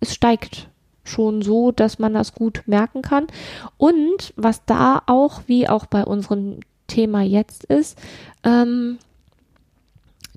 es 0.00 0.14
steigt 0.14 0.68
schon 1.04 1.42
so, 1.42 1.72
dass 1.72 1.98
man 1.98 2.14
das 2.14 2.34
gut 2.34 2.62
merken 2.66 3.02
kann. 3.02 3.26
Und 3.76 4.32
was 4.36 4.64
da 4.64 5.02
auch, 5.06 5.42
wie 5.46 5.68
auch 5.68 5.86
bei 5.86 6.04
unserem 6.04 6.60
Thema 6.86 7.22
jetzt 7.22 7.64
ist, 7.64 7.98
ähm, 8.44 8.98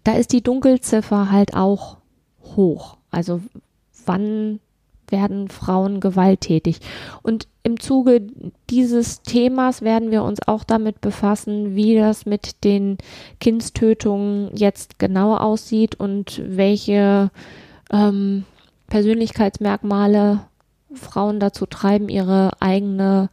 da 0.04 0.14
ist 0.14 0.34
die 0.34 0.42
Dunkelziffer 0.42 1.32
halt 1.32 1.56
auch 1.56 1.98
hoch. 2.56 2.98
Also 3.12 3.42
wann 4.06 4.60
werden 5.14 5.48
Frauen 5.48 6.02
gewalttätig? 6.02 6.80
Und 7.22 7.48
im 7.64 7.80
Zuge 7.80 8.28
dieses 8.70 9.22
Themas 9.22 9.82
werden 9.82 10.12
wir 10.12 10.24
uns 10.24 10.46
auch 10.46 10.66
damit 10.66 11.00
befassen, 11.00 11.76
wie 11.76 11.96
das 11.96 12.26
mit 12.26 12.66
den 12.66 12.98
Kindstötungen 13.40 14.54
jetzt 14.54 15.00
genau 15.00 15.38
aussieht 15.38 15.96
und 15.96 16.42
welche 16.46 17.32
ähm, 17.90 18.44
Persönlichkeitsmerkmale 18.88 20.42
Frauen 20.94 21.40
dazu 21.40 21.66
treiben, 21.66 22.10
ihre 22.10 22.52
eigene 22.60 23.30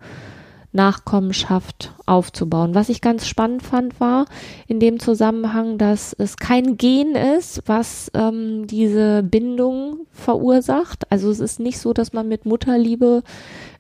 Nachkommenschaft 0.73 1.93
aufzubauen. 2.07 2.75
Was 2.75 2.89
ich 2.89 3.01
ganz 3.01 3.27
spannend 3.27 3.63
fand, 3.63 3.99
war 3.99 4.27
in 4.69 4.79
dem 4.79 5.01
Zusammenhang, 5.01 5.79
dass 5.79 6.13
es 6.13 6.37
kein 6.37 6.77
Gen 6.77 7.15
ist, 7.15 7.63
was 7.67 8.11
ähm, 8.15 8.67
diese 8.67 9.23
Bindung 9.23 10.07
verursacht. 10.13 11.11
Also 11.11 11.31
es 11.31 11.41
ist 11.41 11.59
nicht 11.59 11.79
so, 11.79 11.93
dass 11.93 12.13
man 12.13 12.29
mit 12.29 12.47
Mutterliebe 12.47 13.23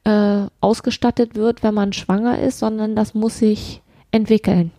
äh, 0.05 0.47
ausgestattet 0.61 1.37
wird, 1.37 1.63
wenn 1.63 1.75
man 1.75 1.93
schwanger 1.93 2.41
ist, 2.41 2.59
sondern 2.59 2.97
das 2.97 3.15
muss 3.15 3.39
sich 3.39 3.83
entwickeln. 4.11 4.73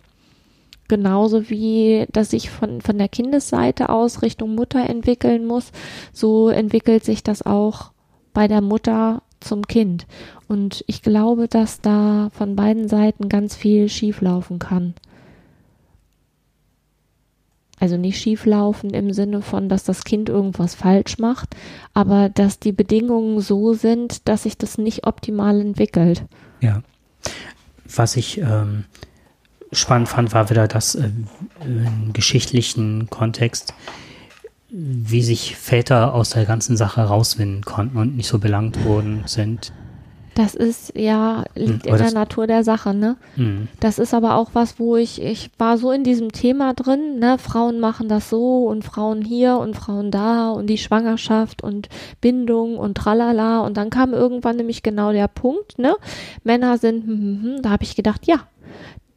Genauso 0.89 1.49
wie 1.49 2.05
das 2.11 2.31
sich 2.31 2.49
von, 2.49 2.81
von 2.81 2.97
der 2.97 3.07
Kindesseite 3.07 3.87
aus 3.87 4.21
Richtung 4.21 4.55
Mutter 4.55 4.89
entwickeln 4.89 5.45
muss, 5.45 5.71
so 6.11 6.49
entwickelt 6.49 7.05
sich 7.05 7.23
das 7.23 7.45
auch 7.45 7.91
bei 8.33 8.49
der 8.49 8.59
Mutter 8.59 9.21
zum 9.41 9.67
Kind. 9.67 10.07
Und 10.47 10.83
ich 10.87 11.01
glaube, 11.01 11.47
dass 11.47 11.81
da 11.81 12.29
von 12.33 12.55
beiden 12.55 12.87
Seiten 12.87 13.29
ganz 13.29 13.55
viel 13.55 13.89
schieflaufen 13.89 14.59
kann. 14.59 14.93
Also 17.79 17.97
nicht 17.97 18.19
schieflaufen 18.19 18.91
im 18.91 19.11
Sinne 19.11 19.41
von, 19.41 19.67
dass 19.67 19.83
das 19.83 20.03
Kind 20.03 20.29
irgendwas 20.29 20.75
falsch 20.75 21.17
macht, 21.17 21.55
aber 21.95 22.29
dass 22.29 22.59
die 22.59 22.73
Bedingungen 22.73 23.41
so 23.41 23.73
sind, 23.73 24.27
dass 24.27 24.43
sich 24.43 24.55
das 24.55 24.77
nicht 24.77 25.07
optimal 25.07 25.59
entwickelt. 25.59 26.23
Ja. 26.59 26.83
Was 27.85 28.17
ich 28.17 28.37
ähm, 28.37 28.85
spannend 29.71 30.09
fand, 30.09 30.31
war 30.31 30.51
wieder 30.51 30.67
das 30.67 30.93
äh, 30.93 31.09
im 31.65 32.13
geschichtlichen 32.13 33.09
Kontext, 33.09 33.73
wie 34.71 35.21
sich 35.21 35.57
Väter 35.57 36.13
aus 36.13 36.29
der 36.31 36.45
ganzen 36.45 36.77
Sache 36.77 37.01
rauswinden 37.01 37.63
konnten 37.63 37.97
und 37.97 38.15
nicht 38.15 38.27
so 38.27 38.39
belangt 38.39 38.85
worden 38.85 39.23
sind. 39.25 39.73
Das 40.33 40.55
ist 40.55 40.97
ja, 40.97 41.43
liegt 41.55 41.85
Hm, 41.85 41.93
in 41.93 41.97
der 41.97 42.13
Natur 42.13 42.47
der 42.47 42.63
Sache, 42.63 42.93
ne? 42.93 43.17
Hm. 43.35 43.67
Das 43.81 43.99
ist 43.99 44.13
aber 44.13 44.35
auch 44.35 44.51
was, 44.53 44.79
wo 44.79 44.95
ich, 44.95 45.21
ich 45.21 45.51
war 45.57 45.77
so 45.77 45.91
in 45.91 46.05
diesem 46.05 46.31
Thema 46.31 46.73
drin, 46.73 47.19
ne, 47.19 47.37
Frauen 47.37 47.81
machen 47.81 48.07
das 48.07 48.29
so 48.29 48.65
und 48.67 48.85
Frauen 48.85 49.21
hier 49.23 49.57
und 49.57 49.75
Frauen 49.75 50.09
da 50.09 50.51
und 50.51 50.67
die 50.67 50.77
Schwangerschaft 50.77 51.63
und 51.63 51.89
Bindung 52.21 52.77
und 52.77 52.95
tralala 52.95 53.59
und 53.59 53.75
dann 53.75 53.89
kam 53.89 54.13
irgendwann 54.13 54.55
nämlich 54.55 54.83
genau 54.83 55.11
der 55.11 55.27
Punkt, 55.27 55.77
ne, 55.77 55.95
Männer 56.45 56.77
sind, 56.77 57.05
hm, 57.05 57.19
hm, 57.19 57.43
hm, 57.43 57.61
da 57.61 57.71
habe 57.71 57.83
ich 57.83 57.97
gedacht, 57.97 58.25
ja, 58.25 58.47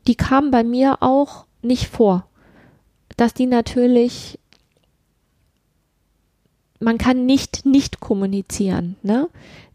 die 0.08 0.16
kamen 0.16 0.50
bei 0.50 0.64
mir 0.64 0.96
auch 1.00 1.44
nicht 1.62 1.86
vor, 1.86 2.26
dass 3.16 3.34
die 3.34 3.46
natürlich, 3.46 4.40
man 6.80 6.98
kann 6.98 7.26
nicht 7.26 7.64
nicht 7.66 8.00
kommunizieren, 8.00 8.96
ne, 9.02 9.28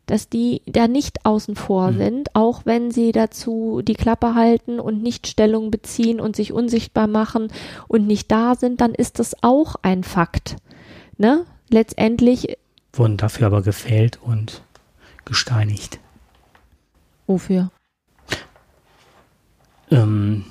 dass 0.05 0.27
die 0.29 0.61
da 0.65 0.87
nicht 0.87 1.25
außen 1.25 1.55
vor 1.55 1.91
Mhm. 1.91 1.97
sind, 1.97 2.35
auch 2.35 2.61
wenn 2.65 2.91
sie 2.91 3.11
dazu 3.11 3.81
die 3.83 3.93
Klappe 3.93 4.33
halten 4.35 4.79
und 4.79 5.01
nicht 5.03 5.27
Stellung 5.27 5.69
beziehen 5.71 6.19
und 6.19 6.35
sich 6.35 6.51
unsichtbar 6.51 7.07
machen 7.07 7.51
und 7.87 8.07
nicht 8.07 8.31
da 8.31 8.55
sind, 8.55 8.81
dann 8.81 8.93
ist 8.95 9.19
das 9.19 9.35
auch 9.43 9.75
ein 9.81 10.03
Fakt. 10.03 10.55
Ne? 11.17 11.45
Letztendlich, 11.69 12.57
Wurden 12.93 13.17
dafür 13.17 13.47
aber 13.47 13.61
gefällt 13.61 14.19
und 14.21 14.63
gesteinigt. 15.25 15.99
wofür? 17.27 17.69
Ähm, 19.91 20.45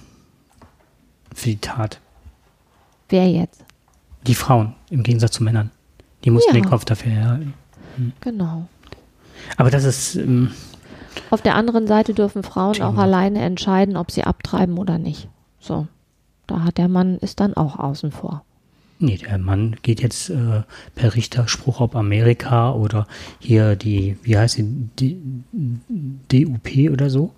für 1.35 1.49
die 1.51 1.57
Tat. 1.59 2.01
Wer 3.09 3.29
jetzt? 3.31 3.65
Die 4.27 4.35
Frauen, 4.35 4.75
im 4.91 5.03
Gegensatz 5.03 5.33
zu 5.33 5.43
Männern. 5.45 5.71
Die 6.25 6.31
mussten 6.31 6.55
Ja. 6.55 6.61
den 6.61 6.69
Kopf 6.69 6.85
dafür 6.85 7.13
herhalten. 7.13 7.55
Genau. 8.21 8.69
Aber 9.57 9.71
das 9.71 9.85
ist, 9.85 10.17
ähm, 10.17 10.51
Auf 11.31 11.43
der 11.43 11.55
anderen 11.55 11.87
Seite 11.87 12.15
dürfen 12.15 12.43
Frauen 12.43 12.75
Thema. 12.75 12.89
auch 12.89 12.97
alleine 12.99 13.41
entscheiden, 13.41 13.97
ob 13.97 14.11
sie 14.11 14.25
abtreiben 14.25 14.79
oder 14.79 14.99
nicht. 14.99 15.29
So. 15.61 15.87
Da 16.47 16.63
hat 16.65 16.79
der 16.79 16.89
Mann 16.89 17.19
ist 17.19 17.41
dann 17.41 17.55
auch 17.55 17.79
außen 17.79 18.11
vor. 18.13 18.45
nee, 19.01 19.17
der 19.17 19.39
Mann 19.39 19.77
geht 19.83 20.01
jetzt 20.03 20.29
äh, 20.31 20.63
per 20.97 21.15
Richterspruch 21.15 21.81
ob 21.81 21.95
Amerika 21.95 22.73
oder 22.73 23.07
hier 23.39 23.77
die, 23.77 24.17
wie 24.25 24.37
heißt 24.37 24.57
sie, 24.57 24.65
die, 24.99 25.17
DUP 26.33 26.91
oder 26.93 27.09
so. 27.11 27.33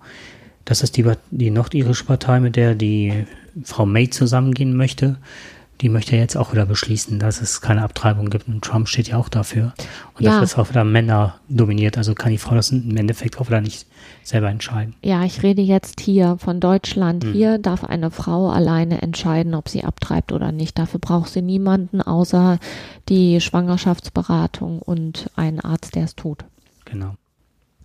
Das 0.65 0.81
ist 0.81 0.97
die, 0.97 1.05
die 1.31 1.51
nordirische 1.51 2.05
Partei, 2.05 2.39
mit 2.39 2.55
der 2.55 2.73
die 2.75 3.25
Frau 3.63 3.85
May 3.85 4.09
zusammengehen 4.09 4.75
möchte. 4.75 5.17
Die 5.81 5.89
möchte 5.89 6.15
jetzt 6.15 6.37
auch 6.37 6.51
wieder 6.51 6.67
beschließen, 6.67 7.17
dass 7.17 7.41
es 7.41 7.59
keine 7.59 7.81
Abtreibung 7.83 8.29
gibt. 8.29 8.47
Und 8.47 8.63
Trump 8.63 8.87
steht 8.87 9.07
ja 9.07 9.17
auch 9.17 9.29
dafür. 9.29 9.73
Und 10.13 10.23
Ja. 10.23 10.39
das 10.39 10.51
ist 10.51 10.57
auch 10.59 10.69
wieder 10.69 10.83
Männer 10.83 11.35
dominiert. 11.49 11.97
Also 11.97 12.13
kann 12.13 12.31
die 12.31 12.37
Frau 12.37 12.53
das 12.53 12.71
im 12.71 12.95
Endeffekt 12.95 13.39
auch 13.39 13.47
wieder 13.47 13.61
nicht 13.61 13.87
selber 14.21 14.49
entscheiden. 14.49 14.95
Ja, 15.01 15.23
ich 15.23 15.41
rede 15.41 15.61
jetzt 15.63 15.99
hier 15.99 16.37
von 16.37 16.59
Deutschland. 16.59 17.23
Hm. 17.23 17.33
Hier 17.33 17.57
darf 17.57 17.83
eine 17.83 18.11
Frau 18.11 18.49
alleine 18.51 19.01
entscheiden, 19.01 19.55
ob 19.55 19.69
sie 19.69 19.83
abtreibt 19.83 20.31
oder 20.31 20.51
nicht. 20.51 20.77
Dafür 20.77 20.99
braucht 20.99 21.29
sie 21.29 21.41
niemanden 21.41 22.01
außer 22.01 22.59
die 23.09 23.41
Schwangerschaftsberatung 23.41 24.79
und 24.79 25.31
einen 25.35 25.59
Arzt, 25.59 25.95
der 25.95 26.03
es 26.03 26.15
tut. 26.15 26.45
Genau. 26.85 27.15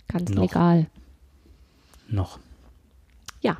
Ganz 0.07 0.29
Noch. 0.29 0.43
legal. 0.43 0.85
Noch. 2.09 2.37
Ja. 3.41 3.57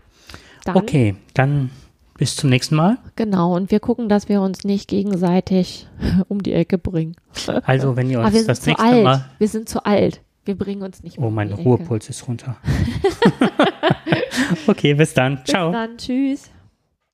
Dann, 0.63 0.75
Okay, 0.75 1.15
dann 1.33 1.71
bis 2.17 2.35
zum 2.35 2.49
nächsten 2.49 2.75
Mal. 2.75 2.97
Genau. 3.15 3.55
Und 3.55 3.71
wir 3.71 3.79
gucken, 3.79 4.09
dass 4.09 4.27
wir 4.29 4.41
uns 4.41 4.63
nicht 4.63 4.87
gegenseitig 4.89 5.87
um 6.27 6.41
die 6.43 6.53
Ecke 6.53 6.77
bringen. 6.77 7.15
Also, 7.63 7.95
wenn 7.95 8.09
ihr 8.09 8.19
uns 8.19 8.45
das 8.45 8.65
nächste 8.65 8.83
alt. 8.85 9.03
Mal. 9.03 9.25
Wir 9.37 9.47
sind 9.47 9.69
zu 9.69 9.85
alt. 9.85 10.21
Wir 10.45 10.55
bringen 10.57 10.81
uns 10.81 11.03
nicht 11.03 11.19
Oh, 11.19 11.27
um 11.27 11.35
mein 11.35 11.49
die 11.49 11.53
Ecke. 11.55 11.63
Ruhepuls 11.63 12.09
ist 12.09 12.27
runter. 12.27 12.57
okay, 14.67 14.93
bis 14.93 15.13
dann. 15.13 15.35
Bis 15.37 15.45
Ciao. 15.45 15.71
dann. 15.71 15.97
Tschüss. 15.97 16.49